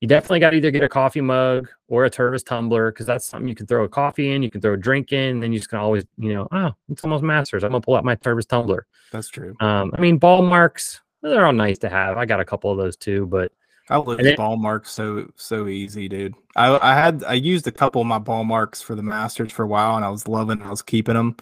You 0.00 0.08
definitely 0.08 0.40
got 0.40 0.50
to 0.50 0.56
either 0.56 0.70
get 0.70 0.82
a 0.82 0.88
coffee 0.88 1.22
mug 1.22 1.68
or 1.88 2.04
a 2.04 2.10
Tervis 2.10 2.44
tumbler 2.44 2.92
because 2.92 3.06
that's 3.06 3.24
something 3.24 3.48
you 3.48 3.54
can 3.54 3.66
throw 3.66 3.84
a 3.84 3.88
coffee 3.88 4.32
in, 4.32 4.42
you 4.42 4.50
can 4.50 4.60
throw 4.60 4.74
a 4.74 4.76
drink 4.76 5.12
in, 5.12 5.30
and 5.30 5.42
then 5.42 5.52
you 5.52 5.58
just 5.58 5.70
can 5.70 5.78
always, 5.78 6.04
you 6.18 6.34
know, 6.34 6.46
oh, 6.52 6.72
it's 6.90 7.02
almost 7.04 7.22
Masters. 7.22 7.64
I'm 7.64 7.70
gonna 7.70 7.80
pull 7.80 7.96
out 7.96 8.04
my 8.04 8.16
Tervis 8.16 8.46
tumbler. 8.46 8.86
That's 9.12 9.28
true. 9.28 9.54
Um, 9.60 9.92
I 9.96 10.00
mean, 10.00 10.18
ball 10.18 10.42
marks 10.42 11.00
they're 11.24 11.46
all 11.46 11.52
nice 11.52 11.78
to 11.78 11.88
have. 11.88 12.18
I 12.18 12.26
got 12.26 12.40
a 12.40 12.44
couple 12.44 12.70
of 12.70 12.78
those 12.78 12.96
too, 12.96 13.26
but 13.26 13.50
I 13.88 13.98
lose 13.98 14.18
then, 14.18 14.36
ball 14.36 14.56
marks 14.56 14.90
so 14.90 15.30
so 15.36 15.68
easy, 15.68 16.08
dude. 16.08 16.34
I 16.56 16.78
I 16.78 16.94
had 16.94 17.24
I 17.24 17.34
used 17.34 17.66
a 17.66 17.72
couple 17.72 18.00
of 18.00 18.06
my 18.06 18.18
ball 18.18 18.44
marks 18.44 18.82
for 18.82 18.94
the 18.94 19.02
Masters 19.02 19.52
for 19.52 19.64
a 19.64 19.66
while, 19.66 19.96
and 19.96 20.04
I 20.04 20.10
was 20.10 20.28
loving. 20.28 20.62
I 20.62 20.70
was 20.70 20.82
keeping 20.82 21.14
them. 21.14 21.36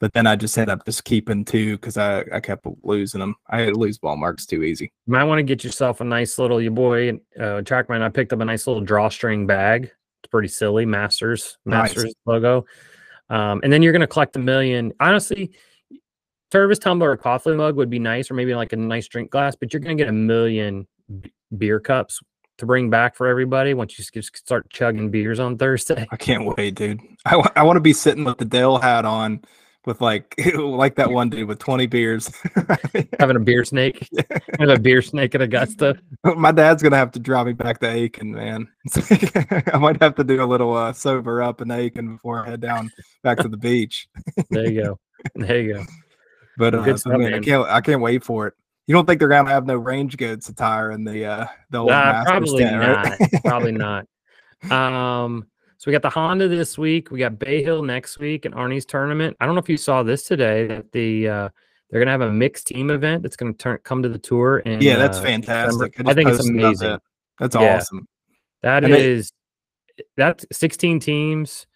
But 0.00 0.14
then 0.14 0.26
I 0.26 0.34
just 0.34 0.56
ended 0.56 0.72
up 0.72 0.84
just 0.86 1.04
keeping 1.04 1.44
two 1.44 1.76
because 1.76 1.98
I, 1.98 2.24
I 2.32 2.40
kept 2.40 2.66
losing 2.82 3.20
them. 3.20 3.36
I 3.48 3.66
lose 3.66 3.98
ball 3.98 4.16
marks 4.16 4.46
too 4.46 4.62
easy. 4.62 4.90
You 5.06 5.12
might 5.12 5.24
want 5.24 5.38
to 5.38 5.42
get 5.42 5.62
yourself 5.62 6.00
a 6.00 6.04
nice 6.04 6.38
little, 6.38 6.60
your 6.60 6.72
boy, 6.72 7.10
uh, 7.38 7.60
Trackman. 7.62 8.00
I 8.00 8.08
picked 8.08 8.32
up 8.32 8.40
a 8.40 8.44
nice 8.44 8.66
little 8.66 8.82
drawstring 8.82 9.46
bag. 9.46 9.84
It's 10.22 10.30
pretty 10.30 10.48
silly. 10.48 10.86
Masters, 10.86 11.58
Masters 11.66 12.04
nice. 12.04 12.14
logo. 12.24 12.64
Um, 13.28 13.60
and 13.62 13.70
then 13.72 13.82
you're 13.82 13.92
going 13.92 14.00
to 14.00 14.06
collect 14.06 14.34
a 14.36 14.40
million. 14.40 14.92
Honestly, 15.00 15.52
Tervis 16.50 16.80
tumbler 16.80 17.10
or 17.10 17.16
coffee 17.16 17.54
mug 17.54 17.76
would 17.76 17.90
be 17.90 17.98
nice, 17.98 18.30
or 18.30 18.34
maybe 18.34 18.54
like 18.54 18.72
a 18.72 18.76
nice 18.76 19.06
drink 19.06 19.30
glass, 19.30 19.54
but 19.54 19.72
you're 19.72 19.80
going 19.80 19.96
to 19.96 20.02
get 20.02 20.08
a 20.08 20.12
million 20.12 20.88
b- 21.20 21.32
beer 21.56 21.78
cups 21.78 22.20
to 22.58 22.66
bring 22.66 22.90
back 22.90 23.16
for 23.16 23.26
everybody 23.26 23.72
once 23.72 23.98
you 23.98 24.04
just 24.04 24.36
start 24.36 24.68
chugging 24.70 25.10
beers 25.10 25.38
on 25.38 25.56
Thursday. 25.56 26.06
I 26.10 26.16
can't 26.16 26.44
wait, 26.56 26.74
dude. 26.74 27.00
I, 27.24 27.32
w- 27.32 27.50
I 27.54 27.62
want 27.62 27.76
to 27.76 27.80
be 27.80 27.92
sitting 27.92 28.24
with 28.24 28.38
the 28.38 28.44
Dale 28.44 28.78
hat 28.78 29.04
on 29.04 29.42
with 29.86 30.00
like 30.00 30.34
like 30.56 30.96
that 30.96 31.10
one 31.10 31.30
dude 31.30 31.48
with 31.48 31.58
20 31.58 31.86
beers. 31.86 32.30
Having 33.18 33.36
a 33.36 33.40
beer 33.40 33.64
snake? 33.64 34.08
Have 34.58 34.68
a 34.68 34.78
beer 34.78 35.02
snake 35.02 35.34
at 35.34 35.42
augusta. 35.42 35.96
My 36.24 36.52
dad's 36.52 36.82
gonna 36.82 36.96
have 36.96 37.12
to 37.12 37.18
drive 37.18 37.46
me 37.46 37.52
back 37.52 37.80
to 37.80 37.88
aiken 37.88 38.32
man. 38.32 38.68
I 39.72 39.78
might 39.78 40.00
have 40.02 40.14
to 40.16 40.24
do 40.24 40.42
a 40.42 40.46
little 40.46 40.74
uh, 40.76 40.92
sober 40.92 41.42
up 41.42 41.60
in 41.60 41.70
aiken 41.70 42.14
before 42.14 42.44
i 42.44 42.50
head 42.50 42.60
down 42.60 42.90
back 43.22 43.38
to 43.38 43.48
the 43.48 43.56
beach. 43.56 44.08
There 44.50 44.70
you 44.70 44.82
go. 44.82 44.98
There 45.34 45.60
you 45.60 45.74
go. 45.74 45.84
But, 46.58 46.74
uh, 46.74 46.96
stuff, 46.96 47.18
man, 47.18 47.34
i 47.34 47.38
can't 47.38 47.66
i 47.68 47.80
can't 47.80 48.02
wait 48.02 48.22
for 48.22 48.46
it. 48.48 48.54
You 48.86 48.94
don't 48.94 49.06
think 49.06 49.18
they're 49.18 49.28
gonna 49.28 49.48
have 49.48 49.66
no 49.66 49.76
range 49.76 50.16
goats 50.16 50.48
attire 50.48 50.90
in 50.90 51.04
the 51.04 51.24
uh 51.24 51.46
the 51.70 51.78
old 51.78 51.90
uh, 51.90 52.24
probably 52.24 52.64
tent, 52.64 52.76
not. 52.76 53.18
Right? 53.20 53.30
probably 53.44 53.72
not. 53.72 54.06
Um 54.70 55.49
so 55.80 55.90
we 55.90 55.92
got 55.92 56.02
the 56.02 56.10
Honda 56.10 56.46
this 56.46 56.76
week. 56.76 57.10
We 57.10 57.20
got 57.20 57.38
Bay 57.38 57.62
Hill 57.62 57.82
next 57.82 58.18
week 58.18 58.44
and 58.44 58.54
Arnie's 58.54 58.84
tournament. 58.84 59.34
I 59.40 59.46
don't 59.46 59.54
know 59.54 59.62
if 59.62 59.68
you 59.70 59.78
saw 59.78 60.02
this 60.02 60.24
today 60.24 60.66
that 60.66 60.92
the 60.92 61.26
uh, 61.26 61.48
they're 61.88 61.98
gonna 61.98 62.10
have 62.10 62.20
a 62.20 62.30
mixed 62.30 62.66
team 62.66 62.90
event 62.90 63.22
that's 63.22 63.34
gonna 63.34 63.54
turn 63.54 63.78
come 63.82 64.02
to 64.02 64.10
the 64.10 64.18
tour. 64.18 64.60
And 64.66 64.82
yeah, 64.82 64.96
that's 64.96 65.16
uh, 65.16 65.22
fantastic. 65.22 65.98
I, 66.04 66.10
I 66.10 66.12
think 66.12 66.28
it's 66.28 66.46
amazing. 66.46 66.86
That. 66.86 67.02
That's 67.38 67.56
yeah. 67.56 67.76
awesome. 67.76 68.06
That 68.60 68.84
and 68.84 68.92
is 68.92 69.32
they, 69.96 70.04
that's 70.18 70.44
16 70.52 71.00
teams. 71.00 71.66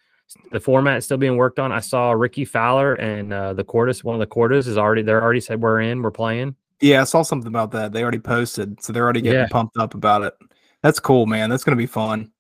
The 0.52 0.60
format 0.60 0.98
is 0.98 1.06
still 1.06 1.16
being 1.16 1.38
worked 1.38 1.58
on. 1.58 1.72
I 1.72 1.80
saw 1.80 2.12
Rickie 2.12 2.44
Fowler 2.44 2.96
and 2.96 3.32
uh, 3.32 3.54
the 3.54 3.64
Kordas, 3.64 4.04
one 4.04 4.16
of 4.16 4.20
the 4.20 4.26
Kordas 4.26 4.66
is 4.66 4.76
already 4.76 5.00
they're 5.00 5.22
already 5.22 5.40
said 5.40 5.62
we're 5.62 5.80
in, 5.80 6.02
we're 6.02 6.10
playing. 6.10 6.56
Yeah, 6.78 7.00
I 7.00 7.04
saw 7.04 7.22
something 7.22 7.48
about 7.48 7.70
that. 7.70 7.94
They 7.94 8.02
already 8.02 8.18
posted, 8.18 8.82
so 8.82 8.92
they're 8.92 9.04
already 9.04 9.22
getting 9.22 9.40
yeah. 9.40 9.48
pumped 9.50 9.78
up 9.78 9.94
about 9.94 10.24
it. 10.24 10.34
That's 10.82 11.00
cool, 11.00 11.24
man. 11.24 11.48
That's 11.48 11.64
gonna 11.64 11.78
be 11.78 11.86
fun. 11.86 12.32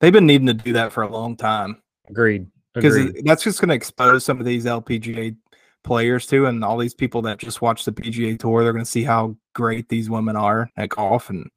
They've 0.00 0.12
been 0.12 0.26
needing 0.26 0.46
to 0.48 0.54
do 0.54 0.72
that 0.74 0.92
for 0.92 1.02
a 1.02 1.10
long 1.10 1.36
time. 1.36 1.82
Agreed. 2.08 2.46
Because 2.74 3.12
that's 3.24 3.44
just 3.44 3.60
going 3.60 3.68
to 3.68 3.74
expose 3.74 4.24
some 4.24 4.40
of 4.40 4.46
these 4.46 4.64
LPGA 4.64 5.36
players 5.84 6.26
too, 6.26 6.46
and 6.46 6.64
all 6.64 6.76
these 6.76 6.94
people 6.94 7.22
that 7.22 7.38
just 7.38 7.62
watch 7.62 7.84
the 7.84 7.92
PGA 7.92 8.38
Tour. 8.38 8.64
They're 8.64 8.72
going 8.72 8.84
to 8.84 8.90
see 8.90 9.04
how 9.04 9.36
great 9.54 9.88
these 9.88 10.10
women 10.10 10.34
are 10.34 10.68
at 10.76 10.88
golf, 10.88 11.30
and 11.30 11.48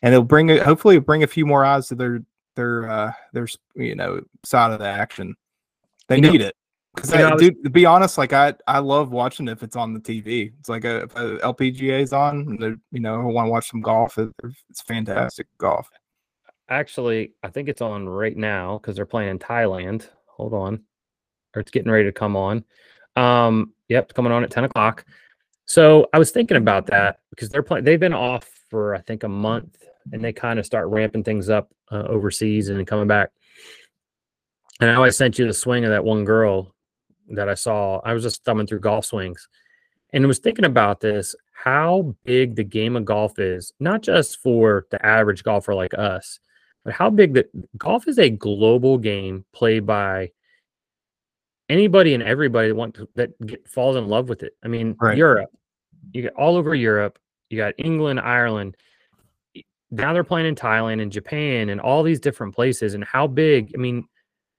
and 0.00 0.14
it'll 0.14 0.24
bring. 0.24 0.48
Hopefully, 0.56 0.96
it'll 0.96 1.04
bring 1.04 1.22
a 1.22 1.26
few 1.26 1.44
more 1.44 1.64
eyes 1.64 1.88
to 1.88 1.94
their 1.94 2.22
their 2.56 2.90
uh 2.90 3.12
their 3.34 3.46
you 3.74 3.94
know 3.94 4.22
side 4.44 4.72
of 4.72 4.78
the 4.78 4.86
action. 4.86 5.34
They 6.08 6.16
you 6.16 6.22
need 6.22 6.40
know, 6.40 6.46
it. 6.46 6.56
Because 6.94 7.38
dude, 7.38 7.62
to 7.62 7.70
be 7.70 7.84
honest, 7.84 8.16
like 8.16 8.32
I 8.32 8.54
I 8.66 8.78
love 8.78 9.12
watching 9.12 9.48
if 9.48 9.62
it's 9.62 9.76
on 9.76 9.92
the 9.92 10.00
TV. 10.00 10.52
It's 10.58 10.70
like 10.70 10.84
a, 10.84 11.02
if 11.02 11.14
a 11.14 11.36
LPGA 11.38 12.00
is 12.00 12.14
on, 12.14 12.80
you 12.90 13.00
know, 13.00 13.20
I 13.20 13.24
want 13.24 13.46
to 13.46 13.50
watch 13.50 13.70
some 13.70 13.82
golf. 13.82 14.18
It's 14.70 14.80
fantastic 14.80 15.46
golf 15.58 15.90
actually, 16.68 17.32
I 17.42 17.48
think 17.48 17.68
it's 17.68 17.82
on 17.82 18.08
right 18.08 18.36
now 18.36 18.78
because 18.78 18.96
they're 18.96 19.06
playing 19.06 19.30
in 19.30 19.38
Thailand. 19.38 20.08
Hold 20.26 20.54
on. 20.54 20.84
or 21.54 21.60
it's 21.60 21.70
getting 21.70 21.90
ready 21.90 22.04
to 22.04 22.12
come 22.12 22.36
on. 22.36 22.64
Um, 23.16 23.72
yep, 23.88 24.12
coming 24.14 24.32
on 24.32 24.44
at 24.44 24.50
10 24.50 24.64
o'clock. 24.64 25.04
So 25.64 26.08
I 26.12 26.18
was 26.18 26.30
thinking 26.30 26.56
about 26.56 26.86
that 26.86 27.20
because 27.30 27.48
they're 27.48 27.62
playing, 27.62 27.84
they've 27.84 28.00
been 28.00 28.14
off 28.14 28.48
for, 28.70 28.94
I 28.94 29.00
think, 29.00 29.24
a 29.24 29.28
month 29.28 29.76
and 30.12 30.22
they 30.22 30.32
kind 30.32 30.58
of 30.58 30.66
start 30.66 30.88
ramping 30.88 31.24
things 31.24 31.50
up 31.50 31.70
uh, 31.90 32.04
overseas 32.04 32.68
and 32.68 32.86
coming 32.86 33.08
back. 33.08 33.30
And 34.80 34.90
I 34.90 34.94
always 34.94 35.16
sent 35.16 35.38
you 35.38 35.46
the 35.46 35.52
swing 35.52 35.84
of 35.84 35.90
that 35.90 36.04
one 36.04 36.24
girl 36.24 36.74
that 37.30 37.48
I 37.48 37.54
saw. 37.54 38.00
I 38.04 38.14
was 38.14 38.22
just 38.22 38.44
thumbing 38.44 38.66
through 38.66 38.80
golf 38.80 39.06
swings 39.06 39.48
and 40.12 40.24
I 40.24 40.26
was 40.26 40.38
thinking 40.38 40.64
about 40.64 41.00
this 41.00 41.34
how 41.52 42.14
big 42.24 42.54
the 42.54 42.64
game 42.64 42.96
of 42.96 43.04
golf 43.04 43.38
is, 43.38 43.72
not 43.80 44.00
just 44.00 44.38
for 44.38 44.86
the 44.90 45.04
average 45.04 45.42
golfer 45.42 45.74
like 45.74 45.92
us, 45.98 46.38
but 46.84 46.94
how 46.94 47.10
big 47.10 47.34
that 47.34 47.50
golf 47.76 48.08
is 48.08 48.18
a 48.18 48.30
global 48.30 48.98
game 48.98 49.44
played 49.52 49.86
by 49.86 50.30
anybody 51.68 52.14
and 52.14 52.22
everybody 52.22 52.68
that 52.68 52.74
want 52.74 52.94
to, 52.94 53.08
that 53.14 53.38
get, 53.46 53.68
falls 53.68 53.96
in 53.96 54.08
love 54.08 54.28
with 54.28 54.42
it. 54.42 54.54
I 54.64 54.68
mean, 54.68 54.96
right. 55.00 55.16
Europe, 55.16 55.50
you 56.12 56.22
get 56.22 56.34
all 56.34 56.56
over 56.56 56.74
Europe, 56.74 57.18
you 57.50 57.58
got 57.58 57.74
England, 57.78 58.20
Ireland. 58.20 58.76
Now 59.90 60.12
they're 60.12 60.24
playing 60.24 60.46
in 60.46 60.54
Thailand 60.54 61.00
and 61.00 61.10
Japan 61.10 61.70
and 61.70 61.80
all 61.80 62.02
these 62.02 62.20
different 62.20 62.54
places. 62.54 62.94
And 62.94 63.04
how 63.04 63.26
big, 63.26 63.72
I 63.74 63.78
mean, 63.78 64.06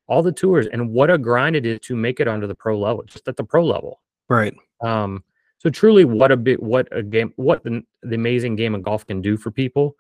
all 0.08 0.24
the 0.24 0.32
tours 0.32 0.68
and 0.68 0.90
what 0.92 1.12
a 1.12 1.18
grind 1.18 1.56
it 1.56 1.66
is 1.66 1.80
to 1.82 1.96
make 1.96 2.20
it 2.20 2.28
onto 2.28 2.48
the 2.48 2.56
pro 2.56 2.78
level, 2.80 3.04
just 3.04 3.28
at 3.28 3.38
the 3.38 3.44
pro 3.44 3.64
level. 3.64 4.02
Right. 4.28 4.56
Um, 4.82 5.24
so 5.60 5.70
truly, 5.70 6.06
what 6.06 6.32
a 6.32 6.38
bit, 6.38 6.62
what 6.62 6.88
a 6.92 7.04
game, 7.04 7.34
what 7.36 7.64
the, 7.64 7.84
the 8.02 8.16
amazing 8.16 8.56
game 8.56 8.74
of 8.74 8.82
golf 8.82 9.06
can 9.06 9.22
do 9.22 9.38
for 9.38 9.52
people. 9.52 9.96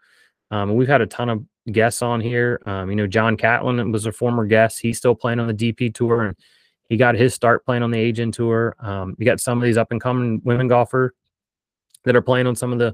Um, 0.51 0.75
we've 0.75 0.87
had 0.87 1.01
a 1.01 1.05
ton 1.05 1.29
of 1.29 1.43
guests 1.71 2.01
on 2.01 2.21
here. 2.21 2.61
Um, 2.65 2.89
you 2.89 2.95
know, 2.95 3.07
John 3.07 3.37
Catlin 3.37 3.91
was 3.91 4.05
a 4.05 4.11
former 4.11 4.45
guest. 4.45 4.79
He's 4.79 4.97
still 4.97 5.15
playing 5.15 5.39
on 5.39 5.47
the 5.47 5.53
DP 5.53 5.93
tour, 5.93 6.23
and 6.23 6.35
he 6.89 6.97
got 6.97 7.15
his 7.15 7.33
start 7.33 7.65
playing 7.65 7.83
on 7.83 7.91
the 7.91 7.99
Asian 7.99 8.31
tour. 8.31 8.75
Um, 8.79 9.15
you 9.17 9.25
got 9.25 9.39
some 9.39 9.57
of 9.57 9.63
these 9.63 9.77
up 9.77 9.91
and 9.91 10.01
coming 10.01 10.41
women 10.43 10.67
golfer 10.67 11.13
that 12.05 12.15
are 12.15 12.21
playing 12.21 12.47
on 12.47 12.55
some 12.55 12.73
of 12.73 12.79
the 12.79 12.93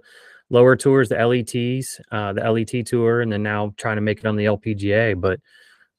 lower 0.49 0.75
tours, 0.75 1.09
the 1.09 1.15
LETs, 1.15 1.99
uh, 2.11 2.33
the 2.33 2.41
LET 2.41 2.85
tour, 2.85 3.21
and 3.21 3.31
then 3.31 3.43
now 3.43 3.73
trying 3.77 3.95
to 3.95 4.01
make 4.01 4.19
it 4.19 4.25
on 4.25 4.35
the 4.35 4.45
LPGA. 4.45 5.19
But 5.19 5.39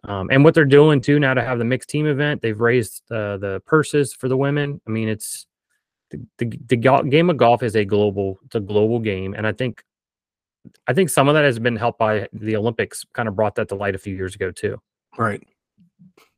um, 0.04 0.28
and 0.30 0.44
what 0.44 0.54
they're 0.54 0.64
doing 0.64 1.00
too 1.00 1.18
now 1.18 1.34
to 1.34 1.42
have 1.42 1.58
the 1.58 1.64
mixed 1.64 1.88
team 1.88 2.06
event, 2.06 2.42
they've 2.42 2.60
raised 2.60 3.02
uh, 3.10 3.38
the 3.38 3.62
purses 3.66 4.12
for 4.12 4.28
the 4.28 4.36
women. 4.36 4.80
I 4.86 4.90
mean, 4.90 5.08
it's 5.08 5.46
the, 6.10 6.20
the, 6.38 6.58
the 6.66 6.76
game 7.08 7.30
of 7.30 7.36
golf 7.36 7.62
is 7.62 7.76
a 7.76 7.84
global 7.84 8.38
it's 8.44 8.54
a 8.54 8.60
global 8.60 8.98
game 8.98 9.34
and 9.34 9.46
i 9.46 9.52
think 9.52 9.82
i 10.86 10.92
think 10.92 11.10
some 11.10 11.28
of 11.28 11.34
that 11.34 11.44
has 11.44 11.58
been 11.58 11.76
helped 11.76 11.98
by 11.98 12.28
the 12.32 12.56
olympics 12.56 13.04
kind 13.12 13.28
of 13.28 13.36
brought 13.36 13.54
that 13.54 13.68
to 13.68 13.74
light 13.74 13.94
a 13.94 13.98
few 13.98 14.14
years 14.14 14.34
ago 14.34 14.50
too. 14.50 14.80
Right. 15.18 15.42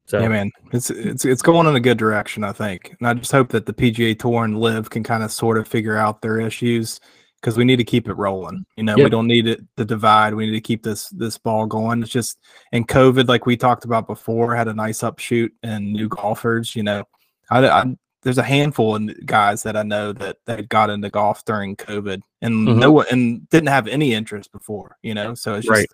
So 0.07 0.21
yeah 0.21 0.29
man. 0.29 0.51
It's 0.73 0.91
it's 0.91 1.25
it's 1.25 1.43
going 1.43 1.67
in 1.67 1.77
a 1.77 1.81
good 1.81 1.99
direction 1.99 2.45
i 2.45 2.53
think. 2.53 2.95
And 2.99 3.09
i 3.09 3.14
just 3.14 3.33
hope 3.33 3.51
that 3.51 3.67
the 3.67 3.75
pga 3.75 4.19
tour 4.19 4.45
and 4.45 4.59
LIV 4.59 4.91
can 4.91 5.03
kind 5.03 5.23
of 5.23 5.33
sort 5.33 5.59
of 5.59 5.69
figure 5.69 5.97
out 5.97 6.23
their 6.23 6.41
issues 6.41 7.01
because 7.41 7.57
we 7.57 7.64
need 7.64 7.77
to 7.77 7.85
keep 7.85 8.09
it 8.09 8.14
rolling. 8.14 8.64
You 8.77 8.85
know 8.85 8.97
yep. 8.97 9.05
we 9.05 9.11
don't 9.11 9.27
need 9.27 9.47
it 9.47 9.61
to 9.77 9.85
divide. 9.85 10.35
We 10.35 10.47
need 10.47 10.53
to 10.53 10.61
keep 10.61 10.83
this 10.83 11.09
this 11.11 11.38
ball 11.38 11.67
going. 11.67 12.03
It's 12.03 12.11
just 12.11 12.38
and 12.73 12.88
covid 12.88 13.29
like 13.29 13.47
we 13.47 13.57
talked 13.57 13.85
about 13.85 14.07
before 14.07 14.55
had 14.57 14.69
a 14.69 14.75
nice 14.75 15.03
upshoot 15.03 15.53
and 15.62 15.93
new 15.93 16.09
golfers 16.09 16.75
you 16.75 16.83
know. 16.83 17.05
I, 17.51 17.67
I 17.67 17.85
there's 18.29 18.37
a 18.37 18.43
handful 18.43 18.95
of 18.95 19.25
guys 19.25 19.62
that 19.62 19.75
I 19.75 19.83
know 19.83 20.12
that 20.12 20.37
that 20.45 20.69
got 20.69 20.91
into 20.91 21.09
golf 21.09 21.47
during 21.47 21.77
COVID 21.77 22.21
and 22.43 22.69
mm-hmm. 22.69 22.79
no 22.79 22.93
one 22.93 23.07
and 23.11 23.49
didn't 23.49 23.71
have 23.71 23.88
any 23.88 24.12
interest 24.12 24.53
before, 24.53 24.99
you 25.01 25.14
know. 25.14 25.33
So 25.33 25.55
it's 25.55 25.67
just 25.67 25.75
right. 25.75 25.88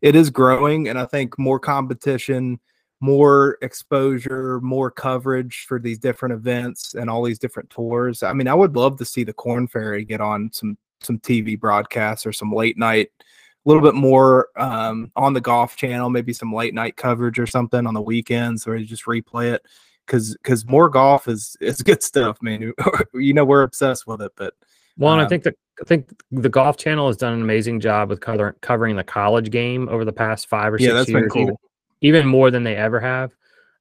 it 0.00 0.16
is 0.16 0.30
growing, 0.30 0.88
and 0.88 0.98
I 0.98 1.04
think 1.04 1.38
more 1.38 1.60
competition, 1.60 2.60
more 3.00 3.58
exposure, 3.60 4.58
more 4.62 4.90
coverage 4.90 5.66
for 5.68 5.78
these 5.78 5.98
different 5.98 6.32
events 6.32 6.94
and 6.94 7.10
all 7.10 7.22
these 7.22 7.38
different 7.38 7.68
tours. 7.68 8.22
I 8.22 8.32
mean, 8.32 8.48
I 8.48 8.54
would 8.54 8.74
love 8.74 8.96
to 8.96 9.04
see 9.04 9.22
the 9.22 9.34
Korn 9.34 9.68
Ferry 9.68 10.06
get 10.06 10.22
on 10.22 10.50
some 10.54 10.78
some 11.02 11.18
TV 11.18 11.60
broadcasts 11.60 12.24
or 12.24 12.32
some 12.32 12.54
late 12.54 12.78
night, 12.78 13.10
a 13.20 13.68
little 13.68 13.82
bit 13.82 13.94
more 13.94 14.48
um, 14.56 15.12
on 15.14 15.34
the 15.34 15.42
golf 15.42 15.76
channel, 15.76 16.08
maybe 16.08 16.32
some 16.32 16.54
late 16.54 16.72
night 16.72 16.96
coverage 16.96 17.38
or 17.38 17.46
something 17.46 17.86
on 17.86 17.92
the 17.92 18.00
weekends, 18.00 18.66
or 18.66 18.78
just 18.78 19.04
replay 19.04 19.52
it 19.52 19.62
because 20.06 20.36
because 20.42 20.66
more 20.66 20.88
golf 20.88 21.28
is 21.28 21.56
is 21.60 21.82
good 21.82 22.02
stuff, 22.02 22.38
man. 22.40 22.72
you 23.14 23.34
know 23.34 23.44
we're 23.44 23.62
obsessed 23.62 24.06
with 24.06 24.22
it, 24.22 24.32
but 24.36 24.54
well, 24.98 25.14
um, 25.14 25.20
I 25.20 25.28
think 25.28 25.42
that 25.44 25.54
I 25.80 25.84
think 25.84 26.10
the 26.30 26.48
Golf 26.48 26.76
Channel 26.76 27.06
has 27.08 27.16
done 27.16 27.34
an 27.34 27.42
amazing 27.42 27.80
job 27.80 28.08
with 28.08 28.20
cover, 28.20 28.56
covering 28.62 28.96
the 28.96 29.04
college 29.04 29.50
game 29.50 29.88
over 29.88 30.04
the 30.04 30.12
past 30.12 30.48
five 30.48 30.72
or 30.72 30.78
six 30.78 30.88
yeah, 30.88 30.94
that's 30.94 31.08
years, 31.08 31.22
been 31.22 31.30
cool. 31.30 31.42
even, 31.42 31.56
even 32.00 32.26
more 32.26 32.50
than 32.50 32.64
they 32.64 32.76
ever 32.76 33.00
have. 33.00 33.32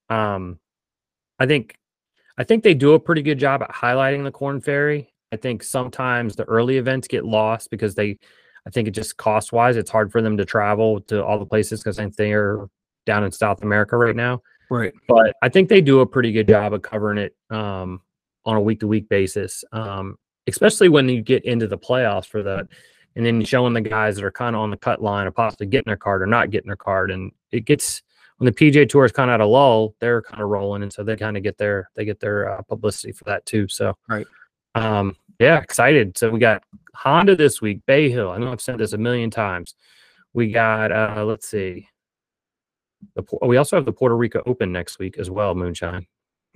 Um, 0.09 0.59
I 1.39 1.45
think 1.45 1.77
I 2.38 2.43
think 2.43 2.63
they 2.63 2.73
do 2.73 2.93
a 2.93 2.99
pretty 2.99 3.21
good 3.21 3.39
job 3.39 3.61
at 3.61 3.71
highlighting 3.71 4.23
the 4.23 4.31
Korn 4.31 4.59
Ferry. 4.59 5.13
I 5.31 5.38
think 5.38 5.63
sometimes 5.63 6.35
the 6.35 6.43
early 6.45 6.77
events 6.77 7.07
get 7.07 7.25
lost 7.25 7.69
because 7.69 7.95
they, 7.95 8.17
I 8.67 8.69
think 8.69 8.88
it 8.88 8.91
just 8.91 9.17
cost 9.17 9.53
wise, 9.53 9.77
it's 9.77 9.91
hard 9.91 10.11
for 10.11 10.21
them 10.21 10.38
to 10.38 10.45
travel 10.45 11.01
to 11.01 11.23
all 11.23 11.39
the 11.39 11.45
places 11.45 11.81
because 11.81 11.97
I 11.97 12.03
think 12.03 12.15
they 12.15 12.33
are 12.33 12.69
down 13.05 13.23
in 13.23 13.31
South 13.31 13.63
America 13.63 13.97
right 13.97 14.15
now. 14.15 14.41
Right. 14.69 14.93
But 15.08 15.36
I 15.41 15.49
think 15.49 15.69
they 15.69 15.82
do 15.82 15.99
a 16.01 16.06
pretty 16.06 16.32
good 16.32 16.47
job 16.47 16.73
of 16.73 16.82
covering 16.82 17.17
it 17.17 17.36
um, 17.49 18.01
on 18.45 18.56
a 18.56 18.62
week 18.62 18.80
to 18.82 18.88
week 18.88 19.10
basis, 19.10 19.63
um, 19.71 20.17
especially 20.47 20.89
when 20.89 21.08
you 21.10 21.21
get 21.21 21.45
into 21.45 21.67
the 21.67 21.78
playoffs 21.78 22.25
for 22.25 22.43
that. 22.43 22.67
And 23.15 23.25
then 23.25 23.45
showing 23.45 23.73
the 23.73 23.82
guys 23.82 24.17
that 24.17 24.25
are 24.25 24.32
kind 24.32 24.58
of 24.58 24.62
on 24.62 24.71
the 24.71 24.78
cut 24.78 25.01
line 25.01 25.25
of 25.25 25.34
possibly 25.34 25.67
getting 25.67 25.89
their 25.89 25.95
card 25.95 26.21
or 26.21 26.25
not 26.25 26.49
getting 26.49 26.67
their 26.67 26.75
card. 26.75 27.12
And 27.12 27.32
it 27.51 27.62
gets, 27.62 28.01
when 28.38 28.45
the 28.45 28.51
PGA 28.51 28.89
Tour 28.89 29.06
is 29.06 29.13
kind 29.13 29.30
of 29.30 29.36
at 29.36 29.39
a 29.39 29.45
lull, 29.45 29.95
they're 30.01 30.21
kind 30.21 30.41
of 30.41 30.49
rolling. 30.49 30.84
And 30.84 30.91
so 30.91 31.01
they 31.01 31.15
kind 31.15 31.38
of 31.38 31.43
get 31.43 31.58
their, 31.58 31.89
they 31.95 32.04
get 32.04 32.19
their 32.19 32.49
uh, 32.49 32.62
publicity 32.63 33.13
for 33.13 33.23
that 33.23 33.45
too. 33.45 33.69
So, 33.69 33.97
right. 34.10 34.28
Um, 34.75 35.15
yeah, 35.39 35.60
excited. 35.60 36.17
So 36.17 36.30
we 36.30 36.39
got 36.39 36.63
Honda 36.93 37.38
this 37.38 37.62
week, 37.62 37.86
Bay 37.86 38.10
Hill. 38.10 38.32
I 38.32 38.38
know 38.38 38.51
I've 38.51 38.60
said 38.60 38.78
this 38.78 38.91
a 38.91 38.97
million 38.97 39.30
times. 39.30 39.75
We 40.34 40.51
got, 40.51 40.91
uh, 40.91 41.23
let's 41.25 41.47
see, 41.47 41.88
the, 43.15 43.23
we 43.41 43.57
also 43.57 43.75
have 43.75 43.85
the 43.85 43.91
Puerto 43.91 44.15
Rico 44.15 44.41
Open 44.45 44.71
next 44.71 44.99
week 44.99 45.17
as 45.17 45.29
well, 45.29 45.53
Moonshine. 45.55 46.05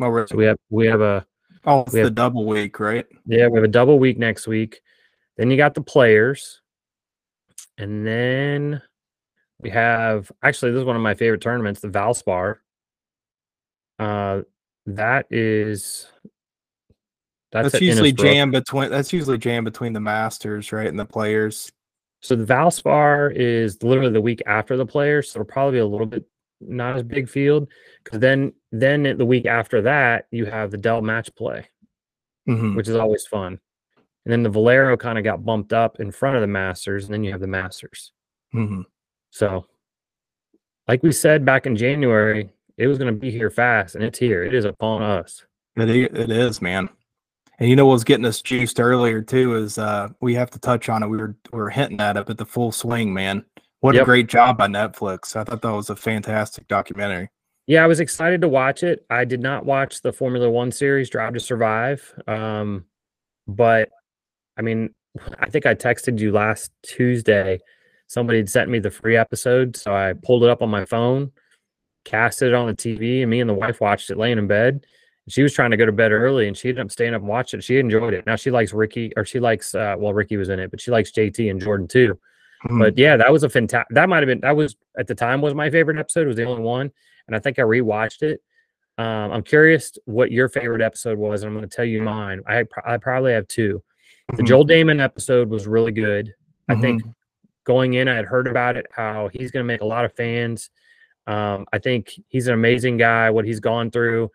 Oh, 0.02 0.08
really? 0.08 0.28
So 0.28 0.36
we 0.36 0.46
have 0.46 0.58
we 0.70 0.88
have 0.88 1.02
a 1.02 1.26
oh, 1.66 1.82
it's 1.82 1.92
the 1.92 2.04
have, 2.04 2.16
double 2.16 2.46
week, 2.46 2.80
right? 2.80 3.06
Yeah, 3.26 3.48
we 3.48 3.58
have 3.58 3.66
a 3.66 3.70
double 3.70 4.00
week 4.00 4.18
next 4.18 4.48
week. 4.48 4.82
Then 5.38 5.52
you 5.52 5.58
got 5.58 5.74
the 5.74 5.82
players, 5.82 6.62
and 7.78 8.06
then 8.06 8.82
we 9.62 9.70
have 9.70 10.32
actually 10.44 10.72
this 10.72 10.80
is 10.80 10.86
one 10.86 10.96
of 10.96 11.02
my 11.02 11.14
favorite 11.14 11.42
tournaments, 11.42 11.82
the 11.82 11.90
Valspar. 11.90 12.58
Uh, 13.98 14.42
that 14.86 15.26
is 15.30 16.08
that's, 17.52 17.72
that's 17.72 17.82
usually 17.82 18.12
jam 18.12 18.52
between 18.52 18.90
that's 18.90 19.12
usually 19.12 19.38
jam 19.38 19.64
between 19.64 19.94
the 19.94 20.00
Masters, 20.00 20.72
right, 20.72 20.88
and 20.88 21.00
the 21.00 21.06
players. 21.06 21.72
So 22.22 22.36
the 22.36 22.46
Valspar 22.46 23.34
is 23.34 23.82
literally 23.82 24.12
the 24.12 24.22
week 24.22 24.42
after 24.46 24.78
the 24.78 24.86
players, 24.86 25.32
so 25.32 25.40
it'll 25.40 25.52
probably 25.52 25.78
be 25.78 25.80
a 25.80 25.86
little 25.86 26.06
bit 26.06 26.26
not 26.62 26.96
as 26.96 27.04
big 27.04 27.30
field 27.30 27.68
because 28.04 28.20
then 28.20 28.54
then 28.72 29.18
the 29.18 29.26
week 29.26 29.46
after 29.46 29.82
that 29.82 30.28
you 30.32 30.46
have 30.46 30.72
the 30.72 30.78
Dell 30.78 31.02
match 31.02 31.34
play, 31.36 31.68
mm-hmm. 32.48 32.76
which 32.76 32.88
is 32.88 32.96
always 32.96 33.26
fun. 33.26 33.60
And 34.26 34.32
then 34.32 34.44
the 34.44 34.50
Valero 34.50 34.98
kind 34.98 35.18
of 35.18 35.24
got 35.24 35.46
bumped 35.46 35.74
up 35.74 36.00
in 36.00 36.12
front 36.12 36.36
of 36.36 36.42
the 36.42 36.48
Masters, 36.48 37.06
and 37.06 37.14
then 37.14 37.24
you 37.24 37.32
have 37.32 37.42
the 37.42 37.48
Masters. 37.48 38.12
Mm-hmm. 38.54 38.82
So, 39.32 39.66
like 40.88 41.02
we 41.02 41.12
said 41.12 41.46
back 41.46 41.66
in 41.66 41.76
January, 41.76 42.50
it 42.78 42.88
was 42.88 42.98
going 42.98 43.14
to 43.14 43.20
be 43.20 43.32
here 43.32 43.50
fast, 43.50 43.96
and 43.96 44.04
it's 44.04 44.20
here. 44.20 44.44
It 44.44 44.54
is 44.54 44.66
upon 44.66 45.02
us. 45.02 45.46
It, 45.78 45.90
it 45.90 46.30
is, 46.30 46.62
man. 46.62 46.90
And 47.60 47.70
you 47.70 47.76
know 47.76 47.86
what's 47.86 48.06
getting 48.06 48.26
us 48.26 48.42
juiced 48.42 48.80
earlier 48.80 49.22
too 49.22 49.56
is 49.56 49.78
uh 49.78 50.10
we 50.22 50.34
have 50.36 50.50
to 50.52 50.60
touch 50.60 50.90
on 50.90 51.04
it. 51.04 51.08
We 51.08 51.18
were 51.18 51.36
we 51.52 51.60
were 51.60 51.70
hinting 51.70 52.00
at 52.00 52.18
it, 52.18 52.26
but 52.26 52.38
the 52.38 52.46
full 52.46 52.72
swing, 52.72 53.14
man. 53.14 53.46
What 53.82 53.96
yep. 53.96 54.04
a 54.04 54.06
great 54.06 54.28
job 54.28 54.58
by 54.58 54.68
Netflix. 54.68 55.36
I 55.36 55.44
thought 55.44 55.62
that 55.62 55.72
was 55.72 55.90
a 55.90 55.96
fantastic 55.96 56.68
documentary. 56.68 57.30
Yeah, 57.66 57.84
I 57.84 57.88
was 57.88 58.00
excited 58.00 58.42
to 58.42 58.50
watch 58.50 58.84
it. 58.84 59.06
I 59.10 59.26
did 59.26 59.42
not 59.42 59.66
watch 59.66 60.02
the 60.02 60.12
Formula 60.12 60.50
One 60.50 60.72
series, 60.72 61.10
Drive 61.10 61.34
to 61.36 61.40
Survive. 61.40 62.14
Um, 62.28 62.86
but 63.48 63.90
I 64.58 64.64
mean, 64.64 64.94
I 65.40 65.50
think 65.50 65.66
I 65.66 65.76
texted 65.76 66.20
you 66.20 66.32
last 66.32 66.72
Tuesday. 66.84 67.60
Somebody 68.08 68.40
had 68.40 68.50
sent 68.50 68.70
me 68.70 68.80
the 68.80 68.92
free 68.92 69.16
episode. 69.16 69.78
So 69.78 69.94
I 69.94 70.14
pulled 70.24 70.44
it 70.44 70.50
up 70.50 70.62
on 70.62 70.70
my 70.70 70.84
phone, 70.86 71.32
casted 72.06 72.50
it 72.50 72.56
on 72.56 72.68
the 72.68 72.74
TV, 72.74 73.22
and 73.22 73.30
me 73.30 73.40
and 73.40 73.50
the 73.50 73.54
wife 73.54 73.80
watched 73.80 74.10
it 74.10 74.18
laying 74.18 74.40
in 74.40 74.48
bed. 74.48 74.86
She 75.30 75.44
was 75.44 75.54
trying 75.54 75.72
to 75.72 75.78
go 75.78 75.86
to 75.86 75.92
bed 75.92 76.12
early 76.12 76.48
and 76.48 76.58
she 76.58 76.70
ended 76.70 76.86
up 76.86 76.92
staying 76.92 77.14
up 77.14 77.22
and 77.22 77.30
watching 77.30 77.60
it. 77.60 77.64
She 77.64 77.78
enjoyed 77.78 78.16
it. 78.16 78.26
Now 78.26 78.36
she 78.36 78.50
likes 78.50 78.74
Rickie, 78.74 79.14
or 79.16 79.26
she 79.26 79.40
likes, 79.40 79.76
uh, 79.76 79.96
well, 79.96 80.14
Rickie 80.14 80.38
was 80.38 80.50
in 80.50 80.60
it, 80.60 80.72
but 80.72 80.82
she 80.82 80.90
likes 80.90 81.12
JT 81.12 81.52
and 81.52 81.62
Jordan 81.62 81.88
too. 81.88 82.20
Mm-hmm. 82.66 82.80
But 82.80 82.98
yeah, 82.98 83.18
that 83.18 83.32
was 83.32 83.44
a 83.44 83.50
fantastic. 83.50 83.96
That 83.96 84.10
might 84.10 84.18
have 84.18 84.28
been 84.28 84.42
that 84.42 84.56
was 84.56 84.76
at 84.98 85.08
the 85.08 85.16
time 85.16 85.42
was 85.42 85.54
my 85.54 85.70
favorite 85.70 85.98
episode. 85.98 86.24
It 86.24 86.28
was 86.28 86.36
the 86.36 86.44
only 86.44 86.62
one, 86.62 86.92
and 87.28 87.36
I 87.36 87.40
think 87.40 87.58
I 87.58 87.62
rewatched 87.62 88.22
it. 88.22 88.42
Um, 88.98 89.32
I'm 89.32 89.44
curious 89.44 89.98
what 90.06 90.30
your 90.30 90.50
favorite 90.50 90.82
episode 90.82 91.18
was, 91.18 91.42
and 91.42 91.50
I'm 91.50 91.58
going 91.58 91.70
to 91.70 91.74
tell 91.74 91.86
you 91.86 92.02
mine. 92.02 92.42
I 92.46 92.66
I 92.86 92.98
probably 92.98 93.32
have 93.32 93.48
2 93.48 93.76
mm-hmm. 93.76 94.36
The 94.36 94.44
Joel 94.44 94.66
Dahmen 94.66 95.02
episode 95.02 95.50
was 95.50 95.68
really 95.68 95.94
good. 95.94 96.28
Mm-hmm. 96.70 96.72
I 96.72 96.82
think 96.82 97.04
going 97.64 97.94
in, 97.94 98.10
I 98.10 98.16
had 98.16 98.26
heard 98.26 98.48
about 98.48 98.76
it, 98.76 98.88
how 98.92 99.30
he's 99.32 99.52
going 99.52 99.64
to 99.64 99.68
make 99.68 99.82
a 99.82 99.86
lot 99.86 100.04
of 100.04 100.14
fans. 100.14 100.70
Um, 101.28 101.66
I 101.72 101.78
think 101.78 102.12
he's 102.28 102.48
an 102.48 102.56
amazing 102.56 102.98
guy. 102.98 103.30
What 103.30 103.46
he's 103.46 103.62
gone 103.62 103.90
through. 103.90 104.32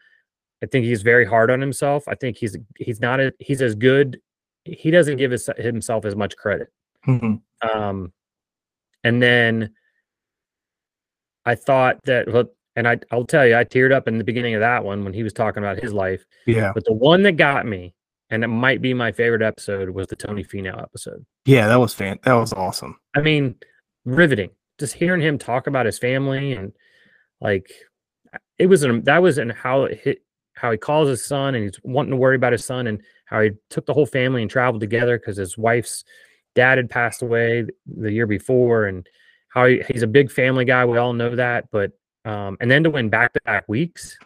I 0.62 0.66
think 0.66 0.86
he's 0.86 1.02
very 1.02 1.26
hard 1.26 1.50
on 1.50 1.60
himself. 1.60 2.04
I 2.08 2.14
think 2.14 2.38
he's 2.38 2.56
he's 2.78 3.00
not 3.00 3.20
a, 3.20 3.34
he's 3.38 3.60
as 3.60 3.74
good. 3.74 4.18
He 4.64 4.90
doesn't 4.90 5.18
give 5.18 5.30
his, 5.30 5.50
himself 5.58 6.06
as 6.06 6.16
much 6.16 6.36
credit. 6.36 6.68
Mhm. 7.06 7.40
Um, 7.62 8.12
and 9.02 9.22
then 9.22 9.74
I 11.44 11.54
thought 11.54 12.02
that, 12.04 12.28
look, 12.28 12.54
and 12.76 12.88
I, 12.88 12.98
I'll 13.10 13.26
tell 13.26 13.46
you, 13.46 13.56
I 13.56 13.64
teared 13.64 13.92
up 13.92 14.08
in 14.08 14.18
the 14.18 14.24
beginning 14.24 14.54
of 14.54 14.60
that 14.60 14.84
one 14.84 15.04
when 15.04 15.12
he 15.12 15.22
was 15.22 15.32
talking 15.32 15.62
about 15.62 15.82
his 15.82 15.92
life. 15.92 16.24
Yeah. 16.46 16.72
But 16.74 16.84
the 16.84 16.92
one 16.92 17.22
that 17.22 17.32
got 17.32 17.66
me, 17.66 17.94
and 18.30 18.42
it 18.42 18.48
might 18.48 18.82
be 18.82 18.94
my 18.94 19.12
favorite 19.12 19.42
episode, 19.42 19.90
was 19.90 20.08
the 20.08 20.16
Tony 20.16 20.42
Finau 20.42 20.82
episode. 20.82 21.24
Yeah, 21.44 21.68
that 21.68 21.78
was 21.78 21.94
fan. 21.94 22.18
That 22.24 22.34
was 22.34 22.52
awesome. 22.52 22.98
I 23.14 23.20
mean, 23.20 23.56
riveting. 24.04 24.50
Just 24.78 24.94
hearing 24.94 25.20
him 25.20 25.38
talk 25.38 25.66
about 25.66 25.86
his 25.86 25.98
family 25.98 26.52
and 26.52 26.72
like 27.40 27.70
it 28.58 28.66
was 28.66 28.82
an 28.82 29.04
that 29.04 29.22
was 29.22 29.38
and 29.38 29.52
how 29.52 29.84
it 29.84 30.00
hit 30.00 30.18
how 30.54 30.72
he 30.72 30.78
calls 30.78 31.08
his 31.08 31.24
son 31.24 31.54
and 31.54 31.64
he's 31.64 31.78
wanting 31.84 32.10
to 32.10 32.16
worry 32.16 32.36
about 32.36 32.52
his 32.52 32.64
son 32.64 32.86
and 32.86 33.00
how 33.26 33.40
he 33.40 33.50
took 33.70 33.86
the 33.86 33.94
whole 33.94 34.06
family 34.06 34.42
and 34.42 34.50
traveled 34.50 34.80
together 34.80 35.18
because 35.18 35.36
his 35.36 35.56
wife's 35.56 36.04
dad 36.54 36.78
had 36.78 36.90
passed 36.90 37.22
away 37.22 37.66
the 37.86 38.12
year 38.12 38.26
before 38.26 38.86
and 38.86 39.06
how 39.48 39.66
he, 39.66 39.82
he's 39.88 40.02
a 40.02 40.06
big 40.06 40.30
family 40.30 40.64
guy. 40.64 40.84
We 40.84 40.98
all 40.98 41.12
know 41.12 41.36
that, 41.36 41.70
but 41.70 41.92
um, 42.24 42.56
and 42.60 42.70
then 42.70 42.82
to 42.84 42.90
win 42.90 43.08
back 43.08 43.32
to 43.34 43.40
back 43.44 43.64
weeks, 43.68 44.16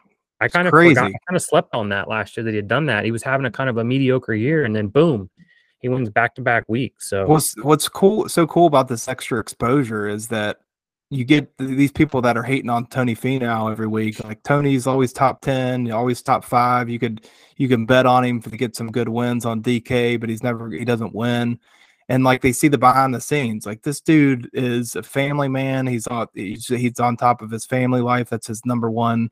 I 0.40 0.48
kind 0.48 0.68
of 0.68 0.72
forgot, 0.72 1.06
I 1.06 1.10
kind 1.10 1.36
of 1.36 1.42
slept 1.42 1.74
on 1.74 1.88
that 1.88 2.08
last 2.08 2.36
year 2.36 2.44
that 2.44 2.50
he 2.50 2.56
had 2.56 2.68
done 2.68 2.86
that. 2.86 3.04
He 3.04 3.10
was 3.10 3.22
having 3.22 3.46
a 3.46 3.50
kind 3.50 3.68
of 3.68 3.76
a 3.78 3.84
mediocre 3.84 4.34
year, 4.34 4.64
and 4.64 4.74
then 4.74 4.88
boom, 4.88 5.30
he 5.80 5.88
wins 5.88 6.10
back 6.10 6.34
to 6.36 6.42
back 6.42 6.64
weeks. 6.68 7.10
So 7.10 7.26
What's 7.26 7.56
what's 7.62 7.88
cool 7.88 8.28
so 8.28 8.46
cool 8.46 8.66
about 8.66 8.88
this 8.88 9.08
extra 9.08 9.40
exposure 9.40 10.08
is 10.08 10.28
that 10.28 10.58
you 11.10 11.24
get 11.24 11.56
these 11.58 11.90
people 11.90 12.20
that 12.22 12.36
are 12.36 12.42
hating 12.42 12.68
on 12.68 12.86
Tony 12.86 13.16
Finau 13.16 13.70
every 13.70 13.86
week. 13.86 14.22
Like 14.22 14.42
Tony's 14.42 14.86
always 14.86 15.12
top 15.12 15.40
ten, 15.40 15.90
always 15.90 16.22
top 16.22 16.44
five. 16.44 16.88
You 16.88 16.98
could 16.98 17.26
you 17.56 17.68
can 17.68 17.86
bet 17.86 18.06
on 18.06 18.24
him 18.24 18.42
to 18.42 18.50
get 18.50 18.76
some 18.76 18.92
good 18.92 19.08
wins 19.08 19.44
on 19.44 19.62
DK, 19.62 20.20
but 20.20 20.28
he's 20.28 20.42
never 20.42 20.70
he 20.70 20.84
doesn't 20.84 21.14
win. 21.14 21.58
And 22.10 22.24
like 22.24 22.40
they 22.40 22.52
see 22.52 22.68
the 22.68 22.78
behind 22.78 23.14
the 23.14 23.20
scenes, 23.20 23.66
like 23.66 23.82
this 23.82 24.00
dude 24.00 24.48
is 24.54 24.96
a 24.96 25.02
family 25.02 25.48
man. 25.48 25.86
He's 25.86 26.06
on 26.06 26.26
he's, 26.34 26.66
he's 26.66 26.98
on 27.00 27.16
top 27.16 27.42
of 27.42 27.50
his 27.50 27.66
family 27.66 28.00
life. 28.00 28.30
That's 28.30 28.46
his 28.46 28.64
number 28.64 28.90
one 28.90 29.30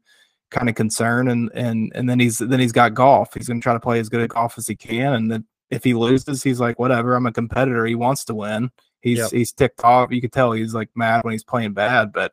kind 0.50 0.68
of 0.68 0.74
concern. 0.74 1.28
And 1.28 1.50
and 1.54 1.90
and 1.94 2.08
then 2.08 2.20
he's 2.20 2.36
then 2.38 2.60
he's 2.60 2.72
got 2.72 2.92
golf. 2.94 3.32
He's 3.34 3.48
gonna 3.48 3.60
try 3.60 3.72
to 3.72 3.80
play 3.80 3.98
as 3.98 4.10
good 4.10 4.20
at 4.20 4.28
golf 4.28 4.58
as 4.58 4.66
he 4.66 4.76
can. 4.76 5.14
And 5.14 5.30
then 5.30 5.46
if 5.70 5.84
he 5.84 5.94
loses, 5.94 6.42
he's 6.42 6.60
like, 6.60 6.78
whatever. 6.78 7.14
I'm 7.14 7.26
a 7.26 7.32
competitor. 7.32 7.86
He 7.86 7.94
wants 7.94 8.24
to 8.26 8.34
win. 8.34 8.70
He's 9.00 9.18
Yep. 9.18 9.30
he's 9.32 9.52
ticked 9.52 9.82
off. 9.82 10.12
You 10.12 10.20
could 10.20 10.32
tell 10.32 10.52
he's 10.52 10.74
like 10.74 10.90
mad 10.94 11.24
when 11.24 11.32
he's 11.32 11.44
playing 11.44 11.72
bad, 11.72 12.12
but 12.12 12.32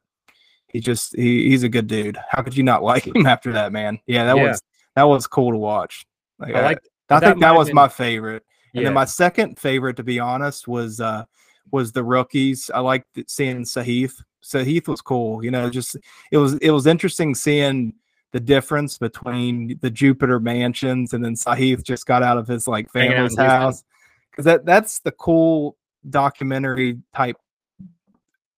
he 0.67 0.81
just 0.81 1.15
he, 1.15 1.49
he's 1.49 1.63
a 1.63 1.69
good 1.69 1.87
dude. 1.87 2.17
How 2.29 2.41
could 2.41 2.57
you 2.57 2.63
not 2.63 2.83
like 2.83 3.07
him 3.07 3.25
after 3.25 3.53
that, 3.53 3.71
man? 3.71 3.97
Yeah, 4.07 4.25
that 4.25 4.35
Yeah. 4.37 4.49
was 4.49 4.61
that 4.97 5.03
was 5.03 5.25
cool 5.25 5.51
to 5.51 5.57
watch. 5.57 6.05
Like, 6.37 6.53
I 6.53 6.59
I, 6.59 6.63
like 6.65 6.79
I 7.09 7.19
think 7.21 7.37
might 7.37 7.47
that 7.47 7.57
was 7.57 7.67
been- 7.69 7.75
my 7.75 7.87
favorite. 7.87 8.43
And 8.73 8.81
yeah, 8.81 8.87
then 8.87 8.93
my 8.93 9.05
second 9.05 9.59
favorite, 9.59 9.95
to 9.97 10.03
be 10.03 10.19
honest, 10.19 10.67
was 10.67 10.99
uh 10.99 11.25
was 11.71 11.91
the 11.91 12.03
rookies. 12.03 12.69
I 12.73 12.79
liked 12.79 13.07
seeing 13.27 13.63
Sahith. 13.63 14.21
Sahith 14.43 14.87
was 14.87 15.01
cool. 15.01 15.43
You 15.43 15.51
know, 15.51 15.69
just 15.69 15.95
it 16.31 16.37
was 16.37 16.55
it 16.55 16.71
was 16.71 16.87
interesting 16.87 17.35
seeing 17.35 17.93
the 18.31 18.39
difference 18.39 18.97
between 18.97 19.77
the 19.81 19.91
Jupiter 19.91 20.39
mansions 20.39 21.13
and 21.13 21.23
then 21.23 21.35
Sahith 21.35 21.83
just 21.83 22.07
got 22.07 22.23
out 22.23 22.37
of 22.37 22.47
his 22.47 22.67
like 22.67 22.89
family's 22.91 23.37
house. 23.37 23.83
Because 24.31 24.45
that 24.45 24.65
that's 24.65 24.99
the 24.99 25.11
cool 25.11 25.77
documentary 26.09 26.99
type 27.15 27.37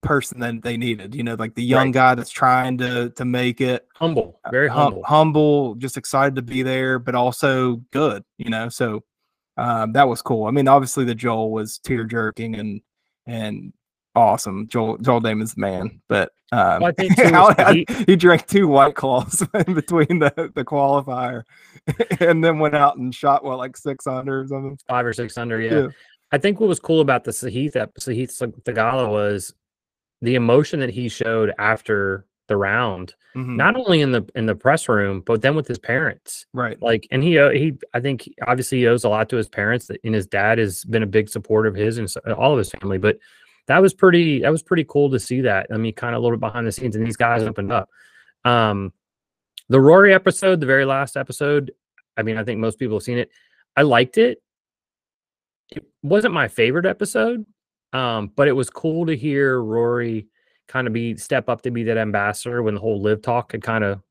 person 0.01 0.39
that 0.39 0.61
they 0.61 0.77
needed. 0.77 1.13
You 1.13 1.23
know, 1.23 1.35
like 1.35 1.55
the 1.55 1.63
young 1.63 1.87
Right. 1.87 1.93
guy 1.93 2.15
that's 2.15 2.29
trying 2.29 2.77
to 2.77 3.09
to 3.09 3.25
make 3.25 3.59
it 3.59 3.85
humble, 3.95 4.39
very 4.49 4.69
hum- 4.69 4.83
humble. 4.83 5.03
humble, 5.03 5.75
just 5.75 5.97
excited 5.97 6.35
to 6.35 6.41
be 6.41 6.63
there, 6.63 6.99
but 6.99 7.15
also 7.15 7.77
good, 7.91 8.23
you 8.37 8.49
know. 8.49 8.69
So 8.69 9.03
um, 9.57 9.93
that 9.93 10.07
was 10.07 10.21
cool. 10.21 10.45
I 10.45 10.51
mean, 10.51 10.67
obviously 10.67 11.05
the 11.05 11.15
Joel 11.15 11.51
was 11.51 11.77
tear 11.79 12.03
jerking 12.03 12.55
and 12.55 12.81
and 13.25 13.73
awesome. 14.15 14.67
Joel 14.67 14.97
Joel 14.99 15.21
Dahmen's 15.21 15.55
the 15.55 15.61
man, 15.61 16.01
but 16.07 16.31
um, 16.51 16.81
Well, 16.81 16.85
I 16.85 16.91
think, 16.91 17.15
too, 17.17 17.31
that 17.31 17.75
he- 17.75 17.85
he 18.05 18.15
drank 18.15 18.47
two 18.47 18.67
white 18.67 18.95
claws 18.95 19.45
in 19.67 19.73
between 19.73 20.19
the 20.19 20.51
the 20.55 20.63
qualifier, 20.65 21.43
and 22.19 22.43
then 22.43 22.59
went 22.59 22.75
out 22.75 22.97
and 22.97 23.13
shot 23.13 23.43
what 23.43 23.57
like 23.57 23.75
six 23.77 24.05
under 24.07 24.41
or 24.41 24.47
something. 24.47 24.77
five 24.87 25.05
or 25.05 25.13
six 25.13 25.37
under. 25.37 25.59
Yeah. 25.59 25.87
I 26.31 26.37
think 26.37 26.59
what 26.59 26.67
was 26.67 26.79
cool 26.79 27.01
about 27.01 27.23
the 27.23 27.31
Sahith 27.31 27.73
Sahith 27.73 28.61
Theegala 28.63 29.09
was 29.09 29.53
the 30.21 30.35
emotion 30.35 30.79
that 30.79 30.89
he 30.89 31.07
showed 31.07 31.53
after 31.59 32.25
the 32.47 32.57
round, 32.57 33.15
Mhm. 33.35 33.55
not 33.57 33.75
only 33.75 34.01
in 34.01 34.11
the 34.11 34.23
in 34.35 34.45
the 34.45 34.55
press 34.55 34.87
room, 34.87 35.21
but 35.25 35.41
then 35.41 35.55
with 35.55 35.67
his 35.67 35.79
parents. 35.79 36.45
right. 36.53 36.79
Like, 36.81 37.07
and 37.11 37.23
he 37.23 37.37
uh, 37.39 37.49
he 37.51 37.73
I 37.93 37.99
think 37.99 38.29
obviously 38.47 38.79
he 38.79 38.87
owes 38.87 39.03
a 39.03 39.09
lot 39.09 39.29
to 39.29 39.35
his 39.37 39.47
parents, 39.49 39.87
that- 39.87 39.99
and 40.03 40.13
his 40.15 40.27
dad 40.27 40.57
has 40.59 40.83
been 40.85 41.03
a 41.03 41.07
big 41.07 41.27
supporter 41.29 41.67
of 41.67 41.75
his 41.75 41.97
and 41.97 42.07
all 42.33 42.51
of 42.53 42.57
his 42.59 42.69
family. 42.71 42.97
But 42.97 43.17
that 43.67 43.81
was 43.81 43.93
pretty 43.93 44.41
that 44.41 44.51
was 44.51 44.61
pretty 44.63 44.83
cool 44.87 45.09
to 45.09 45.19
see 45.19 45.41
that. 45.41 45.67
I 45.71 45.77
mean, 45.77 45.93
kind 45.93 46.13
of 46.15 46.19
a 46.19 46.23
little 46.23 46.37
bit 46.37 46.41
behind 46.41 46.67
the 46.67 46.71
scenes, 46.71 46.95
and 46.95 47.05
these 47.05 47.17
guys 47.17 47.41
opened 47.43 47.71
up. 47.71 47.89
Um, 48.45 48.93
the 49.69 49.81
Rory 49.81 50.13
episode, 50.13 50.59
the 50.59 50.67
very 50.67 50.85
last 50.85 51.17
episode. 51.17 51.71
I 52.15 52.21
mean, 52.21 52.37
I 52.37 52.43
think 52.43 52.59
most 52.59 52.77
people 52.77 52.97
have 52.97 53.03
seen 53.03 53.17
it. 53.17 53.31
I 53.75 53.81
liked 53.81 54.17
it. 54.19 54.41
It 55.71 55.83
wasn't 56.03 56.33
my 56.35 56.47
favorite 56.47 56.85
episode, 56.85 57.43
um, 57.91 58.31
but 58.35 58.47
it 58.47 58.51
was 58.51 58.69
cool 58.69 59.07
to 59.07 59.15
hear 59.17 59.59
Rory 59.59 60.27
kind 60.67 60.87
of 60.87 60.93
be 60.93 61.15
step 61.17 61.49
up 61.49 61.61
to 61.61 61.71
be 61.71 61.83
that 61.83 61.97
ambassador 61.97 62.63
when 62.63 62.75
the 62.75 62.79
whole 62.79 63.01
LIV 63.01 63.21
talk 63.21 63.51
had 63.51 63.61
kind 63.61 63.83
of 63.83 64.01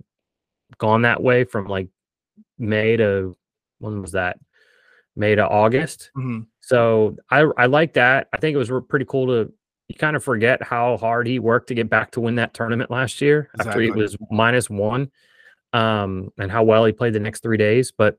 gone 0.78 1.02
that 1.02 1.22
way 1.22 1.44
from 1.44 1.66
like 1.66 1.88
May 2.58 2.96
to 2.96 3.36
when 3.78 4.00
was 4.00 4.12
that? 4.12 4.38
May 5.16 5.34
to 5.34 5.46
August. 5.46 6.10
Mhm. 6.16 6.46
So 6.60 7.16
I 7.30 7.40
I 7.56 7.66
like 7.66 7.94
that. 7.94 8.28
I 8.32 8.38
think 8.38 8.54
it 8.54 8.58
was 8.58 8.72
pretty 8.88 9.04
cool 9.04 9.26
to 9.26 9.52
you 9.88 9.94
kind 9.96 10.16
of 10.16 10.24
forget 10.24 10.62
how 10.62 10.96
hard 10.96 11.26
he 11.26 11.38
worked 11.38 11.68
to 11.68 11.74
get 11.74 11.90
back 11.90 12.10
to 12.12 12.20
win 12.20 12.36
that 12.36 12.54
tournament 12.54 12.90
last 12.90 13.20
year 13.20 13.50
after 13.60 13.80
he 13.80 13.90
was 13.90 14.16
minus 14.30 14.70
one, 14.70 15.10
um, 15.74 16.32
and 16.38 16.50
how 16.50 16.62
well 16.64 16.84
he 16.84 16.92
played 16.92 17.12
the 17.12 17.20
next 17.20 17.42
three 17.42 17.58
days. 17.58 17.92
But 17.92 18.18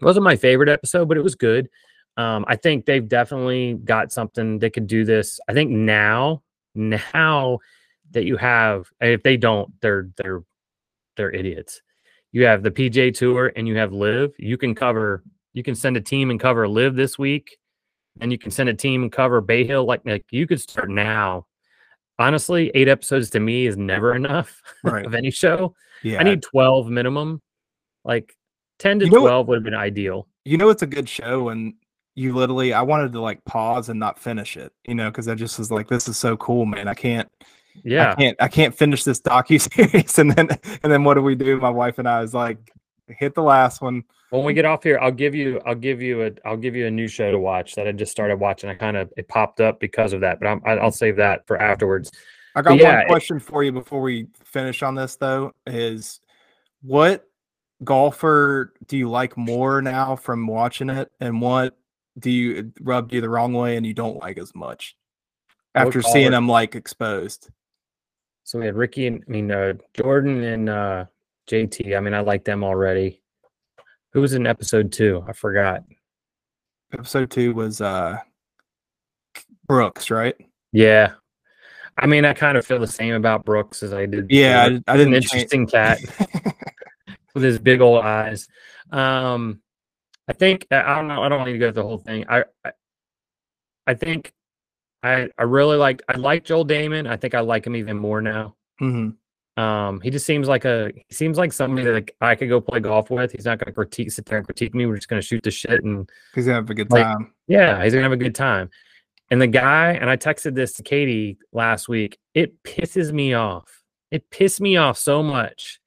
it 0.00 0.04
wasn't 0.04 0.24
my 0.24 0.36
favorite 0.36 0.68
episode, 0.68 1.08
but 1.08 1.16
it 1.16 1.22
was 1.22 1.34
good. 1.34 1.68
Um, 2.16 2.44
I 2.48 2.56
think 2.56 2.84
they've 2.84 3.06
definitely 3.08 3.74
got 3.84 4.12
something 4.12 4.58
they 4.58 4.70
could 4.70 4.86
do 4.86 5.04
this. 5.04 5.40
I 5.48 5.54
think 5.54 5.70
now, 5.70 6.42
now 6.74 7.58
that 8.12 8.24
you 8.24 8.36
have, 8.36 8.86
if 9.00 9.22
they 9.22 9.36
don't, 9.36 9.72
they're 9.80 10.08
they're 10.16 10.42
they're 11.16 11.30
idiots. 11.30 11.80
You 12.32 12.44
have 12.46 12.62
the 12.62 12.70
PGA 12.70 13.12
Tour 13.14 13.52
and 13.56 13.66
you 13.66 13.76
have 13.76 13.92
LIV. 13.92 14.32
You 14.38 14.56
can 14.56 14.74
cover. 14.74 15.22
You 15.52 15.62
can 15.62 15.74
send 15.74 15.96
a 15.96 16.00
team 16.00 16.30
and 16.30 16.38
cover 16.38 16.68
LIV 16.68 16.94
this 16.94 17.18
week, 17.18 17.58
and 18.20 18.30
you 18.30 18.38
can 18.38 18.50
send 18.52 18.68
a 18.68 18.74
team 18.74 19.02
and 19.02 19.10
cover 19.10 19.40
Bay 19.40 19.64
Hill. 19.64 19.84
Like 19.84 20.02
like 20.04 20.24
you 20.30 20.46
could 20.46 20.60
start 20.60 20.90
now. 20.90 21.46
Honestly, 22.18 22.70
eight 22.74 22.86
episodes 22.88 23.30
to 23.30 23.40
me 23.40 23.66
is 23.66 23.76
never 23.76 24.14
enough 24.14 24.60
Right. 24.84 25.06
of 25.06 25.14
any 25.14 25.30
show. 25.30 25.74
Yeah. 26.02 26.20
I 26.20 26.22
need 26.22 26.42
twelve 26.42 26.88
minimum. 26.88 27.40
Like 28.04 28.34
ten 28.78 28.98
to 29.00 29.06
You 29.06 29.10
know 29.10 29.20
what- 29.22 29.28
twelve 29.28 29.48
would 29.48 29.56
have 29.56 29.64
been 29.64 29.74
ideal. 29.74 30.28
you 30.44 30.56
know 30.56 30.68
it's 30.70 30.82
a 30.82 30.86
good 30.86 31.08
show 31.08 31.48
and 31.50 31.74
you 32.14 32.34
literally 32.34 32.72
i 32.72 32.82
wanted 32.82 33.12
to 33.12 33.20
like 33.20 33.44
pause 33.44 33.88
and 33.88 34.00
not 34.00 34.18
finish 34.18 34.56
it 34.56 34.72
you 34.86 34.94
know 34.94 35.10
because 35.10 35.28
i 35.28 35.34
just 35.34 35.58
was 35.58 35.70
like 35.70 35.88
this 35.88 36.08
is 36.08 36.16
so 36.16 36.36
cool 36.36 36.66
man. 36.66 36.88
I 36.88 36.94
can't 36.94 37.28
Yeah, 37.84 38.10
i 38.10 38.14
can't 38.14 38.36
i 38.42 38.48
can't 38.48 38.74
finish 38.74 39.04
this 39.04 39.20
docu 39.20 39.60
series. 39.74 40.18
And 40.18 40.32
then 40.32 40.48
and 40.82 40.92
then 40.92 41.04
what 41.04 41.14
do 41.14 41.22
we 41.22 41.34
do? 41.34 41.58
My 41.60 41.70
wife 41.70 41.98
and 41.98 42.08
i 42.08 42.20
was 42.20 42.34
like 42.34 42.58
hit 43.08 43.34
the 43.34 43.42
last 43.42 43.80
one. 43.80 44.04
When 44.30 44.44
we 44.44 44.54
get 44.54 44.64
off 44.64 44.84
here, 44.84 44.98
I'll 45.00 45.10
give 45.10 45.34
you, 45.34 45.60
I'll 45.66 45.74
give 45.74 46.00
you 46.00 46.22
a, 46.26 46.30
I'll 46.44 46.56
give 46.56 46.76
you 46.76 46.86
a 46.86 46.90
new 46.90 47.08
show 47.08 47.32
to 47.32 47.38
watch 47.38 47.74
that 47.74 47.88
I 47.88 47.92
just 47.92 48.12
started 48.12 48.36
watching. 48.36 48.70
I 48.70 48.74
kind 48.76 48.96
of 48.96 49.12
it 49.16 49.26
popped 49.26 49.60
up 49.60 49.80
because 49.80 50.12
of 50.12 50.20
that, 50.20 50.38
but 50.38 50.46
I'm, 50.46 50.60
I'll 50.64 50.92
save 50.92 51.16
that 51.16 51.44
for 51.48 51.60
afterwards. 51.60 52.12
i 52.54 52.62
got 52.62 52.78
yeah, 52.78 52.92
one 52.92 53.00
it- 53.00 53.06
question 53.08 53.40
for 53.40 53.64
you 53.64 53.72
before 53.72 54.00
we 54.00 54.28
finish 54.44 54.82
on 54.84 54.94
this 54.94 55.16
though 55.16 55.52
is 55.66 56.20
what 56.82 57.24
golfer 57.82 58.72
do 58.86 58.96
you 58.96 59.08
like 59.10 59.36
more 59.36 59.82
now 59.82 60.14
from 60.14 60.46
watching 60.46 60.90
it? 60.90 61.10
And 61.18 61.40
what 61.40 61.76
do 62.20 62.30
you 62.30 62.72
rubbed 62.80 63.12
you 63.12 63.20
the 63.20 63.28
wrong 63.28 63.52
way 63.52 63.76
and 63.76 63.84
you 63.86 63.94
don't 63.94 64.18
like 64.18 64.38
as 64.38 64.54
much 64.54 64.96
after 65.74 66.02
seeing 66.02 66.30
them 66.32 66.48
like 66.48 66.74
exposed 66.74 67.48
So 68.44 68.58
we 68.58 68.66
had 68.66 68.76
Rickie 68.76 69.06
and 69.06 69.24
I 69.26 69.30
mean 69.30 69.50
uh, 69.50 69.74
Jordan 69.94 70.42
and 70.42 70.68
uh, 70.68 71.04
JT. 71.48 71.96
I 71.96 72.00
mean, 72.00 72.14
I 72.14 72.20
like 72.20 72.44
them 72.44 72.62
already. 72.64 73.22
Who 74.12 74.20
was 74.20 74.34
in 74.34 74.46
episode 74.46 74.92
two? 74.92 75.24
I 75.28 75.32
forgot. 75.32 75.84
episode 76.92 77.30
two 77.30 77.54
was 77.54 77.80
uh 77.80 78.18
brooks 79.66 80.10
right 80.10 80.34
Yeah, 80.72 81.12
I 81.96 82.06
mean, 82.06 82.24
I 82.24 82.32
kind 82.32 82.56
of 82.56 82.66
feel 82.66 82.78
the 82.78 82.86
same 82.86 83.14
about 83.14 83.44
Brooks 83.44 83.82
as 83.82 83.92
I 83.92 84.06
did. 84.06 84.30
Yeah. 84.30 84.62
I, 84.62 84.92
I 84.92 84.94
an 84.94 85.10
didn't. 85.10 85.12
change- 85.22 85.52
interesting 85.52 85.66
cat 85.66 85.98
with 87.34 87.42
his 87.44 87.58
big 87.58 87.80
old 87.80 88.02
eyes. 88.04 88.48
Um, 88.90 89.60
I 90.30 90.32
think 90.32 90.68
I 90.70 90.94
don't 90.94 91.08
know. 91.08 91.24
I 91.24 91.28
don't 91.28 91.44
need 91.44 91.54
to 91.54 91.58
go 91.58 91.66
through 91.66 91.82
the 91.82 91.88
whole 91.88 91.98
thing. 91.98 92.24
I, 92.28 92.44
I, 92.64 92.70
I 93.88 93.94
think 93.94 94.32
I 95.02 95.28
I 95.36 95.42
really 95.42 95.76
like 95.76 96.02
I 96.08 96.18
like 96.18 96.44
Joel 96.44 96.64
Dahmen. 96.64 97.08
I 97.08 97.16
think 97.16 97.34
I 97.34 97.40
like 97.40 97.66
him 97.66 97.74
even 97.74 97.96
more 97.96 98.22
now. 98.22 98.54
Mhm. 98.80 99.16
Um, 99.56 100.00
he 100.00 100.10
just 100.10 100.26
seems 100.26 100.46
like 100.46 100.64
a 100.64 100.92
he 100.94 101.12
seems 101.12 101.36
like 101.36 101.52
somebody 101.52 101.84
that 101.84 101.92
like, 101.92 102.16
I 102.20 102.36
could 102.36 102.48
go 102.48 102.60
play 102.60 102.78
golf 102.78 103.10
with. 103.10 103.32
He's 103.32 103.44
not 103.44 103.58
going 103.58 103.66
to 103.66 103.72
critique, 103.72 104.12
sit 104.12 104.24
there 104.26 104.38
and 104.38 104.46
critique 104.46 104.72
me. 104.72 104.86
We're 104.86 104.94
just 104.94 105.08
going 105.08 105.20
to 105.20 105.26
shoot 105.26 105.42
the 105.42 105.50
shit 105.50 105.82
and 105.82 106.08
he's 106.32 106.44
gonna 106.44 106.54
have 106.54 106.70
a 106.70 106.74
good 106.74 106.92
like, 106.92 107.02
time. 107.02 107.34
Yeah, 107.48 107.82
he's 107.82 107.92
gonna 107.92 108.04
have 108.04 108.12
a 108.12 108.16
good 108.16 108.36
time. 108.36 108.70
And 109.32 109.42
the 109.42 109.48
guy, 109.48 109.94
and 109.94 110.08
I 110.08 110.16
texted 110.16 110.54
this 110.54 110.74
to 110.74 110.84
Katie 110.84 111.38
last 111.52 111.88
week. 111.88 112.18
It 112.34 112.62
pisses 112.62 113.12
me 113.12 113.34
off. 113.34 113.82
It 114.12 114.30
pissed 114.30 114.60
me 114.60 114.76
off 114.76 114.96
so 114.96 115.24
much 115.24 115.80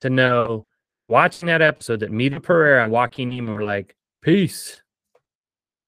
to 0.00 0.10
know 0.10 0.66
watching 1.08 1.46
that 1.46 1.62
episode 1.62 2.00
that 2.00 2.10
Mito 2.10 2.42
Pereira 2.42 2.84
and 2.84 2.92
Joaquin 2.92 3.30
Niemann 3.30 3.54
were 3.54 3.64
like, 3.64 3.96
peace. 4.22 4.82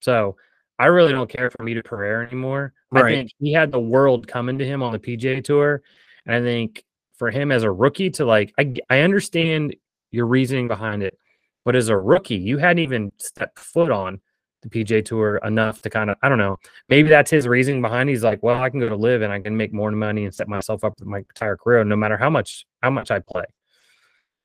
So 0.01 0.37
I 0.79 0.87
really 0.87 1.13
don't 1.13 1.31
care 1.31 1.51
for 1.51 1.65
Mito 1.65 1.85
Pereira 1.85 2.27
anymore. 2.27 2.73
Right. 2.91 3.05
I 3.05 3.09
think 3.09 3.31
he 3.39 3.53
had 3.53 3.71
the 3.71 3.81
world 3.81 4.27
coming 4.27 4.59
to 4.59 4.67
him 4.67 4.83
on 4.83 4.93
the 4.93 4.99
PGA 4.99 5.45
tour. 5.45 5.83
And 6.27 6.35
I 6.35 6.41
think 6.41 6.85
for 7.19 7.31
him 7.31 7.53
as 7.53 7.63
a 7.63 7.71
rookie 7.71 8.11
to 8.11 8.25
like, 8.25 8.53
I, 8.59 8.75
I 8.89 9.01
understand 9.01 9.77
your 10.11 10.27
reasoning 10.27 10.69
behind 10.69 11.03
it, 11.03 11.19
but 11.65 11.77
as 11.77 11.89
a 11.89 11.97
rookie, 11.97 12.37
you 12.37 12.59
hadn't 12.59 12.83
even 12.83 13.13
stepped 13.19 13.59
foot 13.59 13.91
on 13.91 14.21
the 14.63 14.69
PGA 14.69 15.05
Tour 15.05 15.41
enough 15.45 15.83
to 15.83 15.91
kind 15.91 16.11
of 16.11 16.17
I 16.23 16.29
don't 16.29 16.39
know. 16.39 16.59
Maybe 16.89 17.09
that's 17.09 17.31
his 17.31 17.49
reasoning 17.49 17.81
behind. 17.81 18.09
It. 18.09 18.13
He's 18.13 18.25
like, 18.25 18.43
well, 18.43 18.63
I 18.63 18.69
can 18.69 18.81
go 18.81 18.89
to 18.89 18.97
LIV 18.97 19.23
and 19.23 19.33
I 19.33 19.41
can 19.41 19.57
make 19.57 19.73
more 19.73 19.91
money 19.91 20.25
and 20.25 20.35
set 20.35 20.49
myself 20.49 20.85
up 20.85 20.99
for 20.99 21.07
my 21.07 21.19
entire 21.19 21.57
career, 21.57 21.83
no 21.85 21.97
matter 21.97 22.17
how 22.17 22.31
much 22.31 22.67
how 22.83 22.91
much 22.91 23.11
I 23.11 23.21
play. 23.21 23.45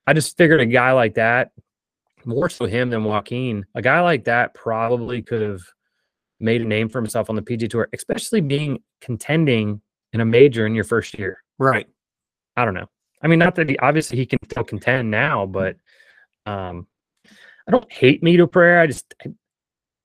I 0.08 0.14
just 0.14 0.38
figured 0.38 0.62
a 0.62 0.66
guy 0.66 0.91
like 0.91 1.16
that, 1.16 1.51
more 2.26 2.49
so 2.49 2.66
him 2.66 2.89
than 2.89 3.03
Joaquin, 3.03 3.66
a 3.76 3.82
guy 3.82 4.01
like 4.01 4.26
that 4.26 4.53
probably 4.53 5.22
could 5.22 5.41
have 5.41 5.62
made 6.39 6.62
a 6.62 6.66
name 6.66 6.89
for 6.89 6.99
himself 6.99 7.30
on 7.30 7.36
the 7.36 7.41
PGA 7.41 7.70
Tour, 7.70 7.89
especially 7.93 8.41
being 8.41 8.82
contending 9.01 9.82
in 10.14 10.22
a 10.22 10.26
major 10.26 10.66
in 10.66 10.76
your 10.76 10.84
first 10.84 11.18
year. 11.18 11.43
Right. 11.58 11.88
I 12.56 12.66
don't 12.66 12.74
know. 12.74 12.88
I 13.22 13.28
mean, 13.28 13.39
not 13.39 13.56
that 13.56 13.70
he 13.70 13.78
obviously 13.80 14.18
he 14.18 14.26
can 14.26 14.39
still 14.49 14.64
contend 14.64 15.10
now, 15.10 15.45
but 15.45 15.78
um, 16.45 16.88
I 17.68 17.72
don't 17.72 17.91
hate 17.91 18.22
Mito 18.22 18.51
Pereira. 18.51 18.84
I 18.84 18.88
just 18.88 19.14
I, 19.26 19.30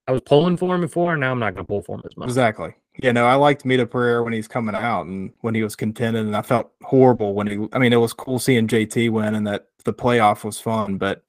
I 0.08 0.12
was 0.12 0.22
pulling 0.22 0.56
for 0.56 0.74
him 0.74 0.80
before, 0.80 1.12
and 1.12 1.20
now 1.20 1.30
I'm 1.30 1.38
not 1.38 1.54
going 1.54 1.64
to 1.64 1.68
pull 1.68 1.82
for 1.82 1.96
him 1.96 2.02
as 2.04 2.16
much. 2.16 2.28
Exactly. 2.28 2.74
Yeah, 2.98 3.12
no, 3.12 3.24
I 3.26 3.34
liked 3.34 3.64
Mito 3.64 3.88
Pereira 3.88 4.22
when 4.22 4.32
he's 4.32 4.48
coming 4.48 4.74
out 4.74 5.06
and 5.06 5.32
when 5.40 5.54
he 5.54 5.62
was 5.62 5.76
contending, 5.76 6.26
and 6.26 6.36
I 6.36 6.42
felt 6.42 6.72
horrible 6.82 7.34
when 7.34 7.46
he. 7.46 7.68
I 7.72 7.78
mean, 7.78 7.92
it 7.92 7.96
was 7.96 8.12
cool 8.12 8.38
seeing 8.38 8.66
JT 8.66 9.10
win 9.10 9.34
and 9.34 9.46
that 9.46 9.68
the 9.84 9.92
playoff 9.94 10.44
was 10.44 10.60
fun, 10.60 10.98
but 10.98 11.22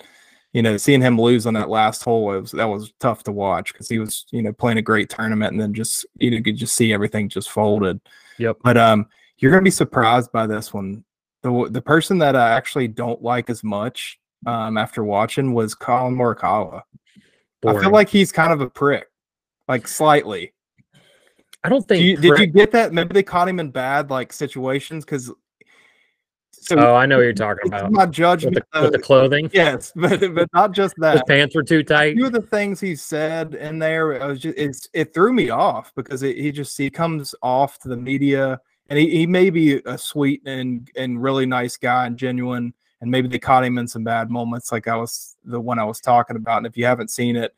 you 0.53 0.61
know, 0.61 0.75
seeing 0.75 1.01
him 1.01 1.19
lose 1.19 1.45
on 1.45 1.53
that 1.53 1.69
last 1.69 2.03
hole 2.03 2.25
was 2.25 2.51
that 2.51 2.65
was 2.65 2.91
tough 2.99 3.23
to 3.23 3.31
watch 3.31 3.71
because 3.71 3.87
he 3.87 3.99
was 3.99 4.25
you 4.31 4.41
know 4.41 4.51
playing 4.51 4.77
a 4.77 4.81
great 4.81 5.09
tournament 5.09 5.53
and 5.53 5.61
then 5.61 5.73
just 5.73 6.05
you 6.17 6.31
know 6.31 6.41
could 6.41 6.57
just 6.57 6.75
see 6.75 6.93
everything 6.93 7.29
just 7.29 7.49
folded. 7.49 8.01
Yep. 8.37 8.57
But 8.63 8.77
um, 8.77 9.07
you're 9.37 9.51
gonna 9.51 9.63
be 9.63 9.71
surprised 9.71 10.31
by 10.31 10.47
this 10.47 10.73
one. 10.73 11.03
The 11.41 11.69
the 11.69 11.81
person 11.81 12.17
that 12.19 12.35
I 12.35 12.51
actually 12.51 12.87
don't 12.87 13.21
like 13.21 13.49
as 13.49 13.63
much 13.63 14.19
um 14.45 14.77
after 14.77 15.03
watching 15.03 15.53
was 15.53 15.75
Collin 15.75 16.15
Morikawa. 16.15 16.81
Boring. 17.61 17.77
I 17.77 17.81
feel 17.81 17.91
like 17.91 18.09
he's 18.09 18.31
kind 18.31 18.51
of 18.51 18.59
a 18.59 18.69
prick, 18.69 19.07
like 19.67 19.87
slightly. 19.87 20.53
I 21.63 21.69
don't 21.69 21.87
think. 21.87 22.03
You, 22.03 22.17
did 22.17 22.39
you 22.39 22.47
get 22.47 22.71
that? 22.71 22.93
Maybe 22.93 23.13
they 23.13 23.23
caught 23.23 23.47
him 23.47 23.59
in 23.59 23.71
bad 23.71 24.09
like 24.09 24.33
situations 24.33 25.05
because. 25.05 25.31
So 26.53 26.77
oh, 26.77 26.95
I 26.95 27.07
know 27.07 27.17
what 27.17 27.23
you're 27.23 27.33
talking 27.33 27.67
about. 27.67 27.91
Not 27.91 28.11
judgment 28.11 28.55
with 28.55 28.63
the, 28.71 28.81
with 28.81 28.91
the, 28.91 28.99
clothing. 28.99 29.49
Yes, 29.51 29.91
but 29.95 30.19
but 30.33 30.47
not 30.53 30.73
just 30.73 30.93
that. 30.97 31.13
His 31.13 31.23
pants 31.27 31.55
were 31.55 31.63
too 31.63 31.83
tight. 31.83 32.13
A 32.13 32.15
few 32.15 32.27
of 32.27 32.33
the 32.33 32.41
things 32.41 32.79
he 32.79 32.95
said 32.95 33.55
in 33.55 33.79
there, 33.79 34.13
it 34.13 34.25
was 34.25 34.39
just 34.39 34.89
it 34.93 35.13
threw 35.13 35.33
me 35.33 35.49
off 35.49 35.91
because 35.95 36.23
it, 36.23 36.37
he 36.37 36.51
just 36.51 36.77
he 36.77 36.89
comes 36.89 37.33
off 37.41 37.79
to 37.79 37.87
the 37.87 37.97
media 37.97 38.59
and 38.89 38.99
he, 38.99 39.09
he 39.09 39.25
may 39.25 39.49
be 39.49 39.81
a 39.85 39.97
sweet 39.97 40.41
and 40.45 40.89
and 40.95 41.21
really 41.21 41.45
nice 41.45 41.77
guy 41.77 42.05
and 42.05 42.17
genuine 42.17 42.73
and 43.01 43.09
maybe 43.09 43.27
they 43.27 43.39
caught 43.39 43.65
him 43.65 43.77
in 43.77 43.87
some 43.87 44.03
bad 44.03 44.29
moments, 44.29 44.71
like 44.71 44.87
I 44.87 44.95
was 44.95 45.35
the 45.43 45.59
one 45.59 45.79
I 45.79 45.83
was 45.83 45.99
talking 45.99 46.35
about. 46.35 46.57
And 46.57 46.67
if 46.67 46.77
you 46.77 46.85
haven't 46.85 47.09
seen 47.09 47.35
it, 47.35 47.55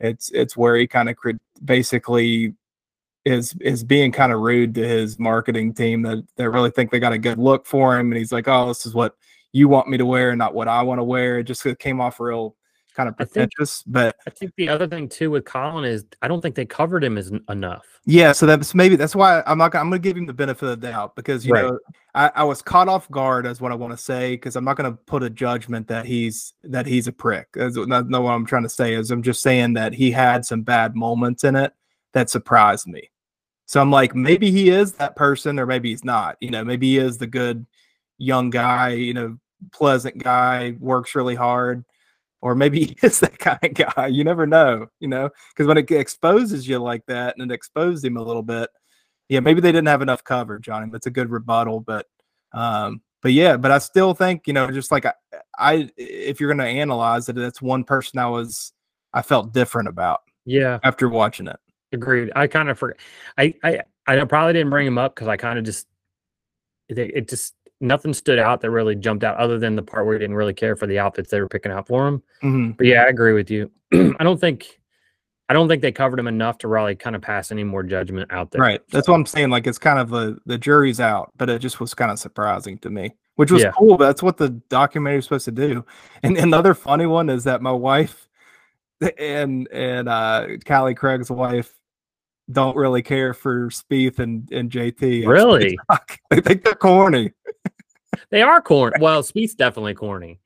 it's 0.00 0.30
it's 0.30 0.56
where 0.56 0.76
he 0.76 0.86
kind 0.86 1.10
of 1.10 1.16
basically 1.64 2.54
is 3.28 3.54
is 3.60 3.84
being 3.84 4.12
kind 4.12 4.32
of 4.32 4.40
rude 4.40 4.74
to 4.74 4.86
his 4.86 5.18
marketing 5.18 5.74
team 5.74 6.02
that 6.02 6.24
they 6.36 6.48
really 6.48 6.70
think 6.70 6.90
they 6.90 6.98
got 6.98 7.12
a 7.12 7.18
good 7.18 7.38
look 7.38 7.66
for 7.66 7.98
him, 7.98 8.10
and 8.10 8.18
he's 8.18 8.32
like, 8.32 8.48
"Oh, 8.48 8.68
this 8.68 8.86
is 8.86 8.94
what 8.94 9.14
you 9.52 9.68
want 9.68 9.88
me 9.88 9.98
to 9.98 10.06
wear, 10.06 10.34
not 10.34 10.54
what 10.54 10.68
I 10.68 10.82
want 10.82 10.98
to 10.98 11.04
wear." 11.04 11.38
It 11.38 11.44
just 11.44 11.66
came 11.78 12.00
off 12.00 12.20
real 12.20 12.56
kind 12.98 13.08
of 13.08 13.16
pretentious. 13.16 13.82
I 13.82 13.84
think, 13.84 13.92
but 13.92 14.16
I 14.26 14.30
think 14.30 14.52
the 14.56 14.68
other 14.68 14.88
thing 14.88 15.08
too 15.08 15.30
with 15.30 15.44
collin 15.44 15.84
is 15.84 16.04
I 16.22 16.28
don't 16.28 16.40
think 16.40 16.54
they 16.54 16.66
covered 16.66 17.04
him 17.04 17.16
as 17.18 17.30
enough. 17.48 17.86
Yeah, 18.06 18.32
so 18.32 18.46
that's 18.46 18.74
maybe 18.74 18.96
that's 18.96 19.14
why 19.14 19.42
I'm 19.46 19.58
not. 19.58 19.74
I'm 19.74 19.90
going 19.90 20.00
to 20.02 20.08
give 20.08 20.16
him 20.16 20.26
the 20.26 20.32
benefit 20.32 20.64
of 20.64 20.80
the 20.80 20.88
doubt 20.88 21.14
because 21.14 21.46
you 21.46 21.52
right. 21.52 21.64
know 21.64 21.78
I, 22.14 22.32
I, 22.36 22.44
was 22.44 22.62
caught 22.62 22.88
off 22.88 23.08
guard, 23.10 23.46
as 23.46 23.60
what 23.60 23.70
I 23.70 23.74
want 23.74 23.92
to 23.92 24.02
say, 24.02 24.32
because 24.32 24.56
I'm 24.56 24.64
not 24.64 24.76
going 24.76 24.90
to 24.90 24.96
put 24.96 25.22
a 25.22 25.30
judgment 25.30 25.86
that 25.88 26.06
he's 26.06 26.54
that 26.64 26.86
he's 26.86 27.06
a 27.06 27.12
prick. 27.12 27.48
That's 27.52 27.76
not, 27.76 28.08
not 28.08 28.22
what 28.22 28.32
I'm 28.32 28.46
trying 28.46 28.64
to 28.64 28.68
say. 28.68 28.94
Is 28.94 29.10
I'm 29.10 29.22
just 29.22 29.42
saying 29.42 29.74
that 29.74 29.92
he 29.92 30.10
had 30.10 30.44
some 30.44 30.62
bad 30.62 30.96
moments 30.96 31.44
in 31.44 31.54
it 31.54 31.72
that 32.14 32.30
surprised 32.30 32.86
me. 32.86 33.10
So 33.68 33.80
I'm 33.80 33.90
like, 33.90 34.14
maybe 34.14 34.50
he 34.50 34.70
is 34.70 34.94
that 34.94 35.14
person, 35.14 35.58
or 35.58 35.66
maybe 35.66 35.90
he's 35.90 36.04
not. 36.04 36.36
You 36.40 36.50
know, 36.50 36.64
maybe 36.64 36.88
he 36.88 36.98
is 36.98 37.18
the 37.18 37.26
good 37.26 37.66
young 38.18 38.50
guy. 38.50 38.90
You 38.90 39.14
know, 39.14 39.38
pleasant 39.72 40.18
guy, 40.18 40.74
works 40.80 41.14
really 41.14 41.36
hard 41.36 41.84
or 42.40 42.54
maybe 42.54 42.84
he 42.84 42.96
is 43.02 43.20
that 43.20 43.38
kind 43.38 43.58
of 43.62 43.74
guy. 43.74 44.06
You 44.08 44.24
never 44.24 44.46
know, 44.46 44.86
you 45.00 45.08
know, 45.08 45.30
because 45.50 45.66
when 45.66 45.78
it 45.78 45.90
exposes 45.90 46.68
you 46.68 46.78
like 46.78 47.04
that 47.06 47.36
and 47.36 47.50
it 47.50 47.54
exposed 47.54 48.04
him 48.04 48.16
a 48.16 48.22
little 48.22 48.42
bit, 48.42 48.70
yeah, 49.28 49.40
maybe 49.40 49.60
they 49.60 49.72
didn't 49.72 49.88
have 49.88 50.02
enough 50.02 50.24
cover, 50.24 50.58
Johnny. 50.58 50.88
That's 50.90 51.06
a 51.06 51.10
good 51.10 51.30
rebuttal, 51.30 51.80
but, 51.80 52.06
um, 52.52 53.02
but 53.20 53.32
yeah, 53.32 53.56
but 53.56 53.70
I 53.70 53.78
still 53.78 54.14
think, 54.14 54.46
you 54.46 54.52
know, 54.52 54.70
just 54.70 54.90
like 54.90 55.04
I, 55.04 55.12
I 55.58 55.90
if 55.96 56.40
you're 56.40 56.54
going 56.54 56.66
to 56.66 56.80
analyze 56.80 57.28
it, 57.28 57.34
that's 57.34 57.60
one 57.60 57.84
person 57.84 58.18
I 58.18 58.28
was, 58.28 58.72
I 59.12 59.22
felt 59.22 59.52
different 59.52 59.88
about. 59.88 60.20
Yeah. 60.46 60.78
After 60.82 61.08
watching 61.08 61.48
it. 61.48 61.58
Agreed. 61.92 62.30
I 62.36 62.46
kind 62.46 62.68
of 62.68 62.78
forgot. 62.78 62.98
I, 63.36 63.54
I, 63.62 63.80
I 64.06 64.24
probably 64.24 64.52
didn't 64.52 64.70
bring 64.70 64.86
him 64.86 64.98
up 64.98 65.14
because 65.14 65.28
I 65.28 65.36
kind 65.36 65.58
of 65.58 65.64
just, 65.64 65.86
it, 66.88 66.98
it 66.98 67.28
just 67.28 67.54
nothing 67.80 68.12
stood 68.12 68.38
out 68.38 68.60
that 68.60 68.70
really 68.70 68.94
jumped 68.94 69.24
out 69.24 69.36
other 69.36 69.58
than 69.58 69.76
the 69.76 69.82
part 69.82 70.06
where 70.06 70.14
he 70.14 70.18
didn't 70.18 70.36
really 70.36 70.54
care 70.54 70.76
for 70.76 70.86
the 70.86 70.98
outfits 70.98 71.30
they 71.30 71.40
were 71.40 71.48
picking 71.48 71.72
out 71.72 71.86
for 71.86 72.06
him. 72.06 72.22
Mm-hmm. 72.42 72.70
But 72.72 72.86
yeah, 72.86 73.02
I 73.02 73.06
agree 73.06 73.32
with 73.32 73.50
you. 73.50 73.70
I 73.92 74.24
don't 74.24 74.40
think 74.40 74.80
I 75.48 75.54
don't 75.54 75.68
think 75.68 75.80
they 75.80 75.92
covered 75.92 76.18
him 76.18 76.28
enough 76.28 76.58
to 76.58 76.68
really 76.68 76.94
kind 76.94 77.16
of 77.16 77.22
pass 77.22 77.50
any 77.50 77.64
more 77.64 77.82
judgment 77.82 78.30
out 78.32 78.50
there. 78.50 78.60
Right. 78.60 78.82
That's 78.90 79.08
what 79.08 79.14
I'm 79.14 79.26
saying. 79.26 79.50
Like 79.50 79.66
it's 79.66 79.78
kind 79.78 79.98
of 79.98 80.12
a 80.12 80.36
the 80.46 80.58
jury's 80.58 81.00
out, 81.00 81.32
but 81.36 81.48
it 81.48 81.60
just 81.60 81.80
was 81.80 81.94
kind 81.94 82.10
of 82.10 82.18
surprising 82.18 82.78
to 82.78 82.90
me, 82.90 83.14
which 83.36 83.50
was 83.50 83.62
yeah. 83.62 83.72
cool. 83.78 83.96
But 83.96 84.06
that's 84.06 84.22
what 84.22 84.36
the 84.36 84.50
documentary 84.50 85.18
was 85.18 85.24
supposed 85.24 85.46
to 85.46 85.52
do. 85.52 85.84
And 86.22 86.36
another 86.36 86.74
funny 86.74 87.06
one 87.06 87.30
is 87.30 87.44
that 87.44 87.62
my 87.62 87.72
wife 87.72 88.28
and 89.18 89.68
and 89.68 90.08
uh 90.08 90.48
Callie 90.66 90.94
Craig's 90.94 91.30
wife 91.30 91.77
don't 92.50 92.76
really 92.76 93.02
care 93.02 93.34
for 93.34 93.68
Spieth 93.68 94.18
and, 94.18 94.50
and 94.52 94.70
JT. 94.70 95.26
Really? 95.26 95.78
They 96.30 96.40
think 96.40 96.64
they're 96.64 96.74
corny. 96.74 97.32
they 98.30 98.42
are 98.42 98.60
corny. 98.60 98.96
Well, 99.00 99.22
Spieth's 99.22 99.54
definitely 99.54 99.94
corny. 99.94 100.40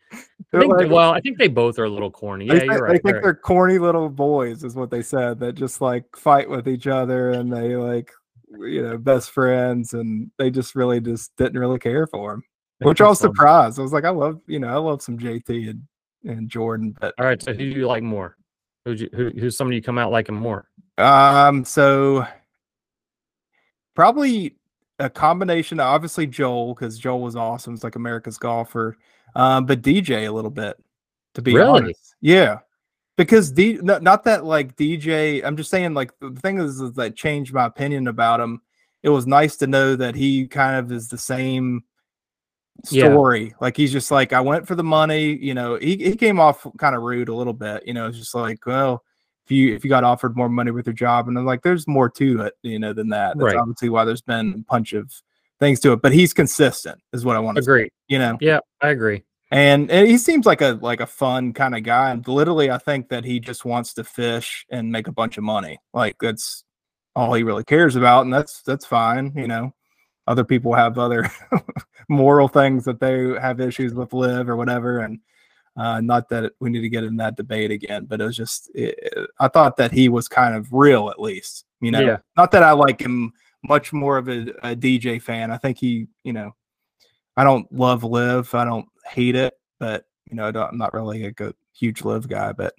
I 0.54 0.58
think, 0.58 0.72
like, 0.72 0.90
well, 0.90 1.12
I 1.12 1.20
think 1.20 1.38
they 1.38 1.48
both 1.48 1.78
are 1.78 1.84
a 1.84 1.90
little 1.90 2.10
corny. 2.10 2.46
Yeah, 2.46 2.62
you're 2.64 2.78
right. 2.82 3.02
They 3.02 3.10
think 3.10 3.22
they're 3.22 3.34
corny 3.34 3.78
little 3.78 4.10
boys, 4.10 4.64
is 4.64 4.76
what 4.76 4.90
they 4.90 5.02
said. 5.02 5.40
That 5.40 5.54
just 5.54 5.80
like 5.80 6.04
fight 6.14 6.48
with 6.48 6.68
each 6.68 6.86
other 6.86 7.30
and 7.30 7.50
they 7.50 7.74
like, 7.76 8.10
you 8.58 8.82
know, 8.82 8.98
best 8.98 9.30
friends, 9.30 9.94
and 9.94 10.30
they 10.38 10.50
just 10.50 10.74
really 10.74 11.00
just 11.00 11.34
didn't 11.38 11.58
really 11.58 11.78
care 11.78 12.06
for 12.06 12.34
him. 12.34 12.42
Which 12.80 13.00
I 13.00 13.08
was 13.08 13.20
surprised. 13.20 13.78
I 13.78 13.82
was 13.82 13.92
like, 13.92 14.04
I 14.04 14.10
love, 14.10 14.40
you 14.46 14.58
know, 14.58 14.68
I 14.68 14.76
love 14.76 15.02
some 15.02 15.18
JT 15.18 15.70
and, 15.70 15.82
and 16.24 16.48
Jordan. 16.48 16.94
But 17.00 17.14
all 17.18 17.24
right, 17.24 17.40
so 17.40 17.52
who 17.52 17.58
do 17.58 17.64
you 17.64 17.86
like 17.86 18.02
more? 18.02 18.36
You, 18.84 19.08
who, 19.14 19.30
who's 19.30 19.56
somebody 19.56 19.76
you 19.76 19.82
come 19.82 19.98
out 19.98 20.10
liking 20.10 20.34
more? 20.34 20.68
Um, 20.98 21.64
so 21.64 22.26
probably 23.94 24.56
a 24.98 25.10
combination. 25.10 25.80
Obviously, 25.80 26.26
Joel 26.26 26.74
because 26.74 26.98
Joel 26.98 27.20
was 27.20 27.36
awesome. 27.36 27.74
It's 27.74 27.84
like 27.84 27.96
America's 27.96 28.38
golfer. 28.38 28.96
Um, 29.34 29.66
but 29.66 29.82
DJ 29.82 30.26
a 30.26 30.32
little 30.32 30.50
bit 30.50 30.76
to 31.34 31.42
be 31.42 31.54
really? 31.54 31.68
honest. 31.68 32.14
Yeah, 32.20 32.58
because 33.16 33.50
D 33.50 33.78
not, 33.82 34.02
not 34.02 34.24
that 34.24 34.44
like 34.44 34.76
DJ. 34.76 35.44
I'm 35.44 35.56
just 35.56 35.70
saying 35.70 35.94
like 35.94 36.12
the 36.20 36.30
thing 36.30 36.58
is, 36.58 36.80
is 36.80 36.92
that 36.94 37.16
changed 37.16 37.52
my 37.52 37.66
opinion 37.66 38.08
about 38.08 38.40
him. 38.40 38.60
It 39.02 39.08
was 39.08 39.26
nice 39.26 39.56
to 39.58 39.66
know 39.66 39.96
that 39.96 40.14
he 40.14 40.46
kind 40.46 40.76
of 40.76 40.92
is 40.92 41.08
the 41.08 41.18
same 41.18 41.82
story. 42.84 43.46
Yeah. 43.46 43.54
Like 43.60 43.76
he's 43.76 43.92
just 43.92 44.10
like 44.10 44.32
I 44.32 44.40
went 44.40 44.66
for 44.66 44.74
the 44.74 44.84
money. 44.84 45.34
You 45.34 45.54
know, 45.54 45.76
he 45.76 45.96
he 45.96 46.16
came 46.16 46.38
off 46.38 46.66
kind 46.78 46.94
of 46.94 47.02
rude 47.02 47.28
a 47.28 47.34
little 47.34 47.52
bit. 47.52 47.86
You 47.86 47.94
know, 47.94 48.06
it's 48.06 48.18
just 48.18 48.34
like 48.34 48.64
well 48.66 49.02
if 49.44 49.50
you 49.50 49.74
if 49.74 49.84
you 49.84 49.90
got 49.90 50.04
offered 50.04 50.36
more 50.36 50.48
money 50.48 50.70
with 50.70 50.86
your 50.86 50.94
job 50.94 51.28
and 51.28 51.36
I'm 51.36 51.44
like 51.44 51.62
there's 51.62 51.88
more 51.88 52.08
to 52.10 52.42
it 52.42 52.54
you 52.62 52.78
know 52.78 52.92
than 52.92 53.08
that. 53.10 53.36
That's 53.36 53.44
right. 53.44 53.56
obviously 53.56 53.88
why 53.88 54.04
there's 54.04 54.22
been 54.22 54.64
a 54.68 54.72
bunch 54.72 54.92
of 54.92 55.12
things 55.60 55.80
to 55.80 55.92
it 55.92 56.02
but 56.02 56.12
he's 56.12 56.32
consistent 56.32 57.00
is 57.12 57.24
what 57.24 57.36
I 57.36 57.40
want 57.40 57.56
to 57.56 57.62
agree. 57.62 57.84
say, 57.84 57.90
you 58.08 58.18
know? 58.18 58.38
Yeah 58.40 58.60
I 58.80 58.90
agree. 58.90 59.22
And, 59.50 59.90
and 59.90 60.08
he 60.08 60.16
seems 60.16 60.46
like 60.46 60.62
a 60.62 60.78
like 60.80 61.00
a 61.00 61.06
fun 61.06 61.52
kind 61.52 61.76
of 61.76 61.82
guy 61.82 62.10
and 62.10 62.26
literally 62.26 62.70
I 62.70 62.78
think 62.78 63.08
that 63.08 63.24
he 63.24 63.40
just 63.40 63.64
wants 63.64 63.94
to 63.94 64.04
fish 64.04 64.64
and 64.70 64.90
make 64.90 65.08
a 65.08 65.12
bunch 65.12 65.38
of 65.38 65.44
money. 65.44 65.78
Like 65.92 66.16
that's 66.20 66.64
all 67.14 67.34
he 67.34 67.42
really 67.42 67.64
cares 67.64 67.96
about 67.96 68.24
and 68.24 68.32
that's 68.32 68.62
that's 68.62 68.86
fine 68.86 69.32
you 69.36 69.48
know? 69.48 69.74
Other 70.26 70.44
people 70.44 70.72
have 70.72 70.98
other 70.98 71.28
moral 72.08 72.46
things 72.46 72.84
that 72.84 73.00
they 73.00 73.38
have 73.40 73.60
issues 73.60 73.92
with 73.92 74.12
live 74.12 74.48
or 74.48 74.56
whatever 74.56 75.00
and 75.00 75.18
uh, 75.76 76.00
not 76.00 76.28
that 76.28 76.52
we 76.60 76.70
need 76.70 76.82
to 76.82 76.88
get 76.88 77.04
in 77.04 77.16
that 77.16 77.36
debate 77.36 77.70
again 77.70 78.04
but 78.04 78.20
it 78.20 78.24
was 78.24 78.36
just 78.36 78.70
it, 78.74 78.98
i 79.40 79.48
thought 79.48 79.76
that 79.76 79.90
he 79.92 80.08
was 80.08 80.28
kind 80.28 80.54
of 80.54 80.72
real 80.72 81.08
at 81.08 81.20
least 81.20 81.64
you 81.80 81.90
know? 81.90 82.00
Yeah. 82.00 82.18
not 82.36 82.50
that 82.52 82.62
i 82.62 82.72
like 82.72 83.00
him 83.00 83.32
much 83.64 83.92
more 83.92 84.18
of 84.18 84.28
a, 84.28 84.50
a 84.62 84.76
dj 84.76 85.20
fan. 85.20 85.50
I 85.50 85.56
think 85.56 85.78
he 85.78 86.06
you 86.24 86.32
know 86.32 86.54
i 87.36 87.44
don't 87.44 87.70
love 87.72 88.04
LIV. 88.04 88.54
I 88.54 88.64
don't 88.64 88.86
hate 89.06 89.36
it 89.36 89.54
but 89.78 90.04
you 90.30 90.36
know 90.36 90.44
I 90.44 90.68
am 90.68 90.78
not 90.78 90.94
really 90.94 91.24
a 91.24 91.32
good, 91.32 91.54
huge 91.72 92.02
LIV 92.02 92.28
guy 92.28 92.52
but 92.52 92.74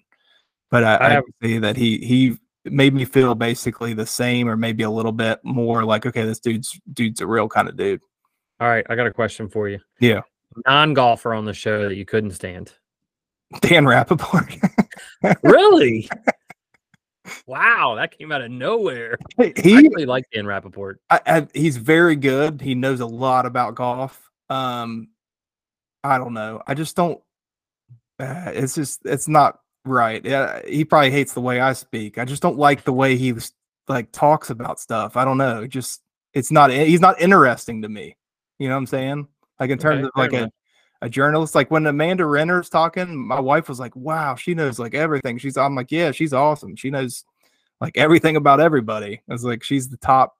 but 0.70 0.84
i, 0.84 0.96
I, 0.96 1.06
I 1.08 1.10
have, 1.12 1.24
say 1.42 1.58
that 1.60 1.78
he 1.78 1.98
he 2.00 2.38
made 2.66 2.94
me 2.94 3.06
feel 3.06 3.36
basically 3.36 3.94
the 3.94 4.06
same 4.06 4.48
or 4.48 4.56
maybe 4.56 4.84
a 4.84 4.90
little 4.90 5.12
bit 5.12 5.40
more 5.44 5.84
like 5.84 6.06
okay 6.06 6.24
this 6.24 6.40
dude's 6.40 6.80
dude's 6.94 7.22
a 7.22 7.28
real 7.28 7.50
kind 7.50 7.68
of 7.68 7.76
dude. 7.76 8.02
All 8.60 8.70
right 8.70 8.86
i 8.90 8.96
got 8.96 9.08
a 9.08 9.14
question 9.14 9.50
for 9.50 9.70
you. 9.70 9.80
Yeah. 10.00 10.22
Non-golfer 10.68 11.34
on 11.34 11.46
the 11.46 11.54
show 11.54 11.90
that 11.90 11.96
you 11.96 12.06
couldn't 12.06 12.32
stand 12.32 12.74
dan 13.62 13.86
Rapaport. 13.86 14.60
really 15.44 16.10
wow 17.48 17.96
that 17.96 18.18
came 18.18 18.34
out 18.34 18.42
of 18.42 18.52
nowhere 18.52 19.18
he 19.38 19.76
I 19.76 19.80
really 19.80 20.06
like 20.06 20.26
dan 20.34 20.46
Rapaport. 20.46 20.96
I, 21.10 21.22
I, 21.26 21.48
he's 21.54 21.78
very 21.78 22.16
good 22.16 22.62
he 22.62 22.76
knows 22.76 23.00
a 23.00 23.06
lot 23.06 23.46
about 23.46 23.76
golf 23.76 24.30
um 24.50 25.08
i 26.04 26.18
don't 26.18 26.34
know 26.34 26.62
i 26.68 26.74
just 26.74 26.96
don't 26.96 27.22
uh, 28.20 28.52
it's 28.54 28.76
just 28.76 29.02
it's 29.06 29.28
not 29.28 29.60
Right. 29.86 30.24
Yeah. 30.24 30.62
He 30.66 30.86
probably 30.86 31.12
hates 31.12 31.34
the 31.34 31.42
way 31.42 31.60
I 31.60 31.74
speak. 31.74 32.18
I 32.18 32.26
just 32.26 32.42
don't 32.42 32.58
like 32.58 32.84
the 32.84 32.94
way 32.94 33.18
he 33.18 33.34
like 33.88 34.12
talks 34.12 34.50
about 34.50 34.80
stuff. 34.80 35.18
I 35.18 35.26
don't 35.26 35.38
know. 35.38 35.68
Just 35.68 36.02
it's 36.34 36.52
not. 36.52 36.72
He's 36.72 37.02
not 37.02 37.20
interesting 37.22 37.82
to 37.82 37.90
me. 37.90 38.16
You 38.60 38.70
know 38.70 38.76
what 38.76 38.80
I'm 38.80 38.88
saying? 38.88 39.28
Like 39.60 39.72
in 39.72 39.78
terms 39.78 40.00
okay, 40.00 40.08
of 40.08 40.12
like 40.16 40.34
a, 40.34 40.50
a 41.04 41.10
journalist. 41.10 41.54
Like 41.54 41.70
when 41.70 41.86
Amanda 41.86 42.26
Renner's 42.26 42.70
talking, 42.70 43.16
my 43.16 43.40
wife 43.40 43.68
was 43.68 43.80
like, 43.80 43.94
"Wow, 43.96 44.36
she 44.36 44.54
knows 44.56 44.80
like 44.80 44.96
everything." 44.96 45.38
She's. 45.38 45.58
I'm 45.58 45.76
like, 45.76 45.92
"Yeah, 45.92 46.12
she's 46.12 46.34
awesome. 46.34 46.78
She 46.78 46.90
knows 46.90 47.26
like 47.82 47.98
everything 47.98 48.38
about 48.38 48.62
everybody." 48.62 49.22
I 49.30 49.34
was 49.34 49.44
like, 49.44 49.64
"She's 49.64 49.90
the 49.90 49.98
top." 49.98 50.38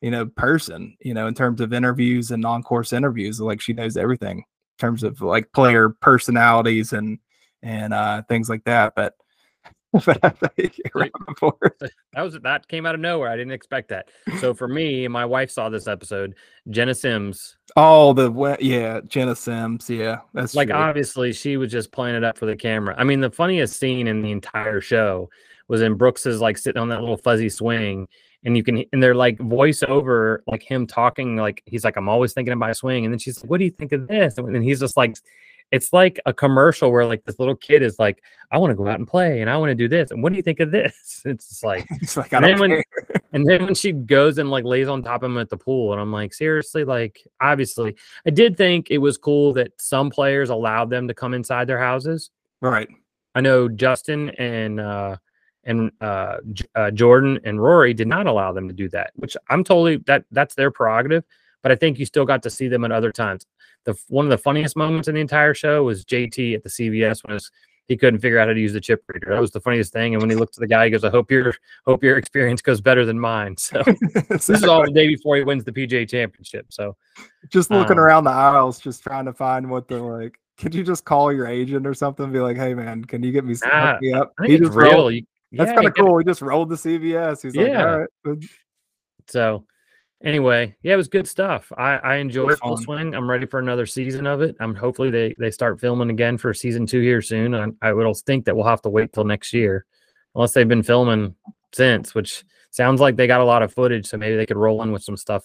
You 0.00 0.10
know, 0.12 0.26
person. 0.26 0.96
You 1.00 1.12
know, 1.12 1.26
in 1.26 1.34
terms 1.34 1.60
of 1.60 1.72
interviews 1.72 2.30
and 2.30 2.40
non-course 2.40 2.92
interviews, 2.92 3.40
like 3.40 3.60
she 3.60 3.72
knows 3.72 3.96
everything 3.96 4.38
in 4.38 4.44
terms 4.78 5.02
of 5.02 5.20
like 5.20 5.52
player 5.52 5.90
personalities 5.90 6.92
and 6.92 7.18
and 7.62 7.92
uh, 7.92 8.22
things 8.22 8.48
like 8.48 8.64
that. 8.64 8.94
But 8.94 9.14
that 9.92 10.36
was 12.16 12.38
that 12.42 12.68
came 12.68 12.86
out 12.86 12.94
of 12.94 13.00
nowhere. 13.00 13.28
I 13.28 13.36
didn't 13.36 13.52
expect 13.52 13.88
that. 13.88 14.08
So 14.38 14.54
for 14.54 14.68
me, 14.68 15.08
my 15.08 15.24
wife 15.24 15.50
saw 15.50 15.68
this 15.68 15.88
episode. 15.88 16.36
Jena 16.68 16.94
Sims. 16.94 17.56
Oh, 17.74 18.12
the 18.12 18.56
yeah, 18.60 19.00
Jena 19.08 19.34
Sims. 19.34 19.90
Yeah, 19.90 20.20
that's 20.32 20.54
like 20.54 20.68
true. 20.68 20.76
obviously 20.76 21.32
she 21.32 21.56
was 21.56 21.72
just 21.72 21.90
playing 21.90 22.14
it 22.14 22.22
up 22.22 22.38
for 22.38 22.46
the 22.46 22.54
camera. 22.54 22.94
I 22.96 23.02
mean, 23.02 23.20
the 23.20 23.32
funniest 23.32 23.80
scene 23.80 24.06
in 24.06 24.22
the 24.22 24.30
entire 24.30 24.80
show 24.80 25.28
was 25.66 25.82
in 25.82 25.94
Brooks's 25.94 26.40
like 26.40 26.56
sitting 26.56 26.80
on 26.80 26.88
that 26.90 27.00
little 27.00 27.16
fuzzy 27.16 27.48
swing, 27.48 28.06
and 28.44 28.56
you 28.56 28.62
can 28.62 28.84
and 28.92 29.02
they're 29.02 29.14
like 29.16 29.40
voice 29.40 29.82
over 29.88 30.44
like 30.46 30.62
him 30.62 30.86
talking 30.86 31.36
like 31.36 31.64
he's 31.66 31.84
like 31.84 31.96
I'm 31.96 32.08
always 32.08 32.32
thinking 32.32 32.52
about 32.52 32.76
swing, 32.76 33.04
and 33.04 33.12
then 33.12 33.18
she's 33.18 33.42
like, 33.42 33.50
"What 33.50 33.58
do 33.58 33.64
you 33.64 33.72
think 33.72 33.90
of 33.90 34.06
this?" 34.06 34.38
And 34.38 34.54
then 34.54 34.62
he's 34.62 34.78
just 34.78 34.96
like 34.96 35.16
it's 35.72 35.92
like 35.92 36.20
a 36.26 36.32
commercial 36.32 36.90
where 36.90 37.06
like 37.06 37.24
this 37.24 37.38
little 37.38 37.54
kid 37.54 37.82
is 37.82 37.98
like, 37.98 38.22
I 38.50 38.58
want 38.58 38.72
to 38.72 38.74
go 38.74 38.88
out 38.88 38.98
and 38.98 39.06
play 39.06 39.40
and 39.40 39.48
I 39.48 39.56
want 39.56 39.70
to 39.70 39.74
do 39.74 39.88
this. 39.88 40.10
And 40.10 40.22
what 40.22 40.32
do 40.32 40.36
you 40.36 40.42
think 40.42 40.60
of 40.60 40.70
this? 40.70 41.22
It's 41.30 41.62
like, 41.62 41.86
it's 41.90 42.16
like 42.16 42.32
and, 42.32 42.44
then 42.44 42.58
when, 42.58 42.82
and 43.32 43.46
then 43.46 43.66
when 43.66 43.74
she 43.74 43.92
goes 43.92 44.38
and 44.38 44.50
like 44.50 44.64
lays 44.64 44.88
on 44.88 45.02
top 45.02 45.22
of 45.22 45.30
him 45.30 45.38
at 45.38 45.50
the 45.50 45.56
pool, 45.56 45.92
and 45.92 46.00
I'm 46.00 46.12
like, 46.12 46.32
seriously, 46.34 46.84
like 46.84 47.22
obviously, 47.40 47.96
I 48.26 48.30
did 48.30 48.56
think 48.56 48.90
it 48.90 48.98
was 48.98 49.18
cool 49.18 49.52
that 49.54 49.72
some 49.78 50.10
players 50.10 50.50
allowed 50.50 50.90
them 50.90 51.06
to 51.08 51.14
come 51.14 51.34
inside 51.34 51.66
their 51.66 51.78
houses. 51.78 52.30
Right. 52.60 52.88
I 53.34 53.42
know 53.42 53.68
Justin 53.68 54.30
and 54.30 54.80
uh 54.80 55.16
and 55.64 55.92
uh, 56.00 56.38
uh 56.74 56.90
Jordan 56.90 57.38
and 57.44 57.62
Rory 57.62 57.94
did 57.94 58.08
not 58.08 58.26
allow 58.26 58.52
them 58.52 58.66
to 58.66 58.74
do 58.74 58.88
that, 58.88 59.12
which 59.14 59.36
I'm 59.50 59.62
totally 59.62 59.98
that 60.06 60.24
that's 60.32 60.54
their 60.54 60.70
prerogative. 60.70 61.24
But 61.62 61.70
I 61.70 61.76
think 61.76 61.98
you 61.98 62.06
still 62.06 62.24
got 62.24 62.42
to 62.44 62.50
see 62.50 62.68
them 62.68 62.84
at 62.84 62.92
other 62.92 63.12
times 63.12 63.46
the 63.84 63.94
one 64.08 64.26
of 64.26 64.30
the 64.30 64.38
funniest 64.38 64.76
moments 64.76 65.08
in 65.08 65.14
the 65.14 65.20
entire 65.20 65.54
show 65.54 65.84
was 65.84 66.04
JT 66.04 66.54
at 66.54 66.62
the 66.62 66.68
CVS 66.68 67.26
when 67.26 67.38
he 67.90 67.96
couldn't 67.96 68.20
figure 68.20 68.38
out 68.38 68.46
how 68.46 68.54
to 68.54 68.60
use 68.60 68.72
the 68.72 68.80
chip 68.80 69.02
reader. 69.12 69.30
That 69.30 69.40
was 69.40 69.50
the 69.50 69.60
funniest 69.60 69.92
thing. 69.92 70.14
And 70.14 70.22
when 70.22 70.30
he 70.30 70.36
looked 70.36 70.56
at 70.56 70.60
the 70.60 70.68
guy, 70.68 70.84
he 70.84 70.90
goes, 70.92 71.02
"I 71.02 71.10
hope 71.10 71.28
your 71.28 71.52
hope 71.86 72.04
your 72.04 72.18
experience 72.22 72.62
goes 72.62 72.80
better 72.80 73.04
than 73.04 73.18
mine." 73.18 73.56
So 73.56 73.82
this 74.28 74.48
is 74.48 74.62
all 74.62 74.84
the 74.84 74.92
day 74.92 75.08
before 75.08 75.36
he 75.36 75.42
wins 75.42 75.64
the 75.64 75.72
PGA 75.72 76.08
Championship. 76.08 76.66
So 76.70 76.96
just 77.48 77.72
looking 77.72 77.98
um, 77.98 78.04
around 78.04 78.24
the 78.24 78.30
aisles, 78.30 78.78
just 78.78 79.02
trying 79.02 79.24
to 79.24 79.32
find 79.32 79.68
what 79.68 79.88
the 79.88 79.98
like. 79.98 80.38
Could 80.56 80.74
you 80.74 80.84
just 80.84 81.04
call 81.04 81.32
your 81.32 81.46
agent 81.46 81.84
or 81.84 81.94
something? 81.94 82.24
And 82.24 82.32
be 82.32 82.38
like, 82.38 82.56
"Hey 82.56 82.74
man, 82.74 83.04
can 83.04 83.24
you 83.24 83.32
get 83.32 83.44
me, 83.44 83.56
nah, 83.64 83.98
me 84.00 84.12
up?" 84.12 84.34
I 84.38 84.46
think 84.46 84.60
he 84.60 84.66
it's 84.66 84.76
real. 84.76 85.10
You, 85.10 85.22
That's 85.50 85.70
yeah, 85.70 85.74
kind 85.74 85.88
of 85.88 85.94
cool. 85.94 86.18
He 86.18 86.24
just 86.24 86.42
rolled 86.42 86.68
the 86.68 86.76
CVS. 86.76 87.42
He's 87.42 87.56
yeah. 87.56 87.62
like, 87.62 87.86
"All 87.86 87.98
right." 87.98 88.44
So 89.26 89.64
anyway, 90.22 90.74
yeah, 90.82 90.94
it 90.94 90.96
was 90.96 91.08
good 91.08 91.26
stuff. 91.26 91.72
I, 91.76 91.96
I 91.96 92.16
enjoyed 92.16 92.58
Full 92.58 92.76
Swing. 92.76 93.14
I'm 93.14 93.28
ready 93.28 93.46
for 93.46 93.58
another 93.58 93.86
season 93.86 94.26
of 94.26 94.42
it. 94.42 94.56
I'm 94.60 94.74
hopefully 94.74 95.10
they 95.10 95.34
they 95.38 95.50
start 95.50 95.80
filming 95.80 96.10
again 96.10 96.38
for 96.38 96.52
season 96.54 96.86
two 96.86 97.00
here 97.00 97.22
soon. 97.22 97.54
I, 97.54 97.68
I 97.82 97.92
would 97.92 98.16
think 98.18 98.44
that 98.44 98.56
we'll 98.56 98.66
have 98.66 98.82
to 98.82 98.88
wait 98.88 99.12
till 99.12 99.24
next 99.24 99.52
year, 99.52 99.86
unless 100.34 100.52
they've 100.52 100.68
been 100.68 100.82
filming 100.82 101.34
since, 101.72 102.14
which 102.14 102.44
sounds 102.70 103.00
like 103.00 103.16
they 103.16 103.26
got 103.26 103.40
a 103.40 103.44
lot 103.44 103.62
of 103.62 103.72
footage. 103.72 104.06
So 104.06 104.16
maybe 104.16 104.36
they 104.36 104.46
could 104.46 104.56
roll 104.56 104.82
in 104.82 104.92
with 104.92 105.02
some 105.02 105.16
stuff. 105.16 105.44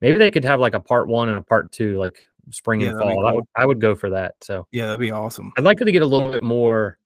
Maybe 0.00 0.18
they 0.18 0.30
could 0.30 0.44
have 0.44 0.60
like 0.60 0.74
a 0.74 0.80
part 0.80 1.08
one 1.08 1.28
and 1.28 1.38
a 1.38 1.42
part 1.42 1.72
two, 1.72 1.98
like 1.98 2.26
spring 2.50 2.80
yeah, 2.80 2.90
and 2.90 3.00
fall. 3.00 3.14
Cool. 3.14 3.26
I 3.26 3.32
would 3.32 3.44
I 3.56 3.66
would 3.66 3.80
go 3.80 3.94
for 3.94 4.10
that. 4.10 4.34
So 4.42 4.66
yeah, 4.72 4.86
that'd 4.86 5.00
be 5.00 5.10
awesome. 5.10 5.52
I'd 5.56 5.64
like 5.64 5.78
to 5.78 5.92
get 5.92 6.02
a 6.02 6.06
little 6.06 6.30
bit 6.30 6.42
more. 6.42 6.98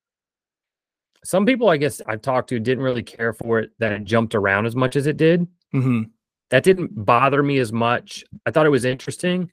Some 1.24 1.46
people, 1.46 1.68
I 1.68 1.76
guess, 1.76 2.02
I've 2.04 2.20
talked 2.20 2.48
to 2.48 2.58
didn't 2.58 2.82
really 2.82 3.04
care 3.04 3.32
for 3.32 3.60
it 3.60 3.70
that 3.78 3.92
it 3.92 4.02
jumped 4.02 4.34
around 4.34 4.66
as 4.66 4.74
much 4.74 4.96
as 4.96 5.06
it 5.06 5.16
did. 5.16 5.46
Mm-hmm 5.72 6.02
that 6.52 6.62
didn't 6.62 6.90
bother 7.06 7.42
me 7.42 7.58
as 7.58 7.72
much. 7.72 8.24
I 8.44 8.50
thought 8.50 8.66
it 8.66 8.70
was 8.70 8.84
interesting, 8.84 9.50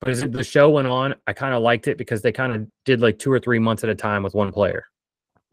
but 0.00 0.10
as 0.10 0.22
the 0.22 0.42
show 0.42 0.68
went 0.68 0.88
on, 0.88 1.14
I 1.28 1.32
kind 1.32 1.54
of 1.54 1.62
liked 1.62 1.86
it 1.86 1.96
because 1.96 2.20
they 2.20 2.32
kind 2.32 2.52
of 2.52 2.66
did 2.84 3.00
like 3.00 3.20
two 3.20 3.30
or 3.30 3.38
three 3.38 3.60
months 3.60 3.84
at 3.84 3.90
a 3.90 3.94
time 3.94 4.24
with 4.24 4.34
one 4.34 4.50
player. 4.50 4.86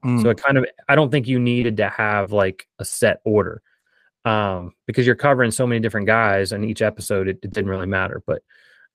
Mm. 0.04 0.24
So 0.24 0.32
it 0.32 0.42
kind 0.42 0.58
of, 0.58 0.66
I 0.90 0.96
don't 0.96 1.12
think 1.12 1.28
you 1.28 1.40
needed 1.40 1.78
to 1.78 1.90
have 1.90 2.32
like 2.32 2.68
a 2.80 2.86
set 2.86 3.22
order 3.24 3.62
um, 4.26 4.72
because 4.88 5.06
you're 5.06 5.16
covering 5.16 5.52
so 5.52 5.68
many 5.68 5.80
different 5.80 6.08
guys 6.08 6.52
and 6.52 6.66
each 6.66 6.82
episode, 6.82 7.28
it, 7.28 7.38
it 7.44 7.54
didn't 7.54 7.70
really 7.70 7.86
matter. 7.86 8.24
But 8.26 8.42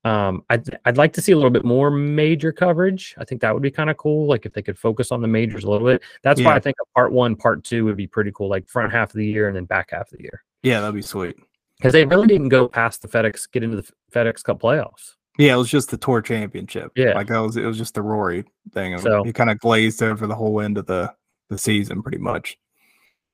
um, 0.05 0.43
I'd, 0.51 0.81
I'd 0.85 0.97
like 0.97 1.13
to 1.13 1.23
see 1.23 1.31
a 1.31 1.37
little 1.37 1.49
bit 1.49 1.65
more 1.65 1.93
major 1.93 2.51
coverage. 2.51 3.15
I 3.19 3.25
think 3.25 3.41
that 3.43 3.55
would 3.55 3.63
be 3.63 3.71
kind 3.71 3.89
of 3.89 3.97
cool. 3.99 4.27
Like 4.27 4.47
if 4.47 4.53
they 4.53 4.63
could 4.63 4.81
focus 4.81 5.13
on 5.13 5.23
the 5.23 5.29
majors 5.29 5.63
a 5.63 5.71
little 5.71 5.87
bit. 5.87 6.03
That's 6.25 6.41
yeah. 6.41 6.49
why 6.49 6.57
I 6.57 6.59
think 6.59 6.75
a 6.83 6.87
part 6.99 7.13
one, 7.13 7.37
part 7.37 7.63
two 7.63 7.85
would 7.85 7.97
be 7.97 8.09
pretty 8.09 8.33
cool. 8.35 8.49
Like 8.49 8.69
front 8.69 8.93
half 8.93 9.11
of 9.11 9.17
the 9.17 9.27
year 9.27 9.47
and 9.47 9.55
then 9.55 9.65
back 9.65 9.93
half 9.93 10.11
of 10.11 10.19
the 10.19 10.25
year. 10.25 10.43
Yeah, 10.65 10.81
that'd 10.81 10.93
be 10.93 11.03
sweet 11.03 11.37
because 11.79 11.93
they 11.93 12.05
really 12.05 12.27
didn't 12.27 12.49
go 12.49 12.69
past 12.69 13.03
the 13.03 13.09
FedEx, 13.09 13.51
get 13.51 13.63
into 13.63 13.77
the 13.77 13.89
FedEx 14.13 14.43
Cup 14.43 14.61
playoffs. 14.61 15.15
Yeah, 15.39 15.55
it 15.55 15.57
was 15.57 15.71
just 15.71 15.91
the 15.91 15.97
tour 15.97 16.21
championship. 16.21 16.91
Yeah, 16.97 17.13
like 17.15 17.29
that 17.29 17.39
was 17.39 17.57
it 17.57 17.65
was 17.65 17.79
just 17.79 17.95
the 17.95 18.03
Rory 18.03 18.45
thing. 18.73 18.99
So 18.99 19.23
he 19.23 19.33
kind 19.33 19.51
of 19.51 19.59
glazed 19.61 20.03
over 20.03 20.27
the 20.27 20.35
whole 20.35 20.61
end 20.61 20.79
of 20.79 20.87
the 20.87 21.13
the 21.49 21.57
season, 21.57 22.03
pretty 22.03 22.19
much. 22.19 22.59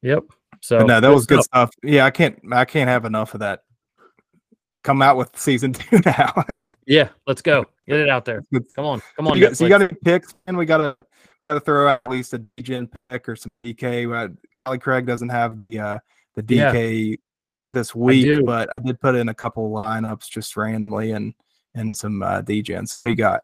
Yep. 0.02 0.24
So 0.60 0.78
but 0.78 0.86
no, 0.86 1.00
that 1.00 1.08
was 1.08 1.24
good 1.24 1.42
stuff. 1.42 1.70
stuff. 1.70 1.74
Yeah, 1.82 2.04
I 2.04 2.10
can't 2.10 2.38
I 2.52 2.66
can't 2.66 2.90
have 2.90 3.06
enough 3.06 3.32
of 3.32 3.40
that. 3.40 3.60
Come 4.82 5.00
out 5.00 5.16
with 5.16 5.38
season 5.38 5.72
two 5.72 6.00
now. 6.04 6.44
yeah, 6.86 7.08
let's 7.26 7.40
go. 7.40 7.64
Get 7.88 8.00
it 8.00 8.10
out 8.10 8.26
there. 8.26 8.42
Come 8.76 8.84
on, 8.84 9.02
come 9.16 9.26
on. 9.26 9.32
So 9.32 9.36
you, 9.36 9.46
got, 9.46 9.56
so 9.56 9.64
you 9.64 9.70
got 9.70 9.82
any 9.82 9.94
picks, 10.04 10.34
and 10.46 10.58
we 10.58 10.66
gotta 10.66 10.96
gotta 11.48 11.60
throw 11.60 11.88
out 11.88 12.02
at 12.04 12.12
least 12.12 12.34
a 12.34 12.38
DGen 12.58 12.90
pick 13.08 13.28
or 13.28 13.36
some 13.36 13.50
DK. 13.64 14.36
Ali 14.66 14.78
Craig 14.78 15.06
doesn't 15.06 15.30
have 15.30 15.56
the 15.68 15.80
uh, 15.80 15.98
the 16.34 16.42
DK 16.42 17.10
yeah 17.10 17.16
this 17.74 17.94
week, 17.94 18.38
I 18.38 18.42
but 18.42 18.70
I 18.78 18.82
did 18.82 19.00
put 19.00 19.14
in 19.14 19.28
a 19.28 19.34
couple 19.34 19.70
lineups 19.70 20.28
just 20.30 20.56
randomly 20.56 21.12
and 21.12 21.34
and 21.74 21.96
some 21.96 22.22
uh, 22.22 22.40
degens. 22.42 23.02
you 23.06 23.16
got? 23.16 23.42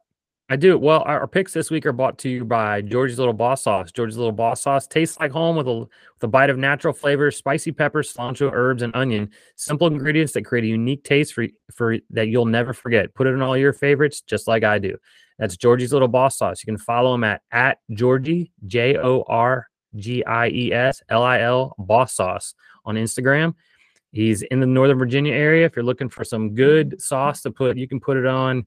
I 0.53 0.57
do. 0.57 0.77
Well, 0.77 1.05
our, 1.07 1.29
picks 1.29 1.53
this 1.53 1.71
week 1.71 1.87
are 1.87 1.93
brought 1.93 2.19
to 2.19 2.29
you 2.29 2.45
by 2.45 2.83
George's 2.83 3.21
Little 3.21 3.33
Boss 3.33 3.63
Sauce. 3.63 3.93
George's 3.93 4.17
Little 4.17 4.33
Boss 4.33 4.63
Sauce 4.63 4.85
tastes 4.89 5.17
like 5.21 5.31
home 5.31 5.55
with 5.55 5.69
a 5.69 5.75
with 5.75 6.23
a 6.23 6.27
bite 6.27 6.51
of 6.51 6.59
natural 6.59 6.93
flavors, 6.93 7.37
spicy 7.37 7.71
peppers, 7.71 8.13
cilantro, 8.13 8.51
herbs, 8.53 8.83
and 8.83 8.95
onion. 8.97 9.31
Simple 9.55 9.87
ingredients 9.87 10.33
that 10.33 10.43
create 10.43 10.65
a 10.65 10.67
unique 10.67 11.05
taste 11.05 11.35
for 11.35 11.47
for 11.73 11.99
that 12.11 12.29
you'll 12.29 12.47
never 12.47 12.73
forget. 12.73 13.15
Put 13.15 13.29
it 13.29 13.31
in 13.31 13.43
all 13.43 13.57
your 13.57 13.73
favorites, 13.73 14.23
just 14.23 14.49
like 14.49 14.65
I 14.65 14.81
do. 14.81 14.97
That's 15.39 15.57
Georgie's 15.57 15.93
Little 15.93 16.09
Boss 16.09 16.39
Sauce. 16.39 16.61
You 16.65 16.67
can 16.67 16.79
follow 16.79 17.15
him 17.15 17.23
at 17.23 17.43
at 17.53 17.79
Georgie 17.93 18.51
J 18.67 18.97
O 18.97 19.23
R 19.29 19.69
G 19.95 20.25
I 20.25 20.49
E 20.49 20.73
S 20.73 21.01
L 21.09 21.23
I 21.23 21.43
L 21.43 21.77
Boss 21.79 22.15
Sauce 22.17 22.55
on 22.85 22.97
Instagram. 22.97 23.55
He's 24.13 24.43
in 24.43 24.61
the 24.61 24.67
Northern 24.67 24.99
Virginia 24.99 25.35
area. 25.35 25.67
If 25.67 25.77
you're 25.77 25.85
looking 25.85 26.09
for 26.09 26.25
some 26.25 26.55
good 26.55 27.01
sauce 27.01 27.43
to 27.43 27.51
put, 27.51 27.77
you 27.77 27.87
can 27.87 28.01
put 28.01 28.17
it 28.17 28.27
on 28.27 28.67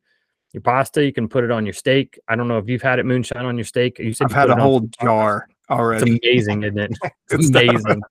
your 0.54 0.62
pasta. 0.62 1.04
You 1.04 1.12
can 1.12 1.28
put 1.28 1.44
it 1.44 1.52
on 1.52 1.66
your 1.66 1.74
steak. 1.74 2.18
I 2.28 2.36
don't 2.36 2.48
know 2.48 2.58
if 2.58 2.70
you've 2.70 2.82
had 2.82 3.00
it 3.00 3.06
moonshine 3.06 3.46
on 3.46 3.58
your 3.58 3.66
steak. 3.66 4.00
You 4.00 4.14
said 4.14 4.26
I've 4.26 4.34
had 4.34 4.50
a 4.50 4.56
whole 4.56 4.82
jar 5.02 5.48
already. 5.70 6.16
It's 6.16 6.26
amazing, 6.26 6.64
isn't 6.64 6.80
it? 6.80 6.98
It's 7.32 7.50
amazing. 7.50 8.02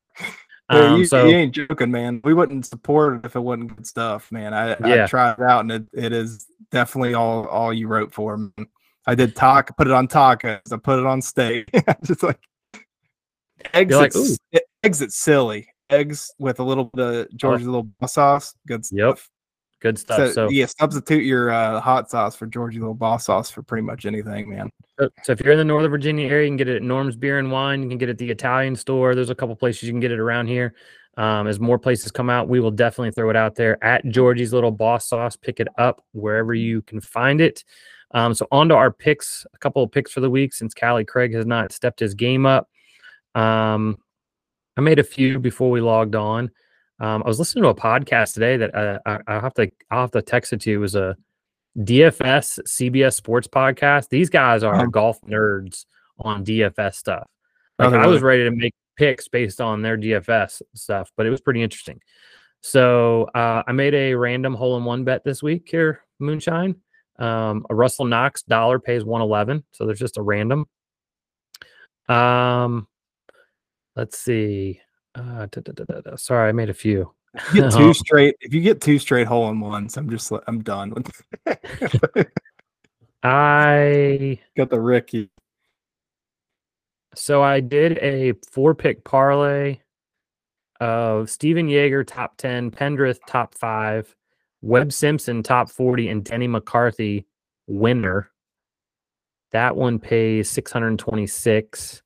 Um, 0.68 0.98
you, 0.98 1.04
so 1.04 1.26
you 1.26 1.36
ain't 1.36 1.54
joking, 1.54 1.90
man. 1.90 2.20
We 2.24 2.34
wouldn't 2.34 2.66
support 2.66 3.16
it 3.16 3.26
if 3.26 3.36
it 3.36 3.40
wasn't 3.40 3.76
good 3.76 3.86
stuff, 3.86 4.30
man. 4.32 4.54
I, 4.54 4.68
yeah. 4.86 5.04
I 5.04 5.06
tried 5.06 5.32
it 5.32 5.42
out, 5.42 5.60
and 5.60 5.72
it, 5.72 5.84
it 5.92 6.12
is 6.12 6.46
definitely 6.70 7.14
all 7.14 7.46
all 7.46 7.72
you 7.72 7.88
wrote 7.88 8.12
for. 8.12 8.36
Man. 8.36 8.66
I 9.06 9.14
did 9.14 9.34
talk, 9.34 9.76
put 9.76 9.86
it 9.86 9.92
on 9.92 10.08
tacos, 10.08 10.72
I 10.72 10.76
put 10.76 10.98
it 10.98 11.06
on 11.06 11.20
steak. 11.20 11.68
Just 12.04 12.22
like 12.22 12.40
eggs, 13.74 13.94
like, 13.94 14.12
eggs. 14.82 15.02
It's 15.02 15.16
silly. 15.16 15.68
Eggs 15.92 16.32
with 16.38 16.60
a 16.60 16.64
little 16.64 16.90
bit 16.94 17.06
of 17.06 17.36
George's 17.36 17.66
oh. 17.66 17.70
little 17.70 18.08
sauce. 18.08 18.54
Good 18.66 18.84
stuff. 18.84 18.98
Yep. 18.98 19.18
Good 19.82 19.98
stuff. 19.98 20.16
So, 20.16 20.32
so, 20.32 20.48
yeah, 20.48 20.66
substitute 20.66 21.24
your 21.24 21.50
uh, 21.50 21.80
hot 21.80 22.08
sauce 22.08 22.36
for 22.36 22.46
Georgie 22.46 22.78
Little 22.78 22.94
Boss 22.94 23.26
sauce 23.26 23.50
for 23.50 23.64
pretty 23.64 23.82
much 23.82 24.06
anything, 24.06 24.48
man. 24.48 24.70
So, 24.98 25.08
so, 25.24 25.32
if 25.32 25.40
you're 25.40 25.52
in 25.52 25.58
the 25.58 25.64
Northern 25.64 25.90
Virginia 25.90 26.28
area, 26.28 26.44
you 26.44 26.50
can 26.50 26.56
get 26.56 26.68
it 26.68 26.76
at 26.76 26.82
Norm's 26.82 27.16
Beer 27.16 27.40
and 27.40 27.50
Wine. 27.50 27.82
You 27.82 27.88
can 27.88 27.98
get 27.98 28.08
it 28.08 28.12
at 28.12 28.18
the 28.18 28.30
Italian 28.30 28.76
store. 28.76 29.16
There's 29.16 29.30
a 29.30 29.34
couple 29.34 29.56
places 29.56 29.82
you 29.82 29.92
can 29.92 29.98
get 29.98 30.12
it 30.12 30.20
around 30.20 30.46
here. 30.46 30.74
Um, 31.16 31.48
as 31.48 31.58
more 31.58 31.80
places 31.80 32.12
come 32.12 32.30
out, 32.30 32.48
we 32.48 32.60
will 32.60 32.70
definitely 32.70 33.10
throw 33.10 33.28
it 33.28 33.36
out 33.36 33.56
there 33.56 33.82
at 33.84 34.06
Georgie's 34.06 34.52
Little 34.52 34.70
Boss 34.70 35.08
Sauce. 35.08 35.36
Pick 35.36 35.58
it 35.58 35.68
up 35.78 36.04
wherever 36.12 36.54
you 36.54 36.82
can 36.82 37.00
find 37.00 37.40
it. 37.40 37.64
Um, 38.12 38.34
so 38.34 38.46
on 38.52 38.68
to 38.68 38.76
our 38.76 38.92
picks, 38.92 39.46
a 39.52 39.58
couple 39.58 39.82
of 39.82 39.90
picks 39.90 40.12
for 40.12 40.20
the 40.20 40.30
week 40.30 40.54
since 40.54 40.74
Callie 40.74 41.04
Craig 41.04 41.34
has 41.34 41.44
not 41.46 41.72
stepped 41.72 41.98
his 41.98 42.14
game 42.14 42.46
up. 42.46 42.68
Um, 43.34 43.98
I 44.76 44.80
made 44.80 44.98
a 44.98 45.04
few 45.04 45.38
before 45.38 45.70
we 45.70 45.80
logged 45.80 46.14
on. 46.14 46.50
Um, 47.00 47.22
I 47.24 47.28
was 47.28 47.38
listening 47.38 47.64
to 47.64 47.70
a 47.70 47.74
podcast 47.74 48.34
today 48.34 48.56
that 48.58 48.74
uh, 48.74 48.98
I, 49.04 49.34
will 49.34 49.40
have 49.40 49.54
to 49.54 49.70
I'll 49.90 50.02
have 50.02 50.10
to 50.12 50.22
text 50.22 50.52
it 50.52 50.60
to 50.62 50.70
you. 50.70 50.78
It 50.78 50.80
was 50.80 50.94
a 50.94 51.16
DFS 51.78 52.60
CBS 52.68 53.14
Sports 53.14 53.48
podcast. 53.48 54.08
These 54.08 54.30
guys 54.30 54.62
are 54.62 54.74
uh-huh. 54.74 54.86
golf 54.86 55.20
nerds 55.22 55.84
on 56.18 56.44
DFS 56.44 56.94
stuff. 56.94 57.28
Like 57.78 57.92
oh, 57.92 57.96
I 57.96 58.06
was 58.06 58.22
ready 58.22 58.44
to 58.44 58.50
make 58.50 58.74
picks 58.96 59.28
based 59.28 59.60
on 59.60 59.82
their 59.82 59.96
DFS 59.96 60.62
stuff, 60.74 61.10
but 61.16 61.26
it 61.26 61.30
was 61.30 61.40
pretty 61.40 61.62
interesting. 61.62 62.00
So 62.60 63.24
uh, 63.34 63.62
I 63.66 63.72
made 63.72 63.94
a 63.94 64.14
random 64.14 64.54
hole 64.54 64.76
in 64.76 64.84
one 64.84 65.04
bet 65.04 65.24
this 65.24 65.42
week 65.42 65.68
here, 65.68 66.02
Moonshine. 66.20 66.76
Um, 67.18 67.66
a 67.68 67.74
Russell 67.74 68.04
Knox 68.04 68.42
dollar 68.42 68.78
pays 68.78 69.04
111. 69.04 69.64
So 69.72 69.86
there's 69.86 69.98
just 69.98 70.18
a 70.18 70.22
random. 70.22 70.66
Um, 72.08 72.86
let's 73.96 74.18
see. 74.18 74.80
Uh, 75.14 75.46
da, 75.50 75.60
da, 75.60 76.00
da, 76.00 76.16
Sorry, 76.16 76.48
I 76.48 76.52
made 76.52 76.70
a 76.70 76.74
few. 76.74 77.12
You 77.52 77.62
get 77.62 77.72
two 77.76 77.88
um, 77.88 77.94
straight. 77.94 78.36
If 78.40 78.54
you 78.54 78.60
get 78.60 78.80
two 78.80 78.98
straight 78.98 79.26
hole 79.26 79.48
in 79.50 79.60
ones, 79.60 79.96
I'm 79.96 80.10
just 80.10 80.32
I'm 80.46 80.62
done 80.62 80.90
with. 80.90 81.10
I 83.22 84.38
got 84.56 84.70
the 84.70 84.80
Ricky. 84.80 85.30
So 87.14 87.42
I 87.42 87.60
did 87.60 87.98
a 87.98 88.32
four 88.50 88.74
pick 88.74 89.04
parlay 89.04 89.80
of 90.80 91.30
Stephan 91.30 91.68
Jaeger 91.68 92.04
top 92.04 92.36
ten, 92.36 92.70
Pendrith 92.70 93.18
top 93.26 93.56
five, 93.56 94.14
Webb 94.62 94.92
Simpson 94.92 95.42
top 95.42 95.70
forty, 95.70 96.08
and 96.08 96.24
Denny 96.24 96.48
McCarthy 96.48 97.26
winner. 97.66 98.30
That 99.52 99.76
one 99.76 99.98
pays 99.98 100.50
six 100.50 100.72
hundred 100.72 100.98
twenty 100.98 101.26
six. 101.26 102.02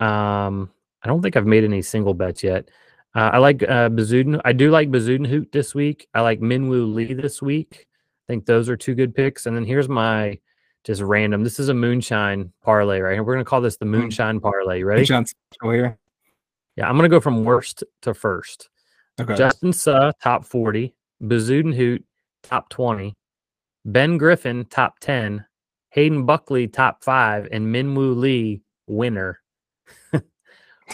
Um, 0.00 0.70
I 1.02 1.08
don't 1.08 1.22
think 1.22 1.36
I've 1.36 1.46
made 1.46 1.64
any 1.64 1.82
single 1.82 2.14
bets 2.14 2.42
yet. 2.42 2.68
Uh, 3.14 3.30
I 3.32 3.38
like 3.38 3.62
uh, 3.62 3.88
Bezuiden. 3.88 4.40
I 4.44 4.52
do 4.52 4.70
like 4.70 4.90
Bezuidenhout 4.90 5.50
this 5.52 5.74
week. 5.74 6.06
I 6.14 6.20
like 6.20 6.40
Minwoo 6.40 6.92
Lee 6.94 7.14
this 7.14 7.42
week. 7.42 7.86
I 8.28 8.32
think 8.32 8.46
those 8.46 8.68
are 8.68 8.76
two 8.76 8.94
good 8.94 9.14
picks. 9.14 9.46
And 9.46 9.56
then 9.56 9.64
here's 9.64 9.88
my 9.88 10.38
just 10.84 11.02
random. 11.02 11.42
This 11.42 11.58
is 11.58 11.68
a 11.68 11.74
moonshine 11.74 12.52
parlay, 12.62 13.00
right? 13.00 13.24
We're 13.24 13.34
gonna 13.34 13.44
call 13.44 13.60
this 13.60 13.76
the 13.76 13.84
hmm. 13.84 13.92
moonshine 13.92 14.40
parlay. 14.40 14.82
Ready? 14.82 15.00
Moonshine 15.00 15.26
Yeah, 16.76 16.88
I'm 16.88 16.96
gonna 16.96 17.08
go 17.08 17.20
from 17.20 17.44
worst 17.44 17.82
to 18.02 18.14
first. 18.14 18.68
Okay. 19.20 19.36
Justin 19.36 19.72
Suh, 19.72 20.12
top 20.22 20.44
40. 20.44 20.94
Bezuidenhout, 21.22 22.02
top 22.42 22.70
20. 22.70 23.14
Ben 23.84 24.18
Griffin, 24.18 24.64
top 24.66 24.98
10. 25.00 25.44
Hayden 25.90 26.24
Buckley, 26.24 26.68
top 26.68 27.02
five. 27.02 27.48
And 27.50 27.66
Minwoo 27.66 28.16
Lee, 28.16 28.62
winner. 28.86 29.39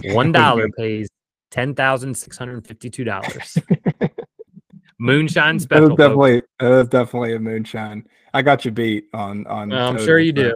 One 0.04 0.32
dollar 0.32 0.68
pays 0.70 1.08
ten 1.50 1.74
thousand 1.74 2.16
six 2.16 2.36
hundred 2.36 2.66
fifty-two 2.66 3.04
dollars. 3.04 3.58
moonshine 4.98 5.58
special. 5.60 5.90
That 5.90 5.96
definitely, 5.96 6.42
that 6.60 6.90
definitely 6.90 7.34
a 7.34 7.38
moonshine. 7.38 8.06
I 8.34 8.42
got 8.42 8.64
you 8.64 8.70
beat 8.70 9.06
on 9.12 9.46
on. 9.46 9.72
Uh, 9.72 9.90
I'm 9.90 9.98
sure 9.98 10.18
you 10.18 10.32
do. 10.32 10.54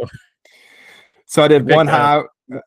So 1.26 1.43
I 1.43 1.49
did 1.49 1.68
one 1.68 1.86
high. 1.86 2.22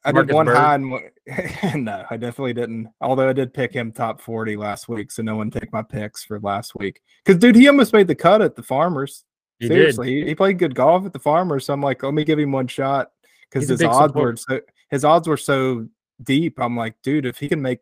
I 0.05 0.11
did 0.11 0.31
one 0.31 0.45
Bird. 0.45 0.55
high 0.55 0.75
and 0.75 0.91
no, 1.85 2.05
I 2.09 2.17
definitely 2.17 2.53
didn't. 2.53 2.87
Although 3.01 3.29
I 3.29 3.33
did 3.33 3.53
pick 3.53 3.73
him 3.73 3.91
top 3.91 4.21
40 4.21 4.55
last 4.55 4.87
week, 4.87 5.11
so 5.11 5.21
no 5.21 5.35
one 5.35 5.51
take 5.51 5.71
my 5.73 5.81
picks 5.81 6.23
for 6.23 6.39
last 6.39 6.73
week. 6.75 7.01
Because 7.23 7.39
dude, 7.39 7.55
he 7.55 7.67
almost 7.67 7.93
made 7.93 8.07
the 8.07 8.15
cut 8.15 8.41
at 8.41 8.55
the 8.55 8.63
Farmers. 8.63 9.25
He 9.59 9.67
Seriously, 9.67 10.21
he, 10.21 10.25
he, 10.27 10.35
played 10.35 10.59
good 10.59 10.75
golf 10.75 11.05
at 11.05 11.13
the 11.13 11.19
Farmers. 11.19 11.65
So 11.65 11.73
I'm 11.73 11.81
like, 11.81 12.03
let 12.03 12.13
me 12.13 12.23
give 12.23 12.39
him 12.39 12.51
one 12.51 12.67
shot 12.67 13.11
because 13.49 13.67
his 13.67 13.83
odds 13.83 14.11
support. 14.11 14.33
were 14.33 14.37
so 14.37 14.61
his 14.89 15.05
odds 15.05 15.27
were 15.27 15.37
so 15.37 15.87
deep. 16.23 16.59
I'm 16.59 16.75
like, 16.77 16.95
dude, 17.03 17.25
if 17.25 17.37
he 17.37 17.49
can 17.49 17.61
make 17.61 17.79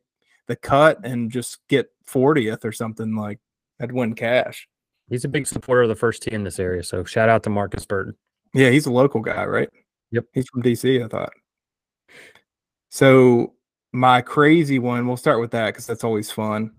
the 0.47 0.55
cut 0.55 0.99
and 1.03 1.31
just 1.31 1.59
get 1.67 1.91
40th 2.07 2.65
or 2.65 2.71
something, 2.71 3.15
like 3.15 3.39
I'd 3.79 3.91
win 3.91 4.13
cash. 4.15 4.67
He's 5.09 5.25
a 5.25 5.29
big 5.29 5.47
supporter 5.47 5.83
of 5.83 5.89
the 5.89 5.95
first 5.95 6.23
tee 6.23 6.31
in 6.31 6.43
this 6.43 6.59
area. 6.59 6.83
So 6.83 7.03
shout 7.03 7.29
out 7.29 7.43
to 7.43 7.49
Marcus 7.49 7.85
Burton. 7.85 8.15
Yeah, 8.53 8.69
he's 8.69 8.85
a 8.85 8.91
local 8.91 9.21
guy, 9.21 9.45
right? 9.45 9.69
Yep. 10.11 10.25
He's 10.33 10.47
from 10.49 10.61
DC, 10.63 11.03
I 11.03 11.07
thought. 11.07 11.33
So 12.89 13.53
my 13.93 14.21
crazy 14.21 14.79
one, 14.79 15.07
we'll 15.07 15.17
start 15.17 15.39
with 15.39 15.51
that 15.51 15.67
because 15.67 15.87
that's 15.87 16.03
always 16.03 16.31
fun. 16.31 16.71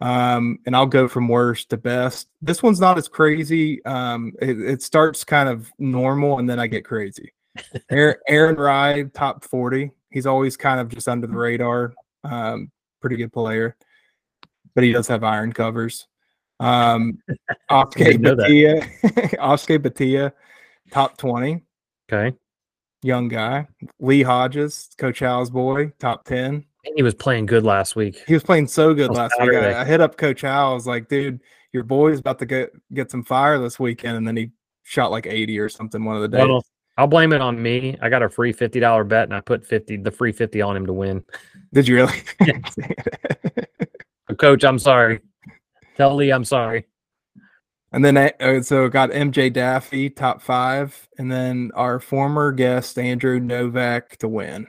Um, 0.00 0.58
and 0.66 0.76
I'll 0.76 0.86
go 0.86 1.08
from 1.08 1.28
worst 1.28 1.70
to 1.70 1.76
best. 1.76 2.28
This 2.42 2.62
one's 2.62 2.80
not 2.80 2.98
as 2.98 3.08
crazy. 3.08 3.84
Um, 3.84 4.32
it, 4.40 4.60
it 4.60 4.82
starts 4.82 5.24
kind 5.24 5.48
of 5.48 5.70
normal 5.78 6.38
and 6.38 6.48
then 6.48 6.58
I 6.58 6.66
get 6.66 6.84
crazy. 6.84 7.32
Aaron, 7.90 8.16
Aaron 8.28 8.56
Rai, 8.56 9.04
top 9.14 9.44
40. 9.44 9.90
He's 10.14 10.26
always 10.26 10.56
kind 10.56 10.78
of 10.78 10.88
just 10.88 11.08
under 11.08 11.26
the 11.26 11.34
radar. 11.34 11.92
Um, 12.22 12.70
pretty 13.00 13.16
good 13.16 13.32
player, 13.32 13.76
but 14.76 14.84
he 14.84 14.92
does 14.92 15.08
have 15.08 15.24
iron 15.24 15.52
covers. 15.52 16.06
Um, 16.60 17.18
Akshay 17.68 18.16
Bhatia, 18.16 18.88
Akshay 19.40 19.78
Bhatia, 19.78 20.30
top 20.92 21.16
twenty. 21.16 21.64
Okay, 22.08 22.36
young 23.02 23.26
guy. 23.26 23.66
Lee 23.98 24.22
Hodges, 24.22 24.90
Coach 24.98 25.20
Al's 25.20 25.50
boy, 25.50 25.92
top 25.98 26.24
ten. 26.24 26.64
He 26.94 27.02
was 27.02 27.14
playing 27.14 27.46
good 27.46 27.64
last 27.64 27.96
week. 27.96 28.22
He 28.28 28.34
was 28.34 28.44
playing 28.44 28.68
so 28.68 28.94
good 28.94 29.10
last 29.10 29.34
Saturday. 29.36 29.66
week. 29.66 29.74
I, 29.74 29.80
I, 29.80 29.84
hit 29.84 30.00
up 30.00 30.16
Coach 30.16 30.44
Al. 30.44 30.70
I 30.70 30.74
was 30.74 30.86
like, 30.86 31.08
dude, 31.08 31.40
your 31.72 31.82
boy's 31.82 32.20
about 32.20 32.38
to 32.38 32.46
get 32.46 32.70
get 32.92 33.10
some 33.10 33.24
fire 33.24 33.58
this 33.58 33.80
weekend, 33.80 34.16
and 34.16 34.28
then 34.28 34.36
he 34.36 34.52
shot 34.84 35.10
like 35.10 35.26
eighty 35.26 35.58
or 35.58 35.68
something 35.68 36.04
one 36.04 36.14
of 36.14 36.22
the 36.22 36.28
days. 36.28 36.62
I'll 36.96 37.06
blame 37.06 37.32
it 37.32 37.40
on 37.40 37.60
me. 37.60 37.96
I 38.00 38.08
got 38.08 38.22
a 38.22 38.28
free 38.28 38.52
fifty 38.52 38.80
dollar 38.80 39.04
bet, 39.04 39.24
and 39.24 39.34
I 39.34 39.40
put 39.40 39.66
fifty 39.66 39.96
the 39.96 40.10
free 40.10 40.32
fifty 40.32 40.62
on 40.62 40.76
him 40.76 40.86
to 40.86 40.92
win. 40.92 41.24
Did 41.72 41.88
you 41.88 41.96
really? 41.96 42.22
Coach, 44.38 44.64
I'm 44.64 44.78
sorry. 44.78 45.20
Tell 45.96 46.14
Lee 46.14 46.30
I'm 46.30 46.44
sorry. 46.44 46.86
And 47.92 48.04
then 48.04 48.16
uh, 48.16 48.60
so 48.62 48.88
got 48.88 49.10
MJ 49.10 49.52
Daffue 49.52 50.14
top 50.14 50.42
five, 50.42 51.08
and 51.18 51.30
then 51.30 51.70
our 51.74 52.00
former 52.00 52.50
guest 52.50 52.98
Andrew 52.98 53.38
Novak 53.38 54.16
to 54.18 54.28
win. 54.28 54.66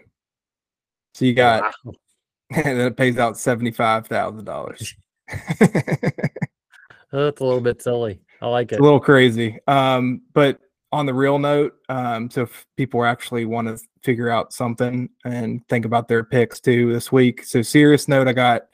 So 1.16 1.26
you 1.26 1.34
got, 1.34 1.74
wow. 1.84 1.94
and 2.56 2.66
then 2.66 2.88
it 2.88 2.98
pays 2.98 3.18
out 3.18 3.38
seventy 3.38 3.72
five 3.72 4.06
thousand 4.08 4.46
dollars. 4.46 4.94
That's 7.12 7.42
a 7.42 7.46
little 7.46 7.62
bit 7.62 7.82
silly. 7.82 8.20
I 8.42 8.48
like 8.48 8.72
it. 8.72 8.76
It's 8.76 8.80
a 8.80 8.84
little 8.84 9.00
crazy. 9.00 9.60
Um, 9.68 10.22
but 10.34 10.60
on 10.96 11.06
the 11.06 11.14
real 11.14 11.38
note, 11.38 11.76
um, 11.90 12.30
so 12.30 12.44
if 12.44 12.66
people 12.78 13.04
actually 13.04 13.44
want 13.44 13.68
to 13.68 13.78
figure 14.02 14.30
out 14.30 14.54
something 14.54 15.10
and 15.26 15.68
think 15.68 15.84
about 15.84 16.08
their 16.08 16.24
picks 16.24 16.62
too 16.62 16.94
this 16.94 17.12
week. 17.12 17.44
So 17.44 17.62
serious 17.62 18.08
note, 18.08 18.30
I 18.30 18.34
got 18.34 18.68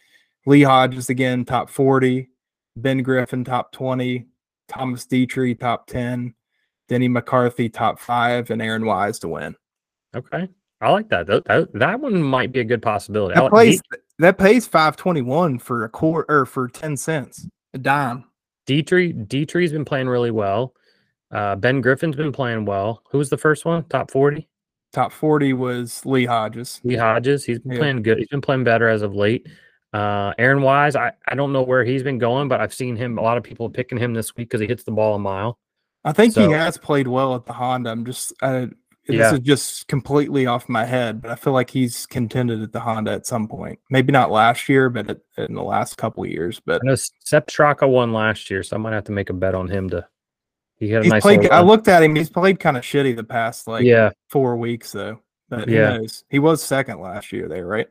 Lee 0.45 0.61
Hodges 0.61 1.09
again, 1.09 1.45
top 1.45 1.67
40, 1.67 2.29
Ben 2.75 3.01
Griffin, 3.01 3.43
top 3.43 3.71
20, 3.71 4.27
Thomas 4.67 5.07
Detry, 5.07 5.59
top 5.59 5.87
10, 5.87 6.35
Denny 6.87 7.07
McCarthy, 7.07 7.69
top 7.69 7.99
five, 7.99 8.51
and 8.51 8.61
Aaron 8.61 8.85
Wise 8.85 9.17
to 9.19 9.27
win. 9.27 9.55
Okay. 10.15 10.47
I 10.79 10.91
like 10.91 11.09
that. 11.09 11.25
That, 11.25 11.45
that, 11.45 11.73
that 11.73 11.99
one 11.99 12.21
might 12.21 12.51
be 12.51 12.59
a 12.59 12.63
good 12.63 12.83
possibility. 12.83 13.33
That, 13.33 13.51
pays, 13.51 13.81
that 14.19 14.37
pays 14.37 14.67
521 14.67 15.57
for 15.57 15.85
a 15.85 15.89
quarter 15.89 16.41
or 16.41 16.45
for 16.45 16.67
10 16.67 16.97
cents 16.97 17.47
a 17.73 17.79
dime. 17.79 18.25
Detry, 18.67 19.27
Detry's 19.27 19.71
been 19.71 19.85
playing 19.85 20.07
really 20.07 20.31
well. 20.31 20.75
Uh, 21.31 21.55
ben 21.55 21.81
Griffin's 21.81 22.15
been 22.15 22.31
playing 22.31 22.65
well. 22.65 23.03
Who 23.11 23.17
was 23.17 23.29
the 23.29 23.37
first 23.37 23.65
one? 23.65 23.83
Top 23.85 24.11
40? 24.11 24.47
Top 24.91 25.11
40 25.11 25.53
was 25.53 26.05
Lee 26.05 26.25
Hodges. 26.25 26.81
Lee 26.83 26.95
Hodges. 26.95 27.45
He's 27.45 27.59
been 27.59 27.73
yeah. 27.73 27.79
playing 27.79 28.01
good. 28.03 28.17
He's 28.17 28.27
been 28.27 28.41
playing 28.41 28.65
better 28.65 28.89
as 28.89 29.01
of 29.01 29.15
late. 29.15 29.47
Uh, 29.93 30.33
Aaron 30.37 30.61
Wise, 30.61 30.95
I, 30.95 31.11
I 31.27 31.35
don't 31.35 31.53
know 31.53 31.61
where 31.61 31.83
he's 31.83 32.03
been 32.03 32.17
going, 32.17 32.47
but 32.47 32.61
I've 32.61 32.73
seen 32.73 32.95
him. 32.95 33.17
A 33.17 33.21
lot 33.21 33.37
of 33.37 33.43
people 33.43 33.69
picking 33.69 33.97
him 33.97 34.13
this 34.13 34.35
week 34.35 34.49
because 34.49 34.61
he 34.61 34.67
hits 34.67 34.83
the 34.83 34.91
ball 34.91 35.15
a 35.15 35.19
mile. 35.19 35.57
I 36.03 36.13
think 36.13 36.33
so, 36.33 36.47
he 36.47 36.53
has 36.53 36.77
played 36.77 37.07
well 37.07 37.35
at 37.35 37.45
the 37.45 37.53
Honda. 37.53 37.91
I'm 37.91 38.05
just, 38.05 38.33
uh, 38.41 38.67
yeah. 39.07 39.23
this 39.23 39.33
is 39.33 39.39
just 39.39 39.87
completely 39.87 40.45
off 40.45 40.67
my 40.67 40.85
head, 40.85 41.21
but 41.21 41.31
I 41.31 41.35
feel 41.35 41.53
like 41.53 41.69
he's 41.69 42.05
contended 42.05 42.61
at 42.61 42.71
the 42.71 42.79
Honda 42.79 43.11
at 43.11 43.27
some 43.27 43.47
point. 43.47 43.79
Maybe 43.89 44.11
not 44.11 44.31
last 44.31 44.67
year, 44.67 44.89
but 44.89 45.09
at, 45.09 45.19
in 45.37 45.53
the 45.53 45.63
last 45.63 45.97
couple 45.97 46.25
years. 46.25 46.61
But 46.65 46.81
I 46.83 46.87
know 46.87 46.95
Sepp 46.95 47.47
Straka 47.47 47.87
won 47.87 48.13
last 48.13 48.49
year, 48.49 48.63
so 48.63 48.75
I 48.75 48.79
might 48.79 48.93
have 48.93 49.03
to 49.05 49.11
make 49.11 49.29
a 49.29 49.33
bet 49.33 49.55
on 49.55 49.67
him 49.67 49.89
to. 49.91 50.07
He 50.81 50.89
had 50.89 51.01
a 51.01 51.03
he's 51.03 51.11
nice. 51.11 51.21
Played, 51.21 51.51
I 51.51 51.61
looked 51.61 51.87
at 51.87 52.01
him. 52.01 52.15
He's 52.15 52.31
played 52.31 52.59
kind 52.59 52.75
of 52.75 52.81
shitty 52.81 53.15
the 53.15 53.23
past 53.23 53.67
like 53.67 53.85
yeah 53.85 54.09
four 54.29 54.57
weeks 54.57 54.91
though. 54.91 55.19
But 55.47 55.69
yeah, 55.69 55.99
he 56.29 56.39
was 56.39 56.63
second 56.63 56.99
last 56.99 57.31
year 57.31 57.47
there, 57.47 57.67
right? 57.67 57.87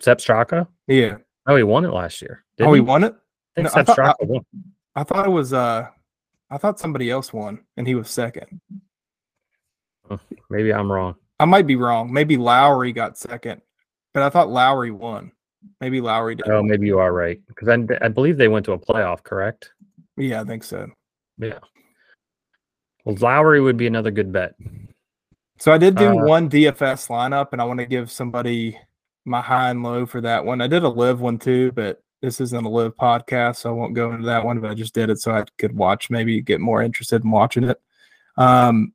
Sepp 0.00 0.18
Straka. 0.18 0.66
Yeah. 0.88 1.18
Oh, 1.46 1.54
he 1.54 1.62
won 1.62 1.84
it 1.84 1.92
last 1.92 2.20
year. 2.20 2.44
oh, 2.60 2.72
he, 2.72 2.78
he 2.78 2.80
won 2.80 3.04
it. 3.04 3.14
I, 3.56 3.62
think 3.62 3.74
no, 3.74 3.80
I, 3.80 3.84
thought, 3.84 3.98
I, 3.98 4.14
won. 4.22 4.44
I 4.96 5.04
thought 5.04 5.26
it 5.26 5.30
was 5.30 5.52
uh 5.52 5.86
I 6.50 6.58
thought 6.58 6.80
somebody 6.80 7.10
else 7.12 7.32
won 7.32 7.60
and 7.76 7.86
he 7.86 7.94
was 7.94 8.10
second. 8.10 8.60
Maybe 10.50 10.74
I'm 10.74 10.90
wrong. 10.90 11.14
I 11.38 11.44
might 11.44 11.68
be 11.68 11.76
wrong. 11.76 12.12
Maybe 12.12 12.36
Lowry 12.36 12.92
got 12.92 13.18
second, 13.18 13.62
but 14.12 14.24
I 14.24 14.30
thought 14.30 14.50
Lowry 14.50 14.90
won. 14.90 15.30
Maybe 15.80 16.00
Lowry 16.00 16.34
did. 16.34 16.48
Oh, 16.48 16.60
maybe 16.60 16.88
you 16.88 16.98
are 16.98 17.12
right 17.12 17.40
because 17.46 17.68
I, 17.68 17.78
I 18.04 18.08
believe 18.08 18.36
they 18.36 18.48
went 18.48 18.64
to 18.66 18.72
a 18.72 18.78
playoff, 18.78 19.22
correct? 19.22 19.70
Yeah, 20.16 20.40
I 20.40 20.44
think 20.44 20.64
so. 20.64 20.88
Yeah. 21.38 21.60
Well, 23.04 23.16
Lowry 23.20 23.60
would 23.60 23.76
be 23.76 23.86
another 23.86 24.10
good 24.10 24.32
bet. 24.32 24.54
So 25.58 25.72
I 25.72 25.78
did 25.78 25.94
do 25.94 26.08
uh, 26.08 26.24
one 26.24 26.48
DFS 26.48 27.08
lineup, 27.08 27.48
and 27.52 27.60
I 27.60 27.64
want 27.64 27.80
to 27.80 27.86
give 27.86 28.10
somebody 28.10 28.78
my 29.26 29.42
high 29.42 29.70
and 29.70 29.82
low 29.82 30.06
for 30.06 30.20
that 30.22 30.44
one. 30.44 30.60
I 30.60 30.66
did 30.66 30.84
a 30.84 30.88
live 30.88 31.20
one 31.20 31.38
too, 31.38 31.72
but 31.72 32.02
this 32.22 32.40
isn't 32.40 32.64
a 32.64 32.68
live 32.68 32.96
podcast, 32.96 33.56
so 33.56 33.70
I 33.70 33.72
won't 33.72 33.94
go 33.94 34.10
into 34.12 34.24
that 34.26 34.44
one. 34.44 34.60
But 34.60 34.70
I 34.70 34.74
just 34.74 34.94
did 34.94 35.10
it 35.10 35.20
so 35.20 35.32
I 35.32 35.44
could 35.58 35.76
watch, 35.76 36.08
maybe 36.08 36.40
get 36.40 36.60
more 36.60 36.82
interested 36.82 37.24
in 37.24 37.30
watching 37.30 37.64
it. 37.64 37.80
Um, 38.38 38.94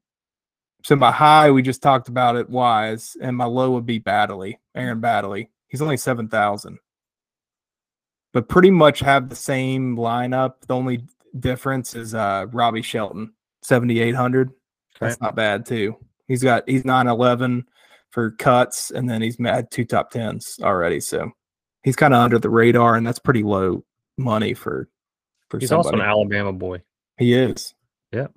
so 0.83 0.95
my 0.95 1.11
high, 1.11 1.51
we 1.51 1.61
just 1.61 1.83
talked 1.83 2.07
about 2.07 2.35
it 2.35 2.49
wise, 2.49 3.15
and 3.21 3.37
my 3.37 3.45
low 3.45 3.71
would 3.71 3.85
be 3.85 3.99
Baddeley, 3.99 4.57
Aaron 4.73 5.01
Baddeley. 5.01 5.49
He's 5.67 5.83
only 5.83 5.97
seven 5.97 6.29
thousand, 6.29 6.79
but 8.33 8.49
pretty 8.49 8.71
much 8.71 9.01
have 9.01 9.29
the 9.29 9.35
same 9.35 9.97
lineup. 9.97 10.55
The 10.67 10.75
only 10.75 11.03
difference 11.39 11.95
is 11.95 12.15
uh 12.15 12.47
Robbie 12.51 12.81
Shelton, 12.81 13.33
seventy 13.65 13.99
eight 13.99 14.15
hundred. 14.15 14.51
That's 14.99 15.19
not 15.19 15.35
bad 15.35 15.65
too. 15.65 15.97
He's 16.27 16.43
got 16.43 16.63
he's 16.67 16.85
nine 16.85 17.07
eleven 17.07 17.65
for 18.11 18.31
cuts, 18.31 18.91
and 18.91 19.09
then 19.09 19.21
he's 19.21 19.37
had 19.39 19.69
two 19.71 19.85
top 19.85 20.11
tens 20.11 20.57
already. 20.61 20.99
So 20.99 21.31
he's 21.83 21.95
kind 21.95 22.13
of 22.13 22.21
under 22.21 22.39
the 22.39 22.49
radar, 22.49 22.95
and 22.95 23.05
that's 23.05 23.19
pretty 23.19 23.43
low 23.43 23.83
money 24.17 24.53
for 24.53 24.89
for. 25.49 25.59
He's 25.59 25.69
somebody. 25.69 25.87
also 25.89 26.01
an 26.01 26.09
Alabama 26.09 26.53
boy. 26.53 26.81
He 27.17 27.33
is. 27.33 27.73
Yep. 28.11 28.33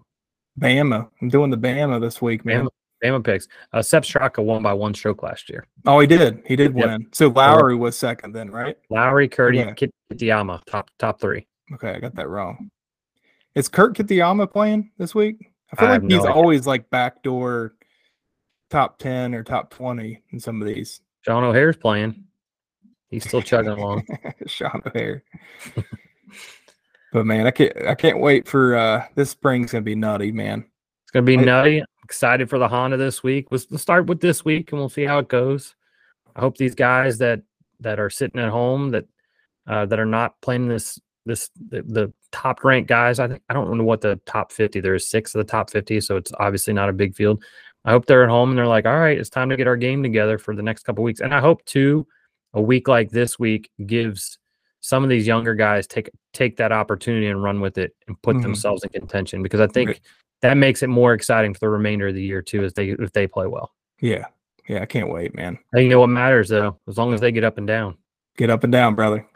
Bama. 0.59 1.09
I'm 1.23 1.29
doing 1.29 1.51
the 1.51 1.57
Bama 1.57 2.01
this 2.01 2.21
week, 2.21 2.45
man. 2.45 2.65
Bama, 2.65 2.69
Bama 3.05 3.25
picks. 3.25 3.47
Uh, 3.73 3.83
Sepp 3.83 4.03
Straka 4.03 4.45
won 4.45 4.63
by 4.63 4.73
one 4.73 4.95
stroke 4.95 5.23
last 5.23 5.49
year. 5.49 5.67
Oh, 5.87 6.01
he 6.01 6.07
did. 6.07 6.43
He 6.47 6.57
did 6.57 6.77
yep. 6.77 6.87
win. 6.87 7.07
So 7.13 7.29
Lowry 7.29 7.77
was 7.77 7.97
second 7.97 8.35
then, 8.35 8.51
right? 8.51 8.77
Lowry, 8.91 9.29
Curdy, 9.29 9.63
okay. 9.63 9.89
Kitayama, 10.13 10.65
top 10.67 10.91
top 10.99 11.21
three. 11.21 11.47
Okay, 11.75 11.91
I 11.91 12.01
got 12.01 12.15
that 12.17 12.29
wrong. 12.29 12.71
Is 13.59 13.69
Kurt 13.69 13.97
Kitayama 13.97 14.53
playing 14.53 14.93
this 14.99 15.17
week? 15.17 15.51
I 15.73 15.77
feel 15.77 15.89
I 15.89 15.93
like 15.95 16.03
he's 16.03 16.23
no 16.23 16.31
always 16.31 16.65
like 16.65 16.89
backdoor 16.91 17.75
top 18.71 19.01
ten 19.01 19.35
or 19.35 19.43
top 19.43 19.71
twenty 19.71 20.23
in 20.31 20.39
some 20.39 20.63
of 20.63 20.69
these. 20.69 21.01
Sean 21.23 21.43
O'Hair's 21.43 21.77
playing. 21.77 22.23
He's 23.09 23.27
still 23.27 23.43
chugging 23.43 23.73
along. 23.73 24.07
Sean 24.47 24.81
O'Hair. 24.87 25.25
But 27.13 27.27
man, 27.27 27.49
I 27.49 27.51
can't 27.51 27.77
I 27.85 27.97
can't 27.97 28.21
wait 28.21 28.47
for 28.47 28.77
uh 28.77 29.05
this 29.17 29.31
spring's 29.31 29.73
gonna 29.73 29.83
be 29.83 29.97
nutty, 29.97 30.31
man. 30.31 30.65
It's 31.03 31.11
gonna 31.11 31.27
be 31.27 31.37
nutty. 31.37 31.81
I'm 31.81 31.87
excited 32.05 32.49
for 32.49 32.61
the 32.61 32.69
Honda 32.69 32.97
this 32.97 33.25
week. 33.25 33.49
Let's, 33.51 33.67
let's 33.73 33.83
start 33.83 34.07
with 34.07 34.21
this 34.21 34.45
week 34.45 34.71
and 34.71 34.79
we'll 34.79 34.89
see 34.89 35.05
how 35.05 35.19
it 35.19 35.27
goes. 35.27 35.75
I 36.37 36.43
hope 36.43 36.59
these 36.59 36.77
guys 36.77 37.19
that 37.19 37.43
that 37.81 37.99
are 37.99 38.09
sitting 38.09 38.41
at 38.41 38.51
home 38.51 38.91
that 38.91 39.07
uh, 39.67 39.85
that 39.87 39.99
are 39.99 40.07
not 40.07 40.41
playing 40.43 40.69
this 40.69 41.01
this 41.27 41.51
the, 41.57 41.83
the 41.83 42.13
top 42.39 42.63
ranked 42.63 42.89
guys. 42.89 43.19
I 43.19 43.29
think 43.29 43.43
I 43.49 43.55
don't 43.55 43.77
know 43.77 43.85
what 43.85 44.01
the 44.01 44.21
top 44.27 44.53
50. 44.53 44.81
There's 44.81 45.09
six 45.09 45.35
of 45.35 45.41
the 45.41 45.51
top 45.51 45.71
50, 45.71 46.01
so 46.01 46.17
it's 46.17 46.33
obviously 46.39 46.73
not 46.73 46.89
a 46.89 46.93
big 46.93 47.15
field. 47.15 47.43
I 47.85 47.91
hope 47.91 48.07
they're 48.07 48.25
at 48.25 48.31
home 48.31 48.51
and 48.51 48.59
they're 48.59 48.67
like, 48.67 48.87
all 48.87 48.99
right, 48.99 49.19
it's 49.19 49.31
time 49.31 49.51
to 49.51 49.57
get 49.57 49.67
our 49.67 49.77
game 49.77 50.03
together 50.03 50.39
for 50.39 50.55
the 50.55 50.63
next 50.63 50.85
couple 50.85 51.03
weeks. 51.03 51.21
And 51.21 51.35
I 51.35 51.41
hope 51.41 51.65
too, 51.65 52.07
a 52.55 52.61
week 52.61 52.87
like 52.87 53.11
this 53.11 53.39
week 53.39 53.71
gives 53.87 54.39
some 54.81 55.03
of 55.03 55.11
these 55.11 55.27
younger 55.27 55.55
guys 55.55 55.87
take 55.87 56.11
take 56.33 56.57
that 56.59 56.71
opportunity 56.71 57.27
and 57.27 57.43
run 57.43 57.61
with 57.61 57.79
it 57.79 57.95
and 58.07 58.21
put 58.23 58.37
mm-hmm. 58.37 58.43
themselves 58.43 58.85
in 58.85 58.91
contention 58.91 59.43
because 59.43 59.61
I 59.61 59.67
think 59.67 59.89
right. 59.89 60.01
that 60.43 60.57
makes 60.57 60.83
it 60.83 60.89
more 60.89 61.15
exciting 61.15 61.55
for 61.55 61.61
the 61.61 61.69
remainder 61.69 62.09
of 62.09 62.15
the 62.15 62.23
year 62.23 62.43
too, 62.43 62.63
as 62.63 62.73
they 62.75 62.91
if 62.91 63.13
they 63.13 63.27
play 63.27 63.47
well. 63.47 63.73
Yeah, 64.01 64.27
yeah, 64.69 64.83
I 64.83 64.87
can't 64.87 65.11
wait, 65.11 65.35
man. 65.35 65.59
I 65.73 65.77
think 65.77 65.85
you 65.85 65.91
know 65.91 66.01
what 66.01 66.11
matters 66.11 66.49
though, 66.49 66.79
as 66.87 66.97
long 66.97 67.13
as 67.13 67.21
they 67.21 67.33
get 67.33 67.45
up 67.45 67.59
and 67.59 67.67
down. 67.67 67.97
Get 68.37 68.51
up 68.51 68.63
and 68.63 68.73
down, 68.73 68.95
brother. 68.95 69.27